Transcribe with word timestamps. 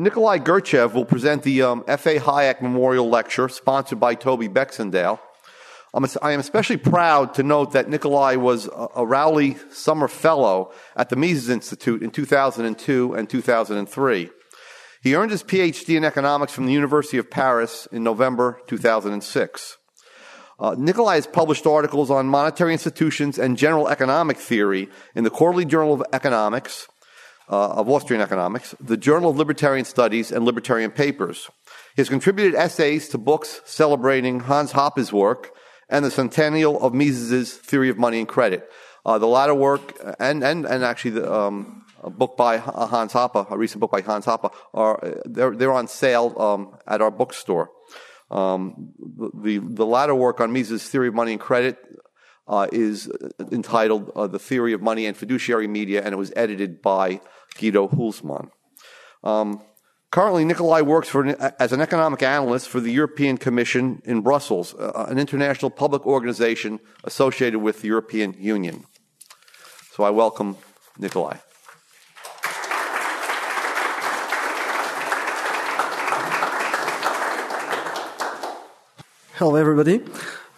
Nikolai 0.00 0.38
Gertchev 0.38 0.94
will 0.94 1.04
present 1.04 1.42
the 1.42 1.60
um, 1.60 1.84
F.A. 1.86 2.18
Hayek 2.18 2.62
Memorial 2.62 3.10
Lecture 3.10 3.50
sponsored 3.50 4.00
by 4.00 4.14
Toby 4.14 4.48
Baxendale. 4.48 5.20
I'm, 5.92 6.06
I 6.22 6.32
am 6.32 6.40
especially 6.40 6.78
proud 6.78 7.34
to 7.34 7.42
note 7.42 7.72
that 7.72 7.90
Nikolai 7.90 8.36
was 8.36 8.66
a, 8.68 8.88
a 8.96 9.04
Rowley 9.04 9.58
Summer 9.70 10.08
Fellow 10.08 10.72
at 10.96 11.10
the 11.10 11.16
Mises 11.16 11.50
Institute 11.50 12.02
in 12.02 12.10
2002 12.10 13.12
and 13.12 13.28
2003. 13.28 14.30
He 15.02 15.14
earned 15.14 15.32
his 15.32 15.42
PhD 15.42 15.98
in 15.98 16.04
economics 16.04 16.54
from 16.54 16.64
the 16.64 16.72
University 16.72 17.18
of 17.18 17.30
Paris 17.30 17.86
in 17.92 18.02
November 18.02 18.58
2006. 18.68 19.76
Uh, 20.58 20.74
Nikolai 20.78 21.16
has 21.16 21.26
published 21.26 21.66
articles 21.66 22.10
on 22.10 22.26
monetary 22.26 22.72
institutions 22.72 23.38
and 23.38 23.58
general 23.58 23.86
economic 23.86 24.38
theory 24.38 24.88
in 25.14 25.24
the 25.24 25.30
Quarterly 25.30 25.66
Journal 25.66 25.92
of 25.92 26.02
Economics, 26.10 26.88
uh, 27.50 27.72
of 27.72 27.88
Austrian 27.88 28.22
Economics, 28.22 28.74
the 28.80 28.96
Journal 28.96 29.30
of 29.30 29.36
Libertarian 29.36 29.84
Studies, 29.84 30.30
and 30.30 30.44
Libertarian 30.44 30.92
Papers. 30.92 31.50
He 31.96 32.00
has 32.00 32.08
contributed 32.08 32.54
essays 32.54 33.08
to 33.08 33.18
books 33.18 33.60
celebrating 33.64 34.40
Hans 34.40 34.72
Hoppe's 34.72 35.12
work 35.12 35.50
and 35.88 36.04
the 36.04 36.10
centennial 36.10 36.80
of 36.80 36.94
Mises' 36.94 37.54
Theory 37.54 37.88
of 37.88 37.98
Money 37.98 38.20
and 38.20 38.28
Credit. 38.28 38.70
Uh, 39.04 39.18
the 39.18 39.26
latter 39.26 39.54
work, 39.54 39.98
and, 40.20 40.44
and, 40.44 40.64
and 40.64 40.84
actually 40.84 41.12
the, 41.12 41.32
um, 41.32 41.84
a 42.02 42.10
book 42.10 42.36
by 42.36 42.58
Hans 42.58 43.12
Hoppe, 43.12 43.50
a 43.50 43.58
recent 43.58 43.80
book 43.80 43.90
by 43.90 44.00
Hans 44.00 44.26
Hoppe, 44.26 44.52
are, 44.72 45.20
they're, 45.24 45.56
they're 45.56 45.72
on 45.72 45.88
sale 45.88 46.34
um, 46.40 46.78
at 46.86 47.02
our 47.02 47.10
bookstore. 47.10 47.70
Um, 48.30 48.92
the, 49.42 49.58
the 49.58 49.86
latter 49.86 50.14
work 50.14 50.40
on 50.40 50.52
Mises' 50.52 50.88
theory 50.88 51.08
of 51.08 51.14
money 51.14 51.32
and 51.32 51.40
credit 51.40 51.78
uh, 52.48 52.66
is 52.72 53.10
entitled 53.52 54.10
uh, 54.14 54.26
The 54.26 54.38
Theory 54.38 54.72
of 54.72 54.82
Money 54.82 55.06
and 55.06 55.16
Fiduciary 55.16 55.68
Media, 55.68 56.02
and 56.02 56.12
it 56.12 56.16
was 56.16 56.32
edited 56.36 56.82
by 56.82 57.20
Guido 57.58 57.88
Hülsmann. 57.88 58.50
Um, 59.22 59.62
currently, 60.10 60.44
Nikolai 60.44 60.80
works 60.80 61.08
for 61.08 61.22
an, 61.22 61.36
as 61.58 61.72
an 61.72 61.80
economic 61.80 62.22
analyst 62.22 62.68
for 62.68 62.80
the 62.80 62.90
European 62.90 63.36
Commission 63.36 64.02
in 64.04 64.20
Brussels, 64.22 64.74
uh, 64.74 65.06
an 65.08 65.18
international 65.18 65.70
public 65.70 66.06
organization 66.06 66.80
associated 67.04 67.60
with 67.60 67.82
the 67.82 67.88
European 67.88 68.34
Union. 68.38 68.84
So 69.92 70.04
I 70.04 70.10
welcome 70.10 70.56
Nikolai. 70.98 71.36
Hello, 79.34 79.56
everybody. 79.56 80.02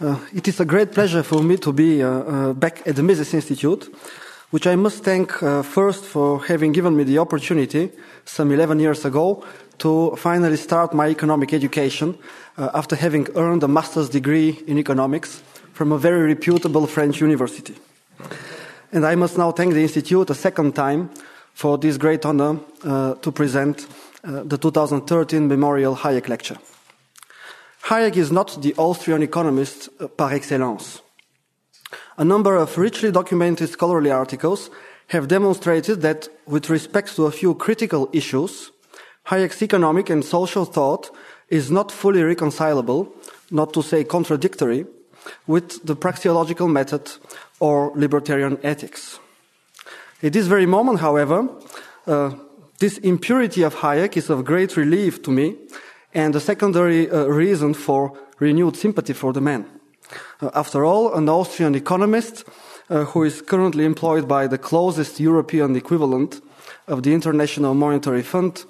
Uh, 0.03 0.19
it 0.35 0.49
is 0.49 0.59
a 0.59 0.65
great 0.65 0.91
pleasure 0.91 1.23
for 1.23 1.45
me 1.45 1.57
to 1.57 1.73
be 1.73 2.03
uh, 2.03 2.09
uh, 2.09 2.53
back 2.55 2.85
at 2.89 2.97
the 2.97 3.03
Mises 3.05 3.33
Institute, 3.35 3.89
which 4.51 4.67
I 4.67 4.75
must 4.75 5.05
thank 5.05 5.41
uh, 5.41 5.63
first 5.63 6.05
for 6.05 6.43
having 6.43 6.73
given 6.73 6.97
me 6.97 7.05
the 7.05 7.19
opportunity 7.19 7.89
some 8.25 8.51
11 8.51 8.81
years 8.81 9.05
ago 9.05 9.45
to 9.79 10.17
finally 10.17 10.57
start 10.57 10.93
my 10.93 11.07
economic 11.07 11.53
education 11.53 12.19
uh, 12.59 12.71
after 12.75 12.97
having 12.97 13.29
earned 13.37 13.63
a 13.63 13.69
master's 13.69 14.09
degree 14.09 14.59
in 14.67 14.77
economics 14.77 15.41
from 15.73 15.93
a 15.93 15.99
very 15.99 16.27
reputable 16.27 16.89
French 16.89 17.21
university. 17.21 17.77
And 18.91 19.07
I 19.07 19.15
must 19.15 19.39
now 19.39 19.53
thank 19.53 19.73
the 19.73 19.83
Institute 19.83 20.31
a 20.31 20.35
second 20.35 20.75
time 20.75 21.11
for 21.55 21.79
this 21.79 21.97
great 21.97 22.27
honor 22.27 22.59
to 22.83 23.33
present 23.33 23.87
the 24.25 24.59
2013 24.59 25.47
Memorial 25.47 25.95
Hayek 25.95 26.29
Lecture. 26.29 26.59
Hayek 27.85 28.17
is 28.17 28.31
not 28.31 28.63
the 28.63 28.75
Austrian 28.77 29.23
economist 29.23 29.89
uh, 29.99 30.07
par 30.07 30.33
excellence. 30.33 31.03
A 32.17 32.25
number 32.25 32.57
of 32.57 32.79
richly 32.79 33.11
documented 33.11 33.69
scholarly 33.69 34.11
articles 34.11 34.71
have 35.09 35.29
demonstrated 35.29 36.01
that, 36.03 36.29
with 36.47 36.71
respect 36.71 37.17
to 37.17 37.27
a 37.27 37.33
few 37.33 37.55
critical 37.55 38.09
issues, 38.13 38.71
Hayek's 39.27 39.63
economic 39.63 40.11
and 40.11 40.25
social 40.25 40.65
thought 40.65 41.11
is 41.49 41.71
not 41.71 41.91
fully 41.91 42.23
reconcilable, 42.23 43.13
not 43.51 43.73
to 43.75 43.83
say 43.83 44.05
contradictory, 44.05 44.87
with 45.47 45.85
the 45.85 45.97
praxeological 45.97 46.71
method 46.71 47.11
or 47.61 47.93
libertarian 47.95 48.59
ethics. 48.63 49.19
At 50.23 50.33
this 50.33 50.47
very 50.47 50.67
moment, 50.67 51.01
however, 51.01 51.49
uh, 52.07 52.31
this 52.79 52.99
impurity 52.99 53.63
of 53.63 53.77
Hayek 53.77 54.17
is 54.17 54.31
of 54.31 54.45
great 54.45 54.77
relief 54.77 55.23
to 55.25 55.31
me 55.31 55.57
and 56.15 56.35
a 56.37 56.41
secondary 56.41 57.11
uh, 57.11 57.25
reason 57.25 57.75
for 57.75 58.13
renewed 58.39 58.77
sympathy 58.77 59.13
for 59.13 59.33
the 59.33 59.41
man. 59.41 59.67
Uh, 60.41 60.51
after 60.55 60.85
all, 60.85 61.15
an 61.15 61.29
Austrian 61.29 61.75
economist 61.75 62.45
uh, 62.91 63.05
who 63.05 63.25
is 63.25 63.43
currently 63.43 63.85
employed 63.85 64.29
by 64.29 64.47
the 64.47 64.59
closest 64.59 65.21
European 65.21 65.77
equivalent 65.77 66.41
of 66.87 67.03
the 67.03 67.15
International 67.15 67.75
Monetary 67.75 68.23
Fund 68.23 68.65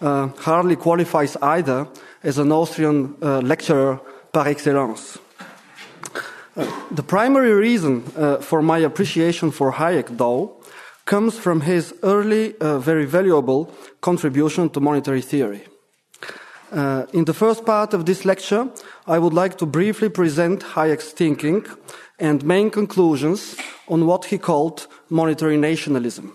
uh, 0.00 0.28
hardly 0.38 0.76
qualifies 0.76 1.36
either 1.42 1.86
as 2.22 2.38
an 2.38 2.50
Austrian 2.50 3.14
uh, 3.22 3.40
lecturer 3.40 4.00
par 4.32 4.48
excellence. 4.48 5.18
Uh, 6.56 6.66
the 6.90 7.02
primary 7.02 7.52
reason 7.52 8.02
for 8.40 8.62
my 8.62 8.78
appreciation 8.78 9.52
for 9.52 9.72
Hayek, 9.72 10.16
though, 10.16 10.56
comes 11.04 11.38
from 11.38 11.60
his 11.60 11.94
early, 12.02 12.54
very 12.60 13.04
valuable 13.04 13.72
contribution 14.00 14.68
to 14.70 14.80
monetary 14.80 15.22
theory. 15.22 15.64
Uh, 16.70 17.06
in 17.12 17.24
the 17.24 17.32
first 17.32 17.64
part 17.64 17.94
of 17.94 18.04
this 18.04 18.24
lecture, 18.24 18.68
I 19.06 19.18
would 19.18 19.32
like 19.32 19.56
to 19.58 19.66
briefly 19.66 20.10
present 20.10 20.62
Hayek's 20.62 21.12
thinking 21.12 21.64
and 22.18 22.44
main 22.44 22.70
conclusions 22.70 23.56
on 23.88 24.06
what 24.06 24.26
he 24.26 24.38
called 24.38 24.86
monetary 25.08 25.56
nationalism. 25.56 26.32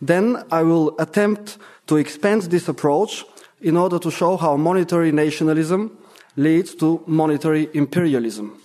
Then 0.00 0.44
I 0.50 0.62
will 0.62 0.94
attempt 0.98 1.58
to 1.88 1.96
expand 1.96 2.42
this 2.42 2.68
approach 2.68 3.24
in 3.60 3.76
order 3.76 3.98
to 3.98 4.10
show 4.10 4.36
how 4.36 4.56
monetary 4.56 5.12
nationalism 5.12 5.98
leads 6.36 6.74
to 6.76 7.02
monetary 7.06 7.68
imperialism. 7.74 8.58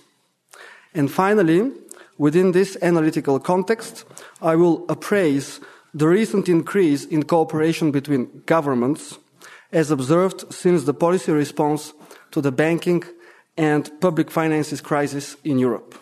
And 0.94 1.10
finally, 1.10 1.72
within 2.16 2.52
this 2.52 2.78
analytical 2.80 3.40
context, 3.40 4.04
I 4.40 4.54
will 4.54 4.84
appraise 4.88 5.60
the 5.92 6.08
recent 6.08 6.48
increase 6.48 7.04
in 7.04 7.24
cooperation 7.24 7.90
between 7.90 8.42
governments 8.46 9.18
as 9.74 9.90
observed 9.90 10.54
since 10.54 10.84
the 10.84 10.94
policy 10.94 11.32
response 11.32 11.92
to 12.30 12.40
the 12.40 12.52
banking 12.52 13.02
and 13.56 13.90
public 14.00 14.30
finances 14.30 14.80
crisis 14.80 15.36
in 15.44 15.58
Europe. 15.58 15.94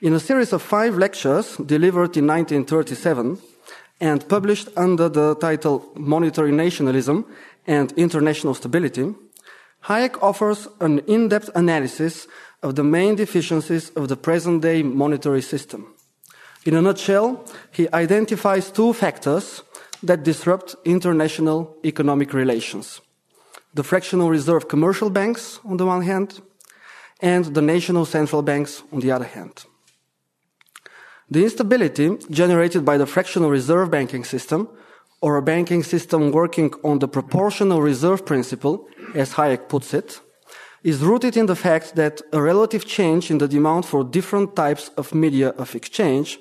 In 0.00 0.14
a 0.14 0.20
series 0.20 0.52
of 0.52 0.62
five 0.62 0.96
lectures 0.96 1.56
delivered 1.56 2.16
in 2.16 2.26
1937 2.26 3.38
and 4.00 4.28
published 4.28 4.68
under 4.76 5.08
the 5.08 5.34
title 5.36 5.90
Monetary 5.96 6.52
Nationalism 6.52 7.26
and 7.66 7.92
International 7.92 8.54
Stability, 8.54 9.14
Hayek 9.84 10.22
offers 10.22 10.68
an 10.80 11.00
in-depth 11.00 11.50
analysis 11.54 12.28
of 12.62 12.76
the 12.76 12.84
main 12.84 13.16
deficiencies 13.16 13.90
of 13.90 14.08
the 14.08 14.16
present-day 14.16 14.82
monetary 14.82 15.42
system. 15.42 15.94
In 16.64 16.74
a 16.74 16.82
nutshell, 16.82 17.44
he 17.72 17.88
identifies 17.92 18.70
two 18.70 18.92
factors 18.92 19.62
that 20.06 20.22
disrupt 20.22 20.76
international 20.84 21.76
economic 21.84 22.32
relations. 22.32 23.00
The 23.74 23.82
fractional 23.82 24.30
reserve 24.30 24.68
commercial 24.68 25.10
banks, 25.10 25.60
on 25.64 25.76
the 25.76 25.86
one 25.86 26.02
hand, 26.02 26.40
and 27.20 27.44
the 27.46 27.62
national 27.62 28.04
central 28.04 28.42
banks, 28.42 28.82
on 28.92 29.00
the 29.00 29.10
other 29.10 29.24
hand. 29.24 29.64
The 31.30 31.42
instability 31.42 32.16
generated 32.30 32.84
by 32.84 32.98
the 32.98 33.06
fractional 33.06 33.50
reserve 33.50 33.90
banking 33.90 34.24
system, 34.24 34.68
or 35.20 35.36
a 35.36 35.42
banking 35.42 35.82
system 35.82 36.30
working 36.30 36.72
on 36.84 36.98
the 36.98 37.08
proportional 37.08 37.80
reserve 37.80 38.26
principle, 38.26 38.86
as 39.14 39.32
Hayek 39.34 39.68
puts 39.68 39.94
it, 39.94 40.20
is 40.82 41.00
rooted 41.00 41.34
in 41.36 41.46
the 41.46 41.56
fact 41.56 41.96
that 41.96 42.20
a 42.32 42.42
relative 42.42 42.84
change 42.84 43.30
in 43.30 43.38
the 43.38 43.48
demand 43.48 43.86
for 43.86 44.04
different 44.04 44.54
types 44.54 44.90
of 44.98 45.14
media 45.14 45.48
of 45.56 45.74
exchange 45.74 46.38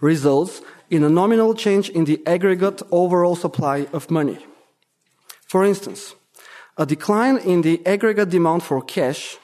results 0.00 0.62
in 0.94 1.02
a 1.02 1.10
nominal 1.10 1.54
change 1.54 1.90
in 1.90 2.04
the 2.04 2.22
aggregate 2.24 2.80
overall 2.92 3.34
supply 3.34 3.86
of 3.92 4.10
money. 4.10 4.38
For 5.48 5.64
instance, 5.64 6.14
a 6.78 6.86
decline 6.86 7.38
in 7.38 7.62
the 7.62 7.84
aggregate 7.84 8.30
demand 8.30 8.62
for 8.62 8.80
cash 8.80 9.36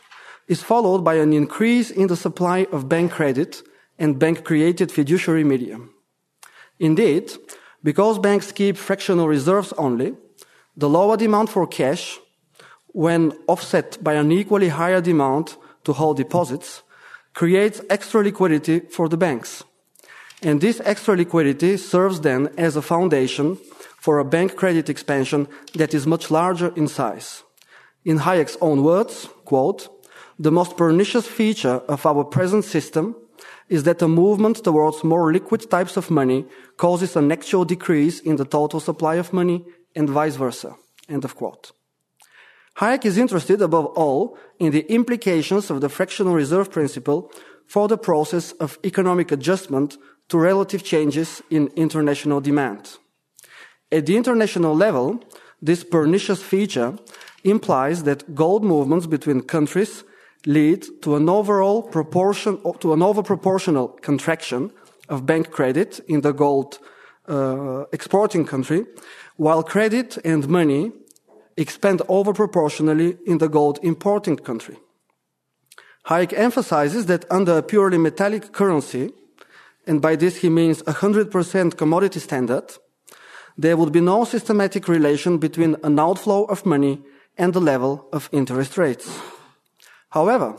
is 0.47 0.63
followed 0.63 1.03
by 1.03 1.15
an 1.17 1.33
increase 1.33 1.91
in 1.91 2.07
the 2.07 2.17
supply 2.17 2.67
of 2.73 2.89
bank 2.89 3.11
credit 3.11 3.63
and 3.99 4.19
bank 4.19 4.45
created 4.45 4.93
fiduciary 4.93 5.45
medium. 5.45 5.93
Indeed, 6.79 7.33
because 7.83 8.19
banks 8.19 8.53
keep 8.53 8.77
fractional 8.77 9.27
reserves 9.27 9.73
only, 9.77 10.15
the 10.77 10.89
lower 10.89 11.17
demand 11.17 11.51
for 11.51 11.67
cash, 11.67 12.19
when 12.93 13.33
offset 13.49 13.99
by 14.03 14.15
an 14.15 14.31
equally 14.31 14.69
higher 14.69 15.01
demand 15.01 15.57
to 15.85 15.93
hold 15.93 16.17
deposits, 16.17 16.83
creates 17.35 17.81
extra 17.91 18.23
liquidity 18.23 18.81
for 18.81 19.09
the 19.09 19.17
banks. 19.17 19.65
And 20.43 20.61
this 20.61 20.81
extra 20.85 21.17
liquidity 21.17 21.77
serves 21.77 22.21
then 22.21 22.49
as 22.57 22.77
a 22.77 22.83
foundation 22.83 23.59
for 23.99 24.19
a 24.19 24.25
bank 24.25 24.57
credit 24.57 24.89
expansion 24.89 25.47
that 25.75 25.93
is 25.93 26.07
much 26.07 26.31
larger 26.31 26.73
in 26.77 26.89
size. 26.89 27.43
In 28.05 28.21
Hayek's 28.21 28.57
own 28.61 28.83
words, 28.83 29.29
quote, 29.45 29.89
the 30.39 30.51
most 30.51 30.79
pernicious 30.79 31.27
feature 31.27 31.83
of 31.87 32.07
our 32.07 32.25
present 32.25 32.65
system 32.65 33.15
is 33.69 33.83
that 33.85 34.01
a 34.01 34.09
movement 34.09 34.65
towards 34.65 35.05
more 35.05 35.31
liquid 35.31 35.71
types 35.71 35.99
of 35.99 36.11
money 36.11 36.47
causes 36.79 37.15
an 37.15 37.31
actual 37.31 37.67
decrease 37.67 38.21
in 38.21 38.37
the 38.37 38.47
total 38.47 38.81
supply 38.81 39.17
of 39.17 39.35
money 39.35 39.65
and 39.95 40.09
vice 40.09 40.37
versa. 40.37 40.75
End 41.09 41.25
of 41.25 41.37
quote. 41.37 41.73
Hayek 42.79 43.05
is 43.05 43.19
interested 43.19 43.61
above 43.61 43.87
all 43.87 44.39
in 44.59 44.73
the 44.73 44.91
implications 44.91 45.71
of 45.71 45.83
the 45.83 45.91
fractional 45.91 46.35
reserve 46.35 46.71
principle 46.71 47.31
for 47.67 47.87
the 47.87 47.99
process 47.99 48.53
of 48.53 48.79
economic 48.85 49.31
adjustment 49.31 49.99
to 50.31 50.39
relative 50.39 50.83
changes 50.83 51.43
in 51.51 51.69
international 51.77 52.41
demand. 52.41 52.99
At 53.93 54.07
the 54.07 54.17
international 54.17 54.75
level, 54.75 55.23
this 55.61 55.85
pernicious 55.85 56.43
feature 56.43 56.97
implies 57.45 58.05
that 58.05 58.35
gold 58.35 58.65
movements 58.65 59.07
between 59.07 59.43
countries 59.43 60.05
lead 60.47 60.87
to 61.03 61.17
an 61.17 61.29
overall 61.29 61.83
proportion 61.83 62.59
to 62.81 62.93
an 62.93 63.01
overproportional 63.01 64.01
contraction 64.01 64.71
of 65.09 65.27
bank 65.27 65.51
credit 65.51 66.01
in 66.09 66.21
the 66.23 66.33
gold 66.33 66.79
uh, 67.29 67.85
exporting 67.93 68.47
country, 68.47 68.87
while 69.37 69.63
credit 69.63 70.19
and 70.25 70.49
money 70.49 70.93
expand 71.57 72.01
overproportionally 72.09 73.19
in 73.27 73.39
the 73.39 73.49
gold 73.49 73.79
importing 73.83 74.37
country. 74.37 74.77
Hayek 76.07 76.33
emphasizes 76.33 77.07
that 77.07 77.25
under 77.31 77.59
a 77.59 77.63
purely 77.63 77.99
metallic 77.99 78.53
currency, 78.53 79.13
and 79.87 80.01
by 80.01 80.17
this 80.17 80.37
he 80.37 80.49
means 80.49 80.81
a 80.83 80.95
100% 80.95 81.77
commodity 81.77 82.21
standard, 82.21 82.73
there 83.57 83.77
would 83.77 83.93
be 83.93 84.01
no 84.01 84.25
systematic 84.25 84.89
relation 84.89 85.39
between 85.39 85.77
an 85.83 85.99
outflow 85.99 86.45
of 86.45 86.65
money 86.65 87.03
and 87.37 87.53
the 87.53 87.61
level 87.61 88.09
of 88.13 88.29
interest 88.33 88.79
rates. 88.79 89.21
However, 90.11 90.57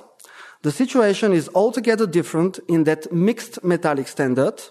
the 0.62 0.72
situation 0.72 1.34
is 1.34 1.50
altogether 1.56 2.06
different 2.06 2.60
in 2.68 2.84
that 2.84 3.12
mixed 3.12 3.64
metallic 3.64 4.08
standard, 4.08 4.62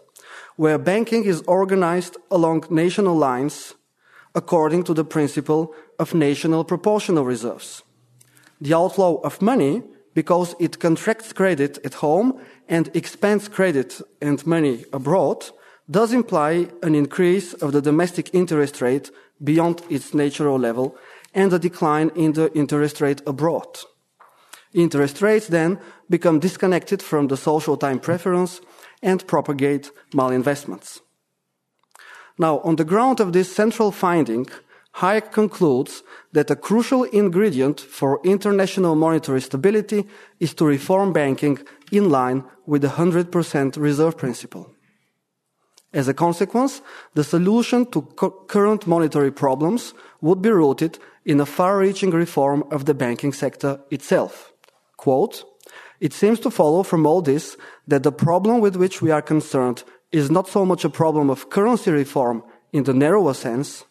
where 0.57 0.79
banking 0.79 1.25
is 1.25 1.43
organized 1.47 2.17
along 2.31 2.65
national 2.71 3.17
lines 3.17 3.75
according 4.35 4.85
to 4.85 4.95
the 4.95 5.05
principle 5.05 5.75
of 5.99 6.15
national 6.15 6.65
proportional 6.65 7.25
reserves. 7.25 7.83
The 8.61 8.75
outflow 8.75 9.17
of 9.25 9.43
money, 9.43 9.83
because 10.15 10.55
it 10.61 10.79
contracts 10.79 11.33
credit 11.33 11.79
at 11.85 11.95
home 11.95 12.41
and 12.71 12.89
expands 12.95 13.49
credit 13.49 14.01
and 14.23 14.47
money 14.47 14.85
abroad, 14.93 15.45
does 15.91 16.13
imply 16.13 16.69
an 16.83 16.95
increase 16.95 17.53
of 17.55 17.73
the 17.73 17.83
domestic 17.83 18.33
interest 18.33 18.81
rate 18.81 19.11
beyond 19.43 19.83
its 19.91 20.15
natural 20.15 20.57
level 20.59 20.97
and 21.35 21.53
a 21.53 21.59
decline 21.59 22.11
in 22.15 22.33
the 22.33 22.51
interest 22.55 23.01
rate 23.01 23.21
abroad. 23.27 23.67
Interest 24.73 25.21
rates 25.21 25.49
then 25.49 25.81
become 26.09 26.39
disconnected 26.39 27.03
from 27.03 27.27
the 27.27 27.37
social 27.37 27.77
time 27.77 27.99
preference 27.99 28.61
and 29.03 29.27
propagate 29.27 29.91
malinvestments. 30.15 31.01
Now, 32.39 32.61
on 32.61 32.77
the 32.77 32.85
ground 32.85 33.19
of 33.19 33.33
this 33.33 33.53
central 33.53 33.91
finding, 33.91 34.47
Hayek 34.97 35.33
concludes 35.33 36.03
that 36.33 36.51
a 36.51 36.57
crucial 36.57 37.05
ingredient 37.05 37.81
for 37.81 38.21
international 38.25 38.95
monetary 38.95 39.41
stability 39.41 40.07
is 40.39 40.55
to 40.55 40.65
reform 40.65 41.13
banking 41.13 41.59
in 41.91 42.11
line 42.11 42.45
with 42.67 42.83
the 42.83 42.89
100% 42.89 43.77
reserve 43.77 44.17
principle. 44.17 44.75
As 45.93 46.07
a 46.07 46.15
consequence, 46.15 46.83
the 47.15 47.25
solution 47.25 47.85
to 47.91 48.03
current 48.47 48.87
monetary 48.87 49.33
problems 49.33 49.93
would 50.21 50.41
be 50.41 50.51
rooted 50.51 50.99
in 51.25 51.41
a 51.41 51.47
far-reaching 51.47 52.11
reform 52.11 52.65
of 52.71 52.85
the 52.85 52.95
banking 52.95 53.33
sector 53.33 53.81
itself. 53.91 54.53
Quote, 54.97 55.45
it 55.99 56.13
seems 56.13 56.41
to 56.41 56.51
follow 56.51 56.83
from 56.83 57.07
all 57.07 57.23
this 57.23 57.57
that 57.89 58.05
the 58.05 58.13
problem 58.13 58.61
with 58.61 58.77
which 58.77 59.03
we 59.03 59.11
are 59.11 59.23
concerned 59.23 59.83
is 60.13 60.31
not 60.31 60.49
so 60.49 60.65
much 60.65 60.85
a 60.85 60.91
problem 60.91 61.29
of 61.29 61.51
currency 61.51 61.91
reform 61.91 62.43
in 62.73 62.85
the 62.85 62.95
narrower 62.95 63.35
sense 63.35 63.85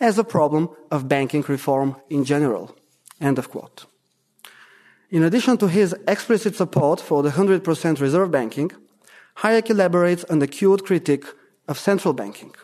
as 0.00 0.18
a 0.18 0.24
problem 0.24 0.68
of 0.90 1.08
banking 1.08 1.44
reform 1.48 1.96
in 2.08 2.24
general. 2.24 2.76
End 3.20 3.38
of 3.38 3.50
quote. 3.50 3.86
In 5.10 5.22
addition 5.22 5.56
to 5.58 5.68
his 5.68 5.94
explicit 6.06 6.54
support 6.54 7.00
for 7.00 7.22
the 7.22 7.30
100% 7.30 8.00
reserve 8.00 8.30
banking, 8.30 8.70
Hayek 9.38 9.70
elaborates 9.70 10.24
an 10.24 10.42
acute 10.42 10.84
critique 10.84 11.24
of 11.66 11.78
central 11.78 12.12
banking. 12.12 12.54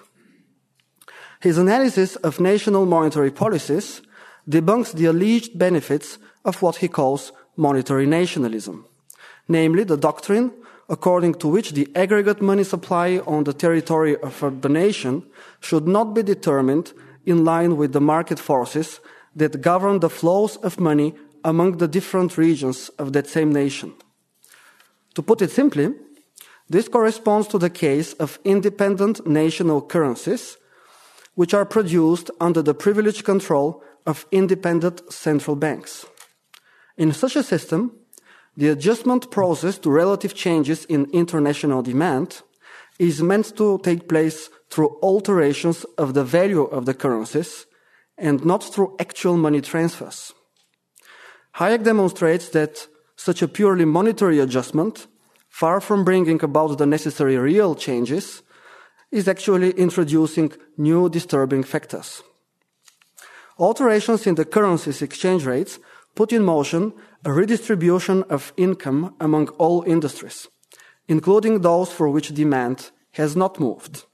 His 1.40 1.56
analysis 1.56 2.16
of 2.16 2.40
national 2.40 2.84
monetary 2.84 3.30
policies 3.30 4.02
debunks 4.48 4.92
the 4.92 5.06
alleged 5.06 5.58
benefits 5.58 6.18
of 6.44 6.60
what 6.60 6.76
he 6.76 6.88
calls 6.88 7.32
monetary 7.56 8.06
nationalism, 8.06 8.84
namely 9.48 9.84
the 9.84 9.96
doctrine 9.96 10.52
according 10.88 11.34
to 11.34 11.48
which 11.48 11.72
the 11.72 11.88
aggregate 11.94 12.42
money 12.42 12.64
supply 12.64 13.18
on 13.26 13.44
the 13.44 13.54
territory 13.54 14.16
of 14.18 14.60
the 14.60 14.68
nation 14.68 15.22
should 15.60 15.88
not 15.88 16.14
be 16.14 16.22
determined 16.22 16.92
in 17.24 17.44
line 17.44 17.76
with 17.76 17.92
the 17.92 18.00
market 18.00 18.38
forces 18.38 19.00
that 19.34 19.62
govern 19.62 20.00
the 20.00 20.10
flows 20.10 20.56
of 20.56 20.78
money 20.78 21.14
among 21.44 21.78
the 21.78 21.88
different 21.88 22.36
regions 22.38 22.88
of 22.98 23.12
that 23.12 23.28
same 23.28 23.52
nation. 23.52 23.92
To 25.14 25.22
put 25.22 25.42
it 25.42 25.50
simply, 25.50 25.94
this 26.68 26.88
corresponds 26.88 27.46
to 27.48 27.58
the 27.58 27.70
case 27.70 28.14
of 28.14 28.38
independent 28.44 29.26
national 29.26 29.82
currencies, 29.82 30.56
which 31.34 31.52
are 31.52 31.66
produced 31.66 32.30
under 32.40 32.62
the 32.62 32.74
privileged 32.74 33.24
control 33.24 33.82
of 34.06 34.26
independent 34.32 35.12
central 35.12 35.56
banks. 35.56 36.06
In 36.96 37.12
such 37.12 37.36
a 37.36 37.42
system, 37.42 37.92
the 38.56 38.68
adjustment 38.68 39.30
process 39.30 39.78
to 39.78 39.90
relative 39.90 40.34
changes 40.34 40.84
in 40.86 41.10
international 41.12 41.82
demand 41.82 42.42
is 42.98 43.20
meant 43.20 43.56
to 43.56 43.78
take 43.78 44.08
place 44.08 44.48
through 44.70 44.96
alterations 45.02 45.84
of 45.98 46.14
the 46.14 46.24
value 46.24 46.62
of 46.62 46.86
the 46.86 46.94
currencies 46.94 47.66
and 48.16 48.44
not 48.44 48.62
through 48.62 48.94
actual 49.00 49.36
money 49.36 49.60
transfers. 49.60 50.32
Hayek 51.58 51.84
demonstrates 51.84 52.48
that 52.50 52.88
such 53.16 53.42
a 53.42 53.48
purely 53.48 53.84
monetary 53.84 54.40
adjustment 54.40 55.06
far 55.54 55.80
from 55.80 56.02
bringing 56.02 56.42
about 56.42 56.78
the 56.78 56.84
necessary 56.84 57.36
real 57.36 57.76
changes, 57.76 58.42
is 59.12 59.28
actually 59.28 59.70
introducing 59.70 60.50
new 60.76 61.08
disturbing 61.08 61.62
factors. 61.62 62.24
Alterations 63.56 64.26
in 64.26 64.34
the 64.34 64.44
currency's 64.44 65.00
exchange 65.00 65.46
rates 65.46 65.78
put 66.16 66.32
in 66.32 66.42
motion 66.42 66.92
a 67.24 67.32
redistribution 67.32 68.24
of 68.24 68.52
income 68.56 69.14
among 69.20 69.46
all 69.50 69.84
industries, 69.86 70.48
including 71.06 71.60
those 71.60 71.92
for 71.92 72.08
which 72.08 72.34
demand 72.34 72.90
has 73.12 73.36
not 73.36 73.60
moved. 73.60 74.06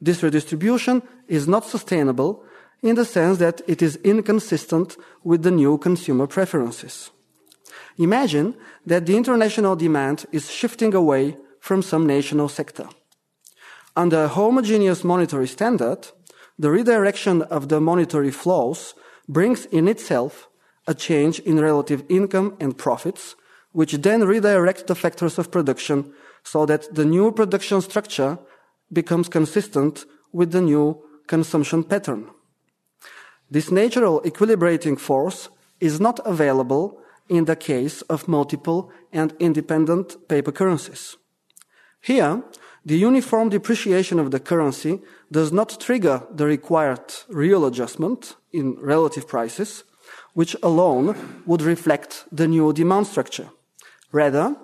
This 0.00 0.22
redistribution 0.22 1.02
is 1.26 1.48
not 1.48 1.64
sustainable 1.64 2.44
in 2.82 2.96
the 2.96 3.04
sense 3.04 3.38
that 3.38 3.62
it 3.66 3.80
is 3.80 3.96
inconsistent 4.04 4.96
with 5.22 5.42
the 5.42 5.50
new 5.50 5.78
consumer 5.78 6.26
preferences. 6.26 7.10
Imagine 7.98 8.56
that 8.86 9.06
the 9.06 9.16
international 9.16 9.76
demand 9.76 10.26
is 10.32 10.50
shifting 10.50 10.94
away 10.94 11.36
from 11.60 11.82
some 11.82 12.06
national 12.06 12.48
sector. 12.48 12.88
Under 13.94 14.24
a 14.24 14.28
homogeneous 14.28 15.04
monetary 15.04 15.46
standard, 15.46 16.08
the 16.58 16.70
redirection 16.70 17.42
of 17.42 17.68
the 17.68 17.80
monetary 17.80 18.30
flows 18.30 18.94
brings 19.28 19.66
in 19.66 19.86
itself 19.86 20.48
a 20.86 20.94
change 20.94 21.38
in 21.40 21.60
relative 21.60 22.02
income 22.08 22.56
and 22.58 22.76
profits, 22.76 23.36
which 23.72 23.92
then 23.92 24.22
redirects 24.22 24.86
the 24.86 24.94
factors 24.94 25.38
of 25.38 25.50
production 25.50 26.12
so 26.42 26.66
that 26.66 26.92
the 26.94 27.04
new 27.04 27.30
production 27.30 27.80
structure 27.80 28.38
becomes 28.92 29.28
consistent 29.28 30.04
with 30.32 30.50
the 30.50 30.60
new 30.60 31.00
consumption 31.26 31.84
pattern. 31.84 32.28
This 33.52 33.70
natural 33.70 34.22
equilibrating 34.22 34.98
force 34.98 35.50
is 35.78 36.00
not 36.00 36.20
available 36.24 36.98
in 37.28 37.44
the 37.44 37.54
case 37.54 38.00
of 38.08 38.26
multiple 38.26 38.90
and 39.12 39.34
independent 39.38 40.26
paper 40.26 40.50
currencies. 40.52 41.18
Here, 42.00 42.42
the 42.86 42.96
uniform 42.96 43.50
depreciation 43.50 44.18
of 44.18 44.30
the 44.30 44.40
currency 44.40 45.02
does 45.30 45.52
not 45.52 45.78
trigger 45.78 46.22
the 46.34 46.46
required 46.46 47.12
real 47.28 47.66
adjustment 47.66 48.36
in 48.54 48.78
relative 48.80 49.28
prices, 49.28 49.84
which 50.32 50.56
alone 50.62 51.42
would 51.44 51.60
reflect 51.60 52.24
the 52.32 52.48
new 52.48 52.72
demand 52.72 53.06
structure. 53.06 53.50
Rather, 54.12 54.56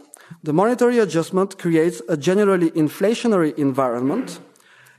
the 0.42 0.54
monetary 0.54 0.98
adjustment 0.98 1.58
creates 1.58 2.00
a 2.08 2.16
generally 2.16 2.70
inflationary 2.70 3.52
environment 3.58 4.40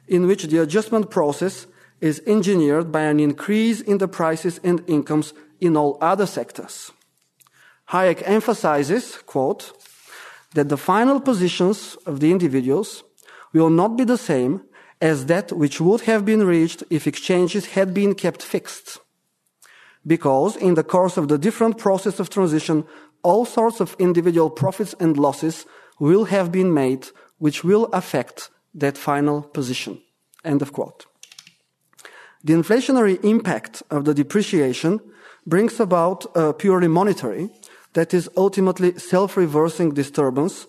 in 0.08 0.28
which 0.28 0.44
the 0.44 0.60
adjustment 0.60 1.10
process 1.10 1.66
is 2.02 2.22
engineered 2.26 2.92
by 2.92 3.02
an 3.02 3.20
increase 3.20 3.82
in 3.82 3.98
the 3.98 4.08
prices 4.08 4.60
and 4.64 4.84
incomes 4.88 5.34
in 5.60 5.76
all 5.76 5.98
other 6.02 6.26
sectors. 6.26 6.92
Hayek 7.90 8.22
emphasizes, 8.26 9.18
quote, 9.26 9.74
that 10.54 10.70
the 10.70 10.78
final 10.78 11.20
positions 11.20 11.98
of 12.06 12.20
the 12.20 12.32
individuals 12.32 13.04
will 13.54 13.70
not 13.70 13.98
be 13.98 14.04
the 14.04 14.18
same 14.18 14.62
as 15.02 15.26
that 15.26 15.52
which 15.52 15.80
would 15.80 16.02
have 16.02 16.26
been 16.26 16.46
reached 16.46 16.84
if 16.90 17.08
exchanges 17.08 17.68
had 17.68 17.94
been 17.94 18.14
kept 18.14 18.44
fixed. 18.44 19.00
Because 20.06 20.56
in 20.56 20.76
the 20.76 20.84
course 20.84 21.18
of 21.18 21.28
the 21.28 21.38
different 21.38 21.78
process 21.78 22.20
of 22.20 22.30
transition, 22.30 22.86
all 23.24 23.46
sorts 23.46 23.80
of 23.80 23.96
individual 24.00 24.50
profits 24.50 24.96
and 25.00 25.18
losses 25.18 25.66
will 26.00 26.26
have 26.26 26.52
been 26.52 26.74
made, 26.74 27.08
which 27.38 27.64
will 27.64 27.86
affect 27.86 28.50
that 28.74 28.98
final 28.98 29.42
position. 29.42 30.02
End 30.44 30.62
of 30.62 30.72
quote. 30.72 31.06
The 32.44 32.54
inflationary 32.54 33.24
impact 33.24 33.84
of 33.90 34.06
the 34.06 34.14
depreciation 34.14 35.00
brings 35.46 35.80
about 35.80 36.26
a 36.36 36.54
purely 36.54 36.88
monetary, 36.88 37.50
that 37.94 38.14
is 38.14 38.30
ultimately 38.38 38.98
self-reversing 38.98 39.94
disturbance 39.94 40.68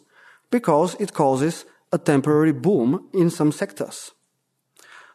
because 0.50 0.96
it 0.98 1.12
causes 1.12 1.64
a 1.92 1.98
temporary 1.98 2.52
boom 2.52 3.08
in 3.12 3.30
some 3.30 3.52
sectors. 3.52 4.12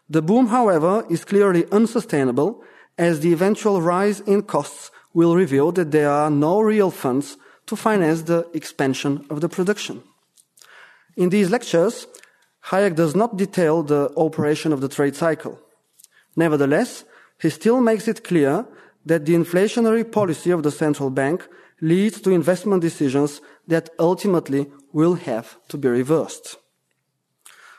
The 0.10 0.22
boom, 0.22 0.48
however, 0.48 1.06
is 1.10 1.26
clearly 1.26 1.66
unsustainable 1.72 2.62
as 2.98 3.20
the 3.20 3.34
eventual 3.34 3.82
rise 3.82 4.20
in 4.22 4.44
costs 4.44 4.92
will 5.14 5.36
reveal 5.36 5.72
that 5.72 5.92
there 5.92 6.10
are 6.10 6.30
no 6.30 6.62
real 6.62 6.92
funds 6.92 7.38
to 7.66 7.76
finance 7.76 8.24
the 8.24 8.48
expansion 8.54 9.26
of 9.30 9.42
the 9.42 9.50
production. 9.50 10.04
In 11.18 11.30
these 11.30 11.50
lectures, 11.50 12.08
Hayek 12.66 12.96
does 12.96 13.16
not 13.16 13.38
detail 13.38 13.82
the 13.82 14.12
operation 14.16 14.72
of 14.72 14.82
the 14.82 14.90
trade 14.90 15.16
cycle. 15.16 15.60
Nevertheless, 16.36 17.06
he 17.42 17.50
still 17.50 17.82
makes 17.82 18.08
it 18.08 18.24
clear 18.24 18.66
that 19.06 19.26
the 19.26 19.36
inflationary 19.36 20.10
policy 20.10 20.52
of 20.52 20.64
the 20.64 20.72
central 20.72 21.10
bank 21.10 21.48
leads 21.82 22.22
to 22.22 22.32
investment 22.32 22.82
decisions 22.82 23.42
that 23.68 23.90
ultimately 24.00 24.72
will 24.94 25.16
have 25.16 25.58
to 25.68 25.78
be 25.78 25.88
reversed. 25.88 26.58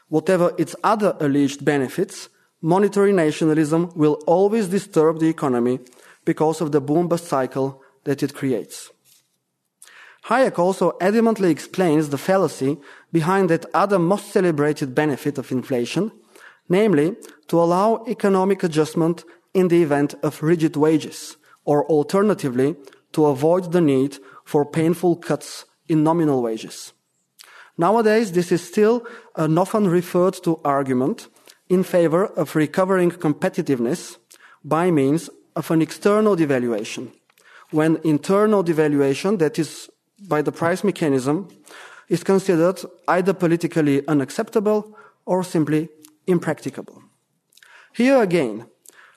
Whatever 0.09 0.53
its 0.59 0.77
other 0.85 1.17
alleged 1.21 1.65
benefits, 1.65 2.29
monetary 2.61 3.13
nationalism 3.13 3.91
will 3.97 4.23
always 4.27 4.69
disturb 4.69 5.19
the 5.19 5.29
economy 5.29 5.81
because 6.25 6.61
of 6.61 6.73
the 6.73 6.81
boom 6.81 7.09
bust 7.09 7.27
cycle 7.27 7.83
that 8.05 8.23
it 8.23 8.35
creates. 8.35 8.91
Hayek 10.27 10.59
also 10.59 10.93
adamantly 11.01 11.51
explains 11.51 12.09
the 12.09 12.19
fallacy 12.19 12.79
behind 13.13 13.49
that 13.49 13.67
other 13.73 13.99
most 13.99 14.33
celebrated 14.33 14.95
benefit 14.95 15.39
of 15.39 15.53
inflation, 15.53 16.11
namely 16.69 17.17
to 17.49 17.61
allow 17.61 18.05
economic 18.09 18.63
adjustment 18.63 19.25
in 19.55 19.69
the 19.69 19.83
event 19.83 20.15
of 20.23 20.43
rigid 20.43 20.77
wages, 20.77 21.37
or 21.65 21.87
alternatively, 21.87 22.77
to 23.13 23.27
avoid 23.27 23.73
the 23.73 23.81
need 23.81 24.19
for 24.45 24.65
painful 24.65 25.17
cuts 25.17 25.65
in 25.89 26.03
nominal 26.03 26.43
wages. 26.43 26.93
Nowadays, 27.79 28.33
this 28.33 28.53
is 28.53 28.67
still 28.67 29.07
an 29.37 29.59
often 29.59 29.89
referred 29.89 30.35
to 30.45 30.61
argument 30.65 31.29
in 31.69 31.83
favor 31.83 32.27
of 32.27 32.57
recovering 32.57 33.11
competitiveness 33.11 34.17
by 34.65 34.91
means 34.91 35.29
of 35.55 35.71
an 35.71 35.83
external 35.83 36.37
devaluation, 36.37 37.11
when 37.71 37.99
internal 38.05 38.63
devaluation, 38.63 39.39
that 39.39 39.59
is 39.59 39.89
by 40.29 40.43
the 40.43 40.53
price 40.53 40.85
mechanism, 40.85 41.49
is 42.09 42.23
considered 42.23 42.81
either 43.09 43.33
politically 43.33 44.07
unacceptable 44.07 44.97
or 45.25 45.43
simply 45.43 45.89
impracticable. 46.27 47.03
Here 47.95 48.21
again, 48.21 48.67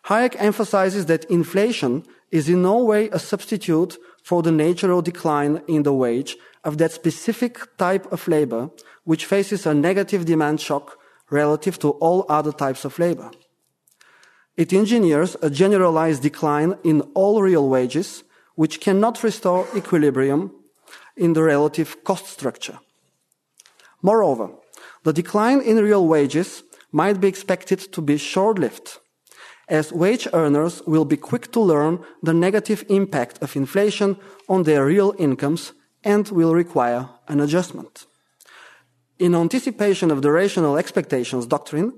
Hayek 0.06 0.36
emphasizes 0.40 1.06
that 1.08 1.26
inflation 1.26 2.06
is 2.32 2.48
in 2.50 2.62
no 2.62 2.84
way 2.84 3.10
a 3.10 3.20
substitute 3.20 3.98
for 4.24 4.42
the 4.42 4.52
natural 4.52 5.02
decline 5.02 5.62
in 5.68 5.84
the 5.84 5.94
wage 5.94 6.38
of 6.64 6.78
that 6.78 6.92
specific 6.92 7.60
type 7.78 8.12
of 8.12 8.28
labor 8.28 8.70
which 9.04 9.26
faces 9.26 9.66
a 9.66 9.74
negative 9.74 10.26
demand 10.26 10.62
shock 10.62 10.98
relative 11.30 11.80
to 11.80 11.90
all 11.92 12.26
other 12.30 12.52
types 12.52 12.86
of 12.86 13.00
labor. 13.00 13.32
It 14.58 14.74
engineers 14.74 15.38
a 15.42 15.50
generalized 15.50 16.22
decline 16.22 16.78
in 16.84 17.02
all 17.14 17.42
real 17.42 17.70
wages 17.70 18.24
which 18.56 18.82
cannot 18.82 19.24
restore 19.24 19.68
equilibrium 19.76 20.52
in 21.16 21.34
the 21.34 21.44
relative 21.44 22.04
cost 22.04 22.28
structure. 22.28 22.80
Moreover, 24.02 24.52
the 25.04 25.14
decline 25.14 25.62
in 25.62 25.78
real 25.78 26.06
wages 26.08 26.64
might 26.92 27.20
be 27.20 27.28
expected 27.28 27.80
to 27.92 28.02
be 28.02 28.18
short-lived, 28.18 29.00
as 29.68 29.94
wage 29.94 30.28
earners 30.34 30.82
will 30.88 31.06
be 31.06 31.18
quick 31.18 31.52
to 31.52 31.60
learn 31.60 32.00
the 32.24 32.34
negative 32.34 32.84
impact 32.90 33.42
of 33.42 33.56
inflation 33.56 34.18
on 34.48 34.64
their 34.64 34.86
real 34.86 35.14
incomes 35.20 35.74
and 36.04 36.28
will 36.30 36.54
require 36.54 37.10
an 37.28 37.40
adjustment. 37.40 38.06
In 39.20 39.36
anticipation 39.36 40.12
of 40.12 40.22
the 40.22 40.32
rational 40.32 40.78
expectations 40.78 41.46
doctrine, 41.46 41.94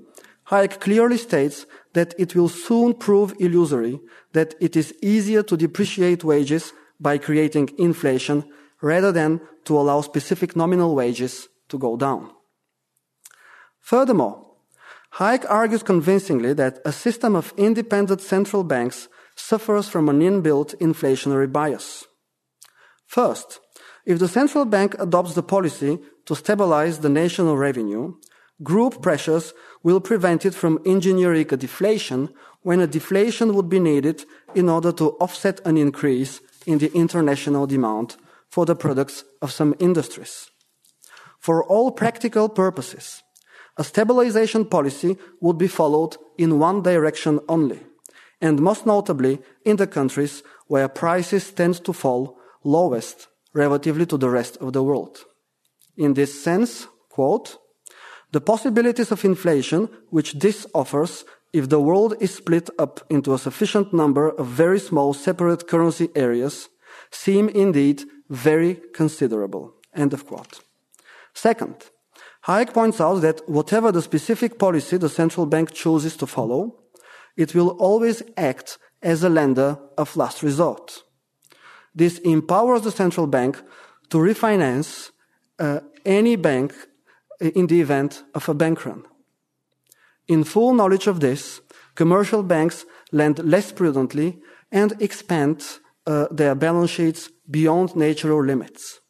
Hayek 0.50 0.80
clearly 0.80 1.16
states 1.16 1.66
that 1.94 2.14
it 2.18 2.34
will 2.34 2.48
soon 2.48 2.94
prove 2.94 3.34
illusory 3.38 4.00
that 4.32 4.54
it 4.60 4.76
is 4.76 4.94
easier 5.00 5.42
to 5.44 5.56
depreciate 5.56 6.24
wages 6.24 6.72
by 7.00 7.18
creating 7.18 7.70
inflation 7.78 8.44
rather 8.80 9.12
than 9.12 9.40
to 9.64 9.78
allow 9.78 10.00
specific 10.00 10.56
nominal 10.56 10.94
wages 10.94 11.48
to 11.68 11.78
go 11.78 11.96
down. 11.96 12.30
Furthermore, 13.80 14.51
Hayek 15.22 15.46
argues 15.48 15.84
convincingly 15.84 16.52
that 16.54 16.80
a 16.84 16.90
system 16.90 17.36
of 17.36 17.54
independent 17.56 18.20
central 18.20 18.64
banks 18.64 19.08
suffers 19.36 19.88
from 19.88 20.08
an 20.08 20.18
inbuilt 20.18 20.74
inflationary 20.80 21.46
bias. 21.46 22.08
First, 23.06 23.60
if 24.04 24.18
the 24.18 24.26
central 24.26 24.64
bank 24.64 24.96
adopts 24.98 25.34
the 25.34 25.42
policy 25.44 26.00
to 26.26 26.34
stabilize 26.34 26.98
the 26.98 27.08
national 27.08 27.56
revenue, 27.56 28.14
group 28.64 29.00
pressures 29.00 29.54
will 29.84 30.00
prevent 30.00 30.44
it 30.44 30.54
from 30.54 30.80
engineering 30.84 31.46
a 31.52 31.56
deflation 31.56 32.28
when 32.62 32.80
a 32.80 32.88
deflation 32.88 33.54
would 33.54 33.68
be 33.68 33.78
needed 33.78 34.24
in 34.56 34.68
order 34.68 34.90
to 34.90 35.12
offset 35.20 35.60
an 35.64 35.76
increase 35.76 36.40
in 36.66 36.78
the 36.78 36.92
international 36.94 37.68
demand 37.68 38.16
for 38.50 38.66
the 38.66 38.74
products 38.74 39.22
of 39.40 39.52
some 39.52 39.76
industries. 39.78 40.50
For 41.38 41.62
all 41.62 41.92
practical 41.92 42.48
purposes, 42.48 43.21
a 43.76 43.84
stabilization 43.84 44.64
policy 44.64 45.16
would 45.40 45.58
be 45.58 45.68
followed 45.68 46.16
in 46.38 46.58
one 46.58 46.82
direction 46.82 47.40
only, 47.48 47.80
and 48.40 48.60
most 48.60 48.86
notably 48.86 49.40
in 49.64 49.76
the 49.76 49.86
countries 49.86 50.42
where 50.66 50.88
prices 50.88 51.50
tend 51.50 51.84
to 51.84 51.92
fall 51.92 52.38
lowest 52.64 53.28
relatively 53.54 54.06
to 54.06 54.16
the 54.16 54.30
rest 54.30 54.56
of 54.58 54.72
the 54.72 54.82
world. 54.82 55.24
In 55.96 56.14
this 56.14 56.42
sense, 56.42 56.86
quote, 57.10 57.58
the 58.32 58.40
possibilities 58.40 59.12
of 59.12 59.24
inflation 59.24 59.88
which 60.10 60.32
this 60.34 60.66
offers 60.74 61.24
if 61.52 61.68
the 61.68 61.80
world 61.80 62.14
is 62.18 62.34
split 62.34 62.70
up 62.78 63.00
into 63.10 63.34
a 63.34 63.38
sufficient 63.38 63.92
number 63.92 64.30
of 64.30 64.46
very 64.46 64.80
small 64.80 65.12
separate 65.12 65.68
currency 65.68 66.08
areas 66.14 66.70
seem 67.10 67.48
indeed 67.50 68.04
very 68.30 68.80
considerable. 68.94 69.74
End 69.94 70.14
of 70.14 70.26
quote. 70.26 70.60
Second, 71.34 71.76
Hayek 72.46 72.74
points 72.74 73.00
out 73.00 73.20
that 73.20 73.48
whatever 73.48 73.92
the 73.92 74.02
specific 74.02 74.58
policy 74.58 74.96
the 74.96 75.08
central 75.08 75.46
bank 75.46 75.72
chooses 75.72 76.16
to 76.16 76.26
follow, 76.26 76.74
it 77.36 77.54
will 77.54 77.70
always 77.78 78.22
act 78.36 78.78
as 79.00 79.22
a 79.22 79.28
lender 79.28 79.78
of 79.96 80.16
last 80.16 80.42
resort. 80.42 81.02
This 81.94 82.18
empowers 82.18 82.82
the 82.82 82.90
central 82.90 83.26
bank 83.26 83.62
to 84.10 84.18
refinance 84.18 85.10
uh, 85.58 85.80
any 86.04 86.36
bank 86.36 86.74
in 87.40 87.66
the 87.66 87.80
event 87.80 88.24
of 88.34 88.48
a 88.48 88.54
bank 88.54 88.84
run. 88.86 89.04
In 90.28 90.44
full 90.44 90.74
knowledge 90.74 91.06
of 91.06 91.20
this, 91.20 91.60
commercial 91.94 92.42
banks 92.42 92.84
lend 93.10 93.38
less 93.38 93.72
prudently 93.72 94.40
and 94.70 95.00
expand 95.00 95.64
uh, 96.06 96.26
their 96.30 96.54
balance 96.54 96.90
sheets 96.90 97.30
beyond 97.50 97.94
natural 97.94 98.42
limits. 98.44 99.00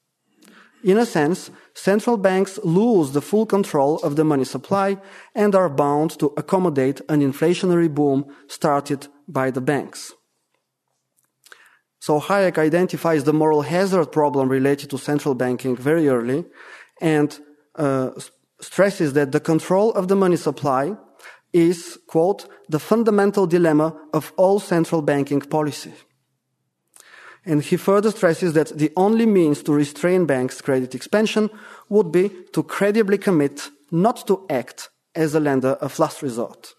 In 0.83 0.99
a 0.99 1.07
sense, 1.07 1.51
central 1.75 2.17
banks 2.17 2.59
lose 2.63 3.13
the 3.13 3.21
full 3.21 3.47
control 3.47 3.99
of 3.99 4.17
the 4.17 4.25
money 4.25 4.45
supply 4.45 4.97
and 5.35 5.55
are 5.55 5.69
bound 5.69 6.19
to 6.19 6.33
accommodate 6.37 7.01
an 7.09 7.21
inflationary 7.21 7.93
boom 7.93 8.27
started 8.47 9.09
by 9.29 9.51
the 9.51 9.61
banks. 9.61 10.13
So 12.01 12.21
Hayek 12.21 12.59
identifies 12.59 13.25
the 13.25 13.33
moral 13.33 13.63
hazard 13.63 14.11
problem 14.11 14.49
related 14.49 14.91
to 14.91 14.99
central 14.99 15.35
banking 15.35 15.77
very 15.77 16.09
early 16.09 16.45
and 17.01 17.39
uh, 17.77 18.11
stresses 18.61 19.13
that 19.13 19.33
the 19.33 19.41
control 19.41 19.93
of 19.93 20.09
the 20.09 20.17
money 20.17 20.37
supply 20.37 20.97
is, 21.53 21.99
quote, 22.09 22.49
the 22.69 22.79
fundamental 22.81 23.47
dilemma 23.47 23.95
of 24.13 24.33
all 24.37 24.59
central 24.59 25.03
banking 25.03 25.41
policy. 25.41 25.93
And 27.45 27.63
he 27.63 27.77
further 27.77 28.11
stresses 28.11 28.53
that 28.53 28.79
the 28.79 28.93
only 28.97 29.27
means 29.27 29.63
to 29.65 29.73
restrain 29.73 30.27
banks' 30.27 30.61
credit 30.61 30.95
expansion 30.95 31.51
would 31.89 32.13
be 32.13 32.31
to 32.53 32.63
credibly 32.63 33.19
commit 33.19 33.71
not 33.91 34.27
to 34.29 34.47
act 34.49 34.91
as 35.15 35.35
a 35.35 35.41
lender 35.41 35.73
of 35.81 35.99
last 35.99 36.23
resort. 36.23 36.75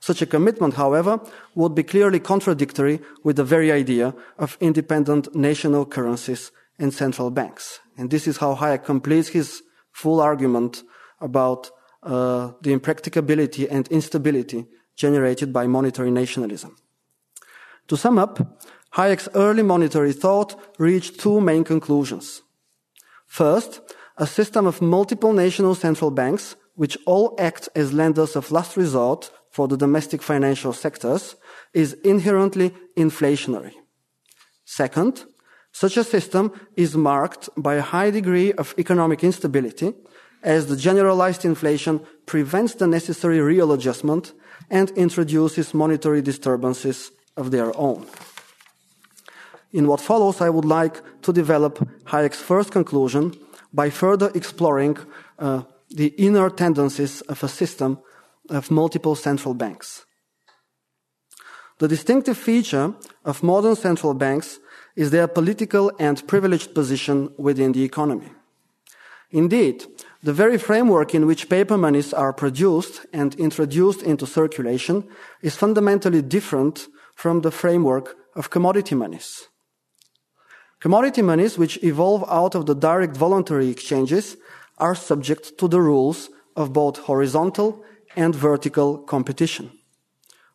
Such 0.00 0.20
a 0.20 0.26
commitment, 0.26 0.74
however, 0.74 1.18
would 1.54 1.74
be 1.74 1.82
clearly 1.82 2.20
contradictory 2.20 3.00
with 3.22 3.36
the 3.36 3.44
very 3.44 3.72
idea 3.72 4.14
of 4.38 4.58
independent 4.60 5.34
national 5.34 5.86
currencies 5.86 6.52
and 6.78 6.92
central 6.92 7.30
banks. 7.30 7.80
And 7.96 8.10
this 8.10 8.26
is 8.26 8.36
how 8.36 8.54
Hayek 8.54 8.84
completes 8.84 9.28
his 9.28 9.62
full 9.92 10.20
argument 10.20 10.82
about 11.20 11.70
uh, 12.02 12.52
the 12.60 12.72
impracticability 12.72 13.68
and 13.68 13.88
instability 13.88 14.66
generated 14.94 15.52
by 15.52 15.66
monetary 15.66 16.10
nationalism. 16.10 16.76
To 17.88 17.96
sum 17.96 18.18
up, 18.18 18.62
Hayek's 18.96 19.28
early 19.34 19.62
monetary 19.62 20.12
thought 20.12 20.54
reached 20.78 21.18
two 21.18 21.40
main 21.40 21.64
conclusions. 21.64 22.42
First, 23.26 23.80
a 24.16 24.26
system 24.26 24.66
of 24.66 24.80
multiple 24.80 25.32
national 25.32 25.74
central 25.74 26.12
banks, 26.12 26.54
which 26.76 26.96
all 27.04 27.34
act 27.38 27.68
as 27.74 27.92
lenders 27.92 28.36
of 28.36 28.52
last 28.52 28.76
resort 28.76 29.30
for 29.50 29.66
the 29.66 29.76
domestic 29.76 30.22
financial 30.22 30.72
sectors 30.72 31.34
is 31.72 31.94
inherently 32.04 32.72
inflationary. 32.96 33.72
Second, 34.64 35.24
such 35.72 35.96
a 35.96 36.04
system 36.04 36.52
is 36.76 36.96
marked 36.96 37.48
by 37.56 37.74
a 37.74 37.82
high 37.82 38.10
degree 38.10 38.52
of 38.52 38.74
economic 38.78 39.24
instability 39.24 39.92
as 40.44 40.66
the 40.66 40.76
generalized 40.76 41.44
inflation 41.44 42.00
prevents 42.26 42.74
the 42.74 42.86
necessary 42.86 43.40
real 43.40 43.72
adjustment 43.72 44.32
and 44.70 44.90
introduces 44.90 45.74
monetary 45.74 46.22
disturbances 46.22 47.10
of 47.36 47.50
their 47.50 47.76
own. 47.76 48.06
In 49.74 49.88
what 49.88 50.00
follows, 50.00 50.40
I 50.40 50.50
would 50.50 50.64
like 50.64 51.02
to 51.22 51.32
develop 51.32 51.80
Hayek's 52.06 52.40
first 52.40 52.70
conclusion 52.70 53.34
by 53.72 53.90
further 53.90 54.30
exploring 54.32 54.96
uh, 55.36 55.62
the 55.90 56.14
inner 56.16 56.48
tendencies 56.48 57.22
of 57.22 57.42
a 57.42 57.48
system 57.48 57.98
of 58.50 58.70
multiple 58.70 59.16
central 59.16 59.52
banks. 59.52 60.06
The 61.78 61.88
distinctive 61.88 62.38
feature 62.38 62.94
of 63.24 63.42
modern 63.42 63.74
central 63.74 64.14
banks 64.14 64.60
is 64.94 65.10
their 65.10 65.26
political 65.26 65.90
and 65.98 66.24
privileged 66.28 66.72
position 66.72 67.34
within 67.36 67.72
the 67.72 67.82
economy. 67.82 68.30
Indeed, 69.32 69.86
the 70.22 70.32
very 70.32 70.56
framework 70.56 71.16
in 71.16 71.26
which 71.26 71.48
paper 71.48 71.76
monies 71.76 72.12
are 72.14 72.32
produced 72.32 73.06
and 73.12 73.34
introduced 73.34 74.02
into 74.02 74.24
circulation 74.24 75.08
is 75.42 75.56
fundamentally 75.56 76.22
different 76.22 76.86
from 77.16 77.40
the 77.40 77.50
framework 77.50 78.14
of 78.36 78.50
commodity 78.50 78.94
monies. 78.94 79.48
Commodity 80.84 81.22
monies, 81.22 81.56
which 81.56 81.82
evolve 81.82 82.22
out 82.28 82.54
of 82.54 82.66
the 82.66 82.74
direct 82.74 83.16
voluntary 83.16 83.70
exchanges, 83.70 84.36
are 84.76 84.94
subject 84.94 85.56
to 85.56 85.66
the 85.66 85.80
rules 85.80 86.28
of 86.56 86.74
both 86.74 86.98
horizontal 87.08 87.82
and 88.16 88.34
vertical 88.34 88.98
competition. 88.98 89.70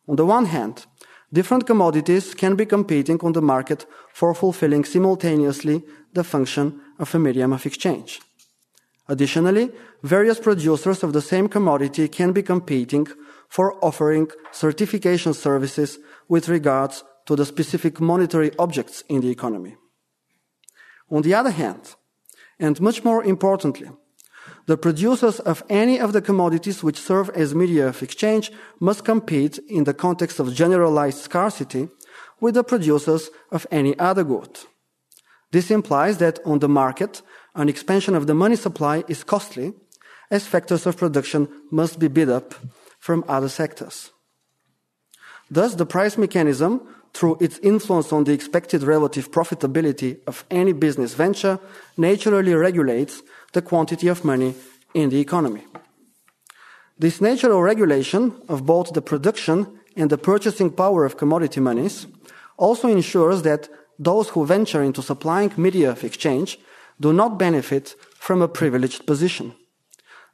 On 0.06 0.14
the 0.14 0.24
one 0.24 0.46
hand, 0.46 0.86
different 1.32 1.66
commodities 1.66 2.32
can 2.32 2.54
be 2.54 2.64
competing 2.64 3.18
on 3.22 3.32
the 3.32 3.42
market 3.42 3.86
for 4.14 4.32
fulfilling 4.32 4.84
simultaneously 4.84 5.82
the 6.12 6.22
function 6.22 6.80
of 7.00 7.12
a 7.12 7.18
medium 7.18 7.52
of 7.52 7.66
exchange. 7.66 8.20
Additionally, 9.08 9.72
various 10.04 10.38
producers 10.38 11.02
of 11.02 11.12
the 11.12 11.22
same 11.22 11.48
commodity 11.48 12.06
can 12.06 12.30
be 12.30 12.44
competing 12.44 13.08
for 13.48 13.84
offering 13.84 14.30
certification 14.52 15.34
services 15.34 15.98
with 16.28 16.48
regards 16.48 17.02
to 17.26 17.34
the 17.34 17.44
specific 17.44 18.00
monetary 18.00 18.52
objects 18.60 19.02
in 19.08 19.22
the 19.22 19.30
economy. 19.30 19.74
On 21.10 21.22
the 21.22 21.34
other 21.34 21.50
hand, 21.50 21.96
and 22.58 22.80
much 22.80 23.04
more 23.04 23.24
importantly, 23.24 23.90
the 24.66 24.76
producers 24.76 25.40
of 25.40 25.62
any 25.68 25.98
of 25.98 26.12
the 26.12 26.22
commodities 26.22 26.82
which 26.82 27.00
serve 27.00 27.30
as 27.30 27.54
media 27.54 27.88
of 27.88 28.02
exchange 28.02 28.52
must 28.78 29.04
compete 29.04 29.58
in 29.68 29.84
the 29.84 29.94
context 29.94 30.38
of 30.38 30.54
generalized 30.54 31.18
scarcity 31.18 31.88
with 32.40 32.54
the 32.54 32.64
producers 32.64 33.30
of 33.50 33.66
any 33.70 33.98
other 33.98 34.24
good. 34.24 34.60
This 35.50 35.70
implies 35.70 36.18
that 36.18 36.38
on 36.44 36.60
the 36.60 36.68
market, 36.68 37.22
an 37.54 37.68
expansion 37.68 38.14
of 38.14 38.26
the 38.26 38.34
money 38.34 38.56
supply 38.56 39.02
is 39.08 39.24
costly, 39.24 39.72
as 40.30 40.46
factors 40.46 40.86
of 40.86 40.96
production 40.96 41.48
must 41.70 41.98
be 41.98 42.08
bid 42.08 42.30
up 42.30 42.54
from 43.00 43.24
other 43.26 43.48
sectors. 43.48 44.12
Thus, 45.50 45.74
the 45.74 45.86
price 45.86 46.16
mechanism, 46.16 46.86
through 47.12 47.36
its 47.40 47.58
influence 47.58 48.12
on 48.12 48.24
the 48.24 48.32
expected 48.32 48.82
relative 48.82 49.30
profitability 49.30 50.18
of 50.26 50.44
any 50.50 50.72
business 50.72 51.14
venture, 51.14 51.58
naturally 51.96 52.54
regulates 52.54 53.22
the 53.52 53.62
quantity 53.62 54.08
of 54.08 54.24
money 54.24 54.54
in 54.94 55.10
the 55.10 55.20
economy. 55.20 55.64
This 56.98 57.20
natural 57.20 57.62
regulation 57.62 58.34
of 58.48 58.66
both 58.66 58.92
the 58.92 59.02
production 59.02 59.80
and 59.96 60.10
the 60.10 60.18
purchasing 60.18 60.70
power 60.70 61.04
of 61.04 61.16
commodity 61.16 61.60
monies 61.60 62.06
also 62.56 62.88
ensures 62.88 63.42
that 63.42 63.68
those 63.98 64.28
who 64.30 64.46
venture 64.46 64.82
into 64.82 65.02
supplying 65.02 65.52
media 65.56 65.90
of 65.90 66.04
exchange 66.04 66.58
do 67.00 67.12
not 67.12 67.38
benefit 67.38 67.94
from 68.14 68.42
a 68.42 68.48
privileged 68.48 69.06
position. 69.06 69.54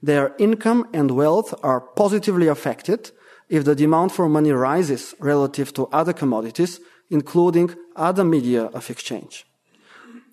Their 0.02 0.34
income 0.38 0.88
and 0.92 1.10
wealth 1.12 1.54
are 1.62 1.80
positively 1.80 2.48
affected 2.48 3.10
if 3.48 3.64
the 3.64 3.74
demand 3.74 4.12
for 4.12 4.28
money 4.28 4.50
rises 4.50 5.14
relative 5.20 5.72
to 5.74 5.86
other 5.92 6.12
commodities, 6.12 6.80
including 7.10 7.74
other 7.94 8.24
media 8.24 8.64
of 8.74 8.90
exchange. 8.90 9.46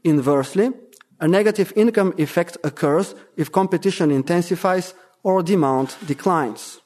Inversely, 0.04 0.72
a 1.20 1.28
negative 1.28 1.72
income 1.76 2.14
effect 2.18 2.58
occurs 2.64 3.16
if 3.38 3.52
competition 3.52 4.12
intensifies 4.12 4.94
or 5.24 5.42
demand 5.42 5.96
declines. 6.06 6.82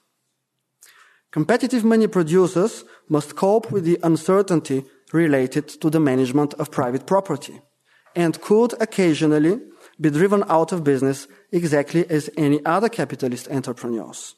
Competitive 1.31 1.83
money 1.83 2.07
producers 2.07 2.83
must 3.09 3.35
cope 3.35 3.71
with 3.71 3.83
the 3.83 3.99
uncertainty 4.03 4.85
related 5.13 5.67
to 5.67 5.89
the 5.89 5.99
management 5.99 6.53
of 6.55 6.71
private 6.71 7.05
property 7.05 7.61
and 8.15 8.41
could 8.41 8.73
occasionally 8.81 9.59
be 9.99 10.09
driven 10.09 10.43
out 10.49 10.71
of 10.71 10.83
business 10.83 11.27
exactly 11.51 12.09
as 12.09 12.29
any 12.37 12.63
other 12.65 12.89
capitalist 12.89 13.47
entrepreneurs. 13.49 14.36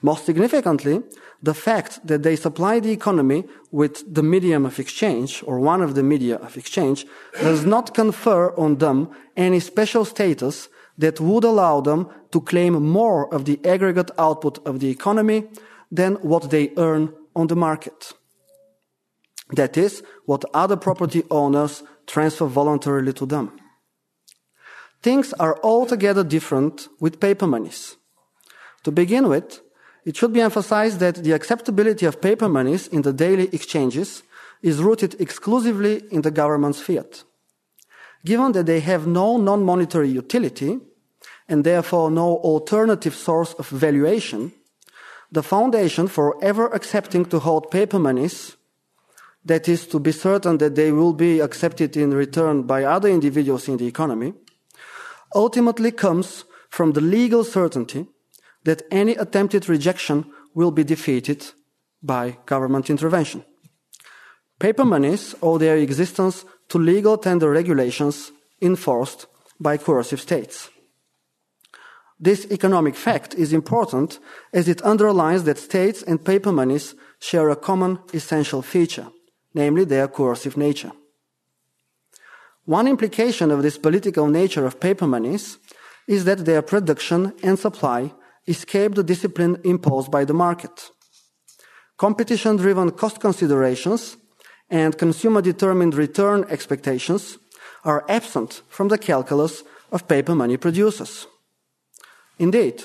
Most 0.00 0.26
significantly, 0.26 1.02
the 1.42 1.54
fact 1.54 2.06
that 2.06 2.22
they 2.22 2.36
supply 2.36 2.78
the 2.78 2.92
economy 2.92 3.44
with 3.72 4.02
the 4.12 4.22
medium 4.22 4.64
of 4.64 4.78
exchange 4.78 5.42
or 5.44 5.58
one 5.58 5.82
of 5.82 5.94
the 5.94 6.02
media 6.02 6.36
of 6.36 6.56
exchange 6.56 7.04
does 7.40 7.66
not 7.66 7.94
confer 7.94 8.54
on 8.56 8.78
them 8.78 9.10
any 9.36 9.58
special 9.58 10.04
status 10.04 10.68
that 10.98 11.20
would 11.20 11.44
allow 11.44 11.80
them 11.80 12.08
to 12.30 12.40
claim 12.40 12.74
more 12.74 13.32
of 13.32 13.44
the 13.44 13.58
aggregate 13.64 14.10
output 14.18 14.64
of 14.66 14.78
the 14.80 14.90
economy 14.90 15.44
than 15.90 16.14
what 16.16 16.50
they 16.50 16.70
earn 16.76 17.12
on 17.34 17.48
the 17.48 17.56
market. 17.56 18.12
That 19.50 19.76
is 19.76 20.02
what 20.26 20.44
other 20.52 20.76
property 20.76 21.22
owners 21.30 21.82
transfer 22.06 22.46
voluntarily 22.46 23.12
to 23.14 23.26
them. 23.26 23.52
Things 25.02 25.32
are 25.34 25.58
altogether 25.62 26.24
different 26.24 26.88
with 27.00 27.20
paper 27.20 27.46
monies. 27.46 27.96
To 28.84 28.90
begin 28.90 29.28
with, 29.28 29.60
it 30.08 30.16
should 30.16 30.32
be 30.32 30.40
emphasized 30.40 31.00
that 31.00 31.16
the 31.16 31.32
acceptability 31.32 32.06
of 32.06 32.22
paper 32.22 32.48
monies 32.48 32.88
in 32.88 33.02
the 33.02 33.12
daily 33.12 33.50
exchanges 33.52 34.22
is 34.62 34.80
rooted 34.80 35.20
exclusively 35.20 36.02
in 36.10 36.22
the 36.22 36.30
government's 36.30 36.80
fiat. 36.80 37.24
Given 38.24 38.52
that 38.52 38.64
they 38.64 38.80
have 38.80 39.06
no 39.06 39.36
non-monetary 39.36 40.08
utility 40.08 40.80
and 41.46 41.62
therefore 41.62 42.10
no 42.10 42.38
alternative 42.38 43.14
source 43.14 43.52
of 43.58 43.68
valuation, 43.68 44.52
the 45.30 45.42
foundation 45.42 46.08
for 46.08 46.42
ever 46.42 46.68
accepting 46.68 47.26
to 47.26 47.38
hold 47.40 47.70
paper 47.70 47.98
monies 47.98 48.56
that 49.44 49.68
is 49.68 49.86
to 49.88 50.00
be 50.00 50.12
certain 50.12 50.56
that 50.56 50.74
they 50.74 50.90
will 50.90 51.12
be 51.12 51.40
accepted 51.40 51.98
in 51.98 52.14
return 52.14 52.62
by 52.62 52.82
other 52.82 53.10
individuals 53.10 53.68
in 53.68 53.76
the 53.76 53.86
economy, 53.86 54.32
ultimately 55.34 55.92
comes 55.92 56.46
from 56.70 56.92
the 56.92 57.02
legal 57.02 57.44
certainty 57.44 58.06
that 58.68 58.82
any 58.90 59.14
attempted 59.16 59.68
rejection 59.68 60.24
will 60.54 60.70
be 60.70 60.84
defeated 60.84 61.40
by 62.02 62.36
government 62.46 62.90
intervention. 62.90 63.44
Paper 64.58 64.84
monies 64.84 65.34
owe 65.42 65.58
their 65.58 65.76
existence 65.76 66.44
to 66.68 66.78
legal 66.78 67.16
tender 67.16 67.50
regulations 67.50 68.30
enforced 68.60 69.26
by 69.58 69.76
coercive 69.76 70.20
states. 70.20 70.70
This 72.20 72.46
economic 72.50 72.96
fact 72.96 73.34
is 73.34 73.52
important 73.52 74.18
as 74.52 74.68
it 74.68 74.84
underlines 74.84 75.44
that 75.44 75.58
states 75.58 76.02
and 76.02 76.24
paper 76.24 76.52
monies 76.52 76.94
share 77.20 77.48
a 77.50 77.56
common 77.56 77.98
essential 78.12 78.62
feature 78.62 79.08
namely 79.54 79.84
their 79.84 80.08
coercive 80.08 80.56
nature. 80.56 80.92
One 82.64 82.86
implication 82.86 83.50
of 83.50 83.62
this 83.62 83.78
political 83.78 84.26
nature 84.28 84.66
of 84.66 84.78
paper 84.78 85.06
monies 85.06 85.58
is 86.06 86.24
that 86.24 86.44
their 86.44 86.62
production 86.62 87.32
and 87.42 87.58
supply 87.58 88.12
escape 88.48 88.94
the 88.94 89.04
discipline 89.04 89.60
imposed 89.64 90.10
by 90.10 90.24
the 90.24 90.34
market. 90.34 90.90
Competition 91.96 92.56
driven 92.56 92.90
cost 92.90 93.20
considerations 93.20 94.16
and 94.70 94.98
consumer 94.98 95.42
determined 95.42 95.94
return 95.94 96.44
expectations 96.48 97.38
are 97.84 98.04
absent 98.08 98.62
from 98.68 98.88
the 98.88 98.98
calculus 98.98 99.62
of 99.92 100.08
paper 100.08 100.34
money 100.34 100.56
producers. 100.56 101.26
Indeed, 102.38 102.84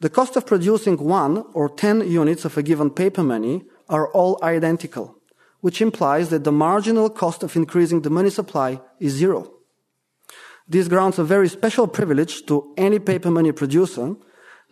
the 0.00 0.10
cost 0.10 0.36
of 0.36 0.46
producing 0.46 0.96
one 0.96 1.44
or 1.54 1.68
ten 1.68 2.08
units 2.08 2.44
of 2.44 2.56
a 2.58 2.62
given 2.62 2.90
paper 2.90 3.22
money 3.22 3.64
are 3.88 4.08
all 4.08 4.38
identical 4.42 5.20
which 5.64 5.80
implies 5.80 6.28
that 6.28 6.44
the 6.44 6.52
marginal 6.52 7.08
cost 7.08 7.42
of 7.42 7.56
increasing 7.56 8.02
the 8.02 8.10
money 8.10 8.28
supply 8.28 8.78
is 9.00 9.14
zero. 9.14 9.50
This 10.68 10.88
grants 10.88 11.16
a 11.16 11.24
very 11.24 11.48
special 11.48 11.86
privilege 11.86 12.44
to 12.48 12.74
any 12.76 12.98
paper 12.98 13.30
money 13.30 13.50
producer, 13.50 14.14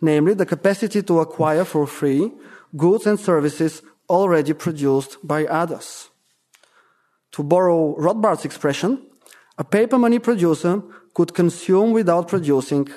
namely 0.03 0.33
the 0.33 0.45
capacity 0.45 1.01
to 1.01 1.21
acquire 1.21 1.63
for 1.63 1.87
free 1.87 2.31
goods 2.75 3.07
and 3.07 3.19
services 3.19 3.81
already 4.09 4.53
produced 4.53 5.17
by 5.23 5.45
others. 5.45 6.09
To 7.31 7.41
borrow 7.41 7.95
Rothbard's 7.97 8.45
expression, 8.45 9.01
a 9.57 9.63
paper 9.63 9.97
money 9.97 10.19
producer 10.19 10.83
could 11.13 11.33
consume 11.33 11.93
without 11.93 12.27
producing 12.27 12.89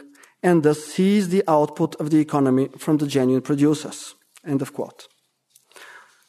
and 0.43 0.63
thus 0.63 0.85
seize 0.85 1.29
the 1.29 1.45
output 1.49 1.95
of 2.01 2.11
the 2.11 2.19
economy 2.19 2.69
from 2.77 2.97
the 2.99 3.07
genuine 3.07 3.43
producers. 3.43 4.15
End 4.45 4.61
of 4.61 4.73
quote. 4.73 5.09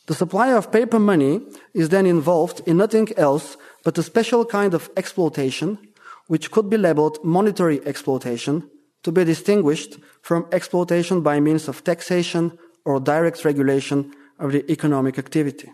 The 0.05 0.15
supply 0.15 0.53
of 0.53 0.71
paper 0.71 0.99
money 0.99 1.41
is 1.73 1.89
then 1.89 2.05
involved 2.05 2.61
in 2.65 2.77
nothing 2.77 3.09
else 3.17 3.57
but 3.83 3.97
a 3.97 4.03
special 4.03 4.45
kind 4.45 4.73
of 4.73 4.89
exploitation, 4.95 5.79
which 6.27 6.51
could 6.51 6.69
be 6.69 6.77
labeled 6.77 7.19
monetary 7.23 7.85
exploitation, 7.85 8.69
to 9.03 9.12
be 9.12 9.23
distinguished 9.23 9.99
from 10.21 10.47
exploitation 10.51 11.21
by 11.21 11.39
means 11.39 11.67
of 11.67 11.83
taxation 11.83 12.57
or 12.86 12.99
direct 12.99 13.45
regulation 13.45 14.13
of 14.39 14.51
the 14.51 14.69
economic 14.71 15.17
activity. 15.17 15.71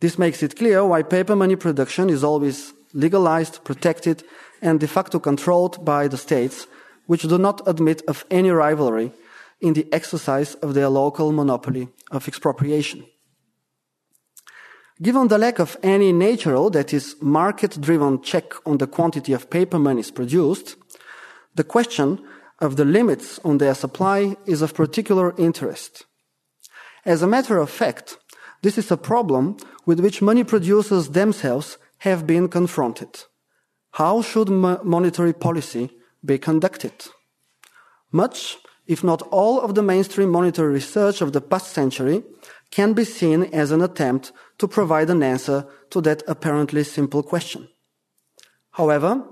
This 0.00 0.18
makes 0.18 0.42
it 0.42 0.56
clear 0.56 0.84
why 0.84 1.02
paper 1.02 1.36
money 1.36 1.56
production 1.56 2.10
is 2.10 2.24
always 2.24 2.72
legalized, 2.92 3.64
protected, 3.64 4.24
and 4.60 4.80
de 4.80 4.86
facto 4.86 5.18
controlled 5.18 5.84
by 5.84 6.08
the 6.08 6.16
states, 6.16 6.66
which 7.06 7.22
do 7.22 7.38
not 7.38 7.66
admit 7.66 8.02
of 8.08 8.24
any 8.30 8.50
rivalry 8.50 9.12
in 9.60 9.74
the 9.74 9.86
exercise 9.92 10.54
of 10.56 10.74
their 10.74 10.88
local 10.88 11.32
monopoly 11.32 11.88
of 12.10 12.26
expropriation. 12.26 13.04
Given 15.00 15.28
the 15.28 15.38
lack 15.38 15.58
of 15.58 15.76
any 15.82 16.12
natural, 16.12 16.70
that 16.70 16.92
is, 16.92 17.16
market 17.20 17.80
driven 17.80 18.22
check 18.22 18.52
on 18.66 18.78
the 18.78 18.86
quantity 18.86 19.32
of 19.32 19.50
paper 19.50 19.78
monies 19.78 20.10
produced, 20.10 20.76
the 21.54 21.64
question 21.64 22.20
of 22.60 22.76
the 22.76 22.84
limits 22.84 23.40
on 23.44 23.58
their 23.58 23.74
supply 23.74 24.36
is 24.46 24.62
of 24.62 24.74
particular 24.74 25.34
interest. 25.36 26.04
As 27.04 27.22
a 27.22 27.26
matter 27.26 27.58
of 27.58 27.70
fact, 27.70 28.18
this 28.62 28.78
is 28.78 28.90
a 28.90 28.96
problem 28.96 29.56
with 29.84 30.00
which 30.00 30.22
money 30.22 30.44
producers 30.44 31.10
themselves 31.10 31.78
have 31.98 32.26
been 32.26 32.48
confronted. 32.48 33.24
How 33.92 34.22
should 34.22 34.48
monetary 34.48 35.32
policy 35.32 35.90
be 36.24 36.38
conducted? 36.38 36.92
Much, 38.12 38.58
if 38.86 39.02
not 39.02 39.22
all, 39.30 39.60
of 39.60 39.74
the 39.74 39.82
mainstream 39.82 40.30
monetary 40.30 40.72
research 40.72 41.20
of 41.20 41.32
the 41.32 41.40
past 41.40 41.72
century 41.72 42.22
can 42.70 42.92
be 42.92 43.04
seen 43.04 43.44
as 43.52 43.70
an 43.70 43.82
attempt 43.82 44.32
to 44.58 44.68
provide 44.68 45.10
an 45.10 45.22
answer 45.22 45.66
to 45.90 46.00
that 46.00 46.22
apparently 46.26 46.84
simple 46.84 47.22
question. 47.22 47.68
However, 48.72 49.22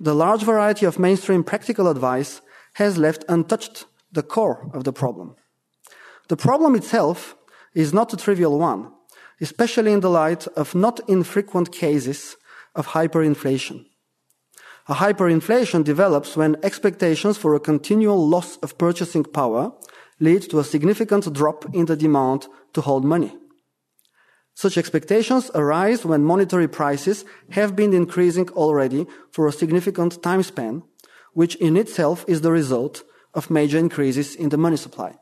the 0.00 0.14
large 0.14 0.42
variety 0.42 0.86
of 0.86 0.98
mainstream 0.98 1.42
practical 1.42 1.88
advice 1.88 2.40
has 2.74 2.98
left 2.98 3.24
untouched 3.28 3.86
the 4.12 4.22
core 4.22 4.70
of 4.72 4.84
the 4.84 4.92
problem. 4.92 5.34
The 6.28 6.36
problem 6.36 6.74
itself 6.74 7.36
is 7.74 7.92
not 7.92 8.12
a 8.12 8.16
trivial 8.16 8.58
one, 8.58 8.92
especially 9.40 9.92
in 9.92 10.00
the 10.00 10.10
light 10.10 10.46
of 10.48 10.74
not 10.74 11.00
infrequent 11.08 11.72
cases 11.72 12.36
of 12.74 12.88
hyperinflation. 12.88 13.86
A 14.88 14.94
hyperinflation 14.94 15.84
develops 15.84 16.36
when 16.36 16.56
expectations 16.62 17.36
for 17.36 17.54
a 17.54 17.60
continual 17.60 18.26
loss 18.26 18.56
of 18.58 18.78
purchasing 18.78 19.24
power 19.24 19.72
lead 20.20 20.42
to 20.50 20.58
a 20.58 20.64
significant 20.64 21.32
drop 21.32 21.66
in 21.74 21.86
the 21.86 21.96
demand 21.96 22.46
to 22.72 22.80
hold 22.80 23.04
money. 23.04 23.36
Such 24.58 24.76
expectations 24.76 25.52
arise 25.54 26.04
when 26.04 26.24
monetary 26.24 26.66
prices 26.66 27.24
have 27.50 27.76
been 27.76 27.92
increasing 27.92 28.48
already 28.48 29.06
for 29.30 29.46
a 29.46 29.52
significant 29.52 30.20
time 30.20 30.42
span, 30.42 30.82
which 31.32 31.54
in 31.66 31.76
itself 31.76 32.24
is 32.26 32.40
the 32.40 32.50
result 32.50 33.04
of 33.34 33.52
major 33.52 33.78
increases 33.78 34.34
in 34.34 34.48
the 34.48 34.56
money 34.56 34.76
supply. 34.76 35.14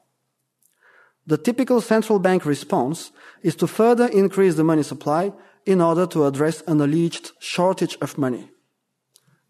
The 1.27 1.37
typical 1.37 1.83
central 1.83 2.19
bank 2.19 2.47
response 2.47 3.13
is 3.43 3.55
to 3.57 3.67
further 3.67 4.07
increase 4.07 4.55
the 4.55 4.65
money 4.65 4.83
supply 4.83 5.35
in 5.67 5.83
order 5.83 6.07
to 6.07 6.25
address 6.25 6.63
an 6.67 6.81
alleged 6.81 7.33
shortage 7.39 7.99
of 8.01 8.17
money. 8.17 8.49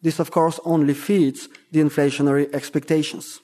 This, 0.02 0.18
of 0.18 0.32
course, 0.32 0.58
only 0.64 0.94
feeds 0.94 1.48
the 1.70 1.78
inflationary 1.78 2.52
expectations. 2.52 3.38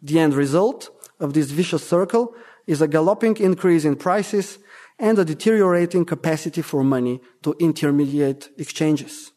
The 0.00 0.20
end 0.20 0.32
result 0.32 0.88
of 1.20 1.34
this 1.34 1.50
vicious 1.50 1.86
circle 1.86 2.34
is 2.66 2.80
a 2.80 2.88
galloping 2.88 3.36
increase 3.36 3.84
in 3.84 3.96
prices 3.96 4.58
and 5.04 5.18
a 5.18 5.24
deteriorating 5.24 6.06
capacity 6.06 6.62
for 6.62 6.82
money 6.82 7.20
to 7.42 7.54
intermediate 7.60 8.48
exchanges. 8.56 9.32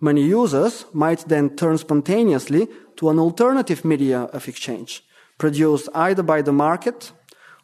Money 0.00 0.24
users 0.24 0.84
might 0.92 1.28
then 1.28 1.54
turn 1.54 1.78
spontaneously 1.78 2.66
to 2.96 3.08
an 3.08 3.20
alternative 3.20 3.84
media 3.84 4.22
of 4.32 4.48
exchange, 4.48 5.04
produced 5.38 5.88
either 5.94 6.24
by 6.24 6.42
the 6.42 6.52
market 6.52 7.12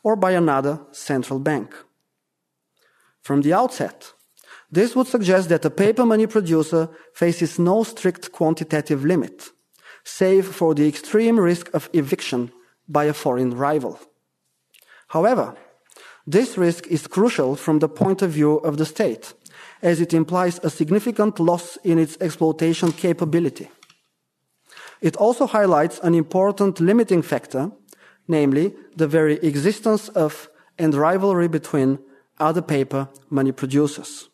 or 0.05 0.15
by 0.15 0.31
another 0.31 0.79
central 0.93 1.41
bank. 1.41 1.75
From 3.23 3.43
the 3.43 3.53
outset, 3.53 4.13
this 4.71 4.95
would 4.95 5.09
suggest 5.09 5.49
that 5.49 5.65
a 5.65 5.71
paper 5.71 6.07
money 6.07 6.29
producer 6.29 6.89
faces 7.13 7.59
no 7.59 7.83
strict 7.83 8.31
quantitative 8.31 9.05
limit, 9.05 9.51
save 10.05 10.47
for 10.47 10.75
the 10.75 10.87
extreme 10.87 11.41
risk 11.41 11.75
of 11.75 11.91
eviction 11.93 12.53
by 12.89 13.07
a 13.07 13.13
foreign 13.13 13.51
rival. 13.51 13.99
However, 15.09 15.57
this 16.27 16.57
risk 16.57 16.87
is 16.87 17.07
crucial 17.07 17.57
from 17.57 17.79
the 17.79 17.89
point 17.89 18.23
of 18.23 18.31
view 18.31 18.57
of 18.57 18.77
the 18.77 18.87
state, 18.87 19.35
as 19.83 20.01
it 20.01 20.15
implies 20.15 20.59
a 20.63 20.71
significant 20.71 21.39
loss 21.39 21.77
in 21.85 21.99
its 21.99 22.17
exploitation 22.21 22.93
capability. 22.93 23.69
It 25.01 25.17
also 25.17 25.47
highlights 25.47 25.99
an 26.01 26.15
important 26.15 26.81
limiting 26.81 27.23
factor, 27.23 27.71
namely 28.27 28.75
the 28.97 29.07
very 29.07 29.35
existence 29.35 30.09
of 30.09 30.49
and 30.79 30.95
rivalry 30.95 31.49
between 31.49 31.99
other 32.39 32.63
paper 32.63 33.09
money 33.31 33.53
producers. 33.53 34.29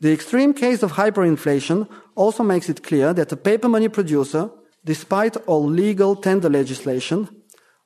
The 0.00 0.12
extreme 0.12 0.52
case 0.52 0.82
of 0.82 0.92
hyperinflation 0.92 1.88
also 2.16 2.42
makes 2.42 2.68
it 2.68 2.82
clear 2.82 3.14
that 3.14 3.32
a 3.32 3.36
paper 3.36 3.68
money 3.68 3.88
producer, 3.88 4.50
despite 4.84 5.36
all 5.46 5.64
legal 5.64 6.16
tender 6.16 6.50
legislation, 6.50 7.28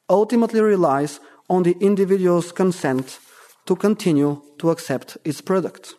ultimately 0.08 0.60
relies 0.60 1.20
on 1.48 1.62
the 1.62 1.76
individual's 1.80 2.52
consent 2.52 3.18
to 3.66 3.76
continue 3.76 4.42
to 4.58 4.70
accept 4.70 5.18
its 5.24 5.40
product. 5.40 5.94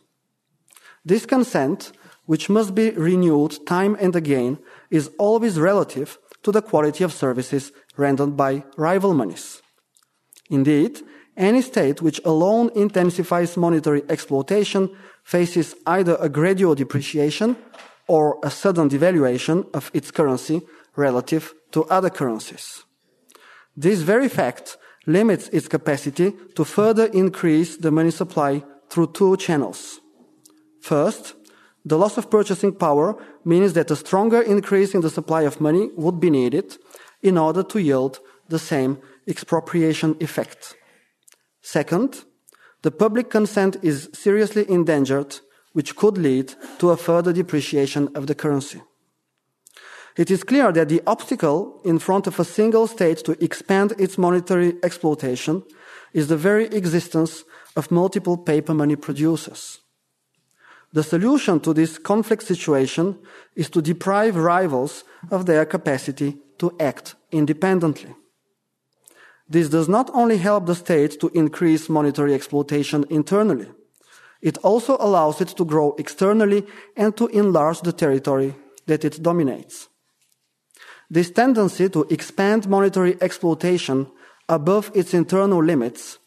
This 1.06 1.26
consent, 1.26 1.92
which 2.26 2.50
must 2.50 2.76
be 2.76 2.92
renewed 2.92 3.66
time 3.66 3.96
and 4.00 4.16
again, 4.16 4.60
is 4.90 5.12
always 5.18 5.60
relative 5.60 6.18
to 6.44 6.52
the 6.52 6.62
quality 6.62 7.04
of 7.04 7.14
services 7.14 7.72
rendered 7.96 8.36
by 8.36 8.64
rival 8.78 9.14
monies. 9.14 9.62
Indeed, 10.50 11.02
any 11.36 11.62
state 11.62 12.02
which 12.02 12.22
alone 12.26 12.72
intensifies 12.76 13.58
monetary 13.58 14.04
exploitation 14.10 14.90
faces 15.24 15.76
either 15.86 16.18
a 16.20 16.30
gradual 16.30 16.74
depreciation 16.74 17.56
or 18.08 18.40
a 18.44 18.50
sudden 18.50 18.90
devaluation 18.90 19.68
of 19.74 19.92
its 19.94 20.10
currency 20.12 20.62
relative 20.96 21.54
to 21.72 21.84
other 21.86 22.10
currencies. 22.10 22.84
This 23.76 24.02
very 24.02 24.30
fact 24.30 24.78
limits 25.08 25.48
its 25.50 25.68
capacity 25.68 26.34
to 26.54 26.64
further 26.64 27.06
increase 27.06 27.78
the 27.78 27.90
money 27.90 28.12
supply 28.12 28.64
through 28.90 29.08
two 29.14 29.36
channels. 29.38 30.00
First, 30.82 31.34
the 31.84 31.98
loss 31.98 32.18
of 32.18 32.30
purchasing 32.30 32.74
power 32.76 33.16
means 33.46 33.74
that 33.74 33.90
a 33.90 33.96
stronger 33.96 34.42
increase 34.42 34.94
in 34.94 35.02
the 35.02 35.10
supply 35.10 35.44
of 35.44 35.62
money 35.62 35.90
would 35.96 36.20
be 36.20 36.30
needed 36.30 36.78
in 37.24 37.38
order 37.38 37.64
to 37.64 37.80
yield 37.80 38.20
the 38.50 38.60
same 38.60 39.00
expropriation 39.26 40.16
effect. 40.20 40.76
Second, 41.62 42.26
the 42.82 42.92
public 42.92 43.30
consent 43.30 43.78
is 43.82 44.10
seriously 44.14 44.70
endangered, 44.70 45.40
which 45.74 45.96
could 45.96 46.18
lead 46.18 46.54
to 46.80 46.92
a 46.92 46.98
further 46.98 47.34
depreciation 47.34 48.10
of 48.16 48.28
the 48.28 48.36
currency. 48.36 48.82
It 50.18 50.32
is 50.32 50.44
clear 50.44 50.72
that 50.72 50.90
the 50.90 51.04
obstacle 51.06 51.80
in 51.86 52.00
front 52.00 52.26
of 52.26 52.40
a 52.40 52.44
single 52.44 52.88
state 52.88 53.20
to 53.26 53.44
expand 53.44 53.94
its 54.00 54.18
monetary 54.18 54.74
exploitation 54.82 55.64
is 56.12 56.28
the 56.28 56.38
very 56.38 56.66
existence 56.66 57.44
of 57.76 57.92
multiple 57.92 58.36
paper 58.36 58.74
money 58.74 58.96
producers. 58.96 59.80
The 60.92 61.04
solution 61.04 61.60
to 61.60 61.74
this 61.74 62.00
conflict 62.00 62.44
situation 62.44 63.20
is 63.56 63.70
to 63.70 63.82
deprive 63.82 64.36
rivals 64.36 65.04
of 65.30 65.46
their 65.46 65.66
capacity 65.66 66.38
to 66.58 66.76
act 66.80 67.14
independently. 67.32 68.16
This 69.48 69.70
does 69.70 69.88
not 69.88 70.10
only 70.14 70.38
help 70.38 70.66
the 70.66 70.76
state 70.76 71.20
to 71.20 71.30
increase 71.36 71.90
monetary 71.90 72.34
exploitation 72.34 73.06
internally, 73.10 73.68
it 74.42 74.58
also 74.60 74.98
allows 75.00 75.42
it 75.42 75.50
to 75.50 75.66
grow 75.66 75.96
externally 76.00 76.66
and 76.96 77.16
to 77.18 77.28
enlarge 77.28 77.82
the 77.82 77.94
territory 77.94 78.56
that 78.88 79.06
it 79.06 79.22
dominates. 79.22 79.90
This 81.10 81.32
tendency 81.32 81.90
to 81.90 82.06
expand 82.10 82.68
monetary 82.68 83.18
exploitation 83.22 84.08
above 84.50 84.92
its 84.94 85.14
internal 85.14 85.64
limits 85.64 86.20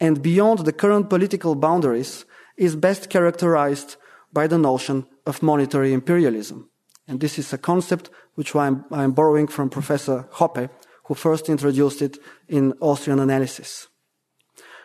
and 0.00 0.22
beyond 0.22 0.60
the 0.60 0.72
current 0.72 1.08
political 1.08 1.54
boundaries 1.54 2.24
is 2.56 2.76
best 2.76 3.08
characterized 3.08 3.96
by 4.32 4.46
the 4.46 4.58
notion 4.58 5.06
of 5.26 5.42
monetary 5.42 5.92
imperialism. 5.92 6.68
And 7.08 7.20
this 7.20 7.38
is 7.38 7.52
a 7.52 7.58
concept 7.58 8.10
which 8.34 8.54
I'm, 8.54 8.84
I'm 8.90 9.12
borrowing 9.12 9.46
from 9.46 9.70
Professor 9.70 10.28
Hoppe, 10.32 10.68
who 11.04 11.14
first 11.14 11.48
introduced 11.48 12.02
it 12.02 12.18
in 12.48 12.74
Austrian 12.80 13.20
analysis. 13.20 13.88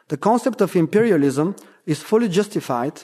The 0.08 0.18
concept 0.18 0.62
of 0.62 0.76
imperialism 0.76 1.56
is 1.86 2.04
fully 2.04 2.30
justified 2.30 3.04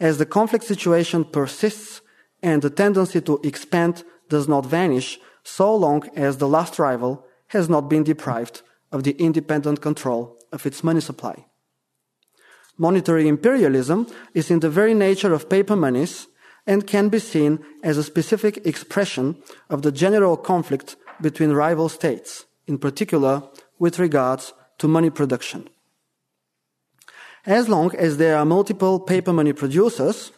as 0.00 0.18
the 0.18 0.26
conflict 0.26 0.64
situation 0.64 1.24
persists 1.24 2.00
and 2.42 2.60
the 2.60 2.70
tendency 2.70 3.20
to 3.20 3.40
expand 3.44 4.04
does 4.28 4.48
not 4.48 4.66
vanish 4.66 5.18
so 5.46 5.72
long 5.72 6.02
as 6.16 6.38
the 6.38 6.48
last 6.48 6.76
rival 6.76 7.24
has 7.54 7.68
not 7.68 7.88
been 7.88 8.02
deprived 8.02 8.62
of 8.90 9.04
the 9.04 9.12
independent 9.12 9.80
control 9.80 10.36
of 10.50 10.66
its 10.66 10.82
money 10.82 11.00
supply. 11.00 11.46
Monetary 12.76 13.28
imperialism 13.28 14.08
is 14.34 14.50
in 14.50 14.58
the 14.58 14.68
very 14.68 14.92
nature 14.92 15.32
of 15.32 15.48
paper 15.48 15.76
monies 15.76 16.26
and 16.66 16.88
can 16.88 17.08
be 17.08 17.20
seen 17.20 17.60
as 17.84 17.96
a 17.96 18.02
specific 18.02 18.66
expression 18.66 19.36
of 19.70 19.82
the 19.82 19.92
general 19.92 20.36
conflict 20.36 20.96
between 21.20 21.52
rival 21.52 21.88
states, 21.88 22.44
in 22.66 22.76
particular 22.76 23.44
with 23.78 24.00
regards 24.00 24.52
to 24.78 24.88
money 24.88 25.10
production. 25.10 25.68
As 27.46 27.68
long 27.68 27.94
as 27.94 28.16
there 28.16 28.36
are 28.36 28.44
multiple 28.44 28.98
paper 28.98 29.32
money 29.32 29.52
producers, 29.52 30.32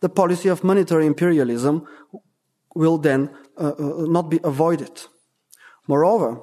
the 0.00 0.08
policy 0.08 0.48
of 0.48 0.64
monetary 0.64 1.06
imperialism 1.06 1.86
will 2.74 2.98
then 2.98 3.30
uh, 3.56 3.72
uh, 3.78 4.06
not 4.06 4.30
be 4.30 4.40
avoided. 4.44 5.06
Moreover, 5.86 6.40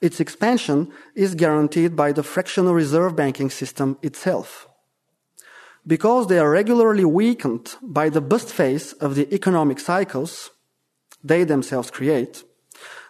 its 0.00 0.20
expansion 0.20 0.90
is 1.14 1.34
guaranteed 1.34 1.94
by 1.94 2.12
the 2.12 2.22
fractional 2.22 2.74
reserve 2.74 3.14
banking 3.14 3.50
system 3.50 3.96
itself. 4.02 4.68
Because 5.86 6.26
they 6.26 6.38
are 6.38 6.50
regularly 6.50 7.04
weakened 7.04 7.76
by 7.82 8.08
the 8.08 8.20
bust 8.20 8.48
phase 8.50 8.92
of 8.94 9.14
the 9.14 9.32
economic 9.34 9.80
cycles 9.80 10.50
they 11.24 11.44
themselves 11.44 11.90
create, 11.90 12.44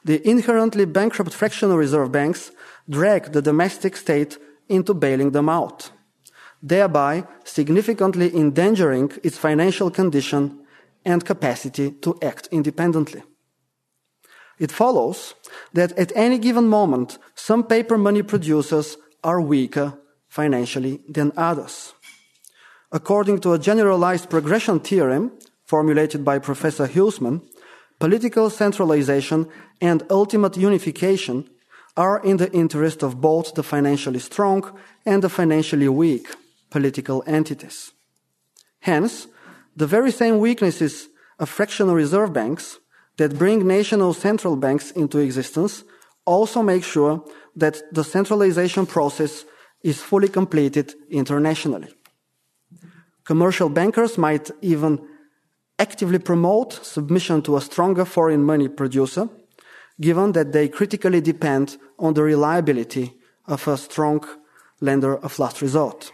the 0.05 0.27
inherently 0.29 0.85
bankrupt 0.85 1.33
fractional 1.33 1.79
reserve 1.79 2.13
banks 2.13 2.51
drag 2.89 3.33
the 3.33 3.43
domestic 3.43 3.97
state 3.97 4.39
into 4.69 4.95
bailing 4.95 5.31
them 5.33 5.49
out, 5.49 5.93
thereby 6.63 7.25
significantly 7.45 8.35
endangering 8.35 9.11
its 9.23 9.39
financial 9.39 9.91
condition 9.91 10.61
and 11.05 11.25
capacity 11.25 11.91
to 11.91 12.19
act 12.23 12.49
independently. 12.51 13.23
It 14.59 14.71
follows 14.73 15.35
that 15.73 15.93
at 15.99 16.13
any 16.15 16.39
given 16.39 16.69
moment, 16.69 17.19
some 17.35 17.65
paper 17.65 17.99
money 17.99 18.23
producers 18.23 18.97
are 19.25 19.41
weaker 19.41 19.99
financially 20.29 21.01
than 21.09 21.33
others. 21.37 21.95
According 22.91 23.41
to 23.41 23.53
a 23.53 23.59
generalized 23.59 24.29
progression 24.29 24.81
theorem 24.81 25.33
formulated 25.65 26.25
by 26.25 26.39
Professor 26.39 26.87
Hülsmann, 26.87 27.43
political 27.99 28.51
centralization 28.51 29.49
and 29.81 30.03
ultimate 30.11 30.57
unification 30.57 31.49
are 31.97 32.21
in 32.21 32.37
the 32.39 32.51
interest 32.53 33.03
of 33.03 33.21
both 33.21 33.55
the 33.55 33.63
financially 33.63 34.19
strong 34.19 34.79
and 35.07 35.23
the 35.23 35.29
financially 35.29 35.89
weak 35.89 36.29
political 36.71 37.23
entities. 37.27 37.93
Hence, 38.81 39.27
the 39.77 39.87
very 39.87 40.11
same 40.11 40.39
weaknesses 40.39 41.09
of 41.39 41.49
fractional 41.49 41.95
reserve 41.95 42.33
banks 42.33 42.79
that 43.23 43.39
bring 43.39 43.65
national 43.65 44.13
central 44.13 44.57
banks 44.57 44.91
into 44.91 45.19
existence 45.21 45.85
also 46.25 46.61
make 46.61 46.83
sure 46.83 47.25
that 47.55 47.81
the 47.95 48.03
centralization 48.03 48.85
process 48.85 49.45
is 49.85 50.01
fully 50.01 50.29
completed 50.29 50.93
internationally. 51.09 51.87
Commercial 53.25 53.69
bankers 53.69 54.19
might 54.19 54.51
even 54.61 54.99
actively 55.79 56.19
promote 56.19 56.73
submission 56.73 57.41
to 57.43 57.57
a 57.57 57.61
stronger 57.61 58.05
foreign 58.05 58.43
money 58.43 58.67
producer, 58.67 59.29
given 60.01 60.33
that 60.33 60.51
they 60.51 60.69
critically 60.69 61.21
depend 61.21 61.77
on 62.01 62.15
the 62.15 62.25
reliability 62.25 63.15
of 63.47 63.69
a 63.69 63.77
strong 63.77 64.21
lender 64.81 65.17
of 65.19 65.39
last 65.39 65.63
resort. 65.63 66.13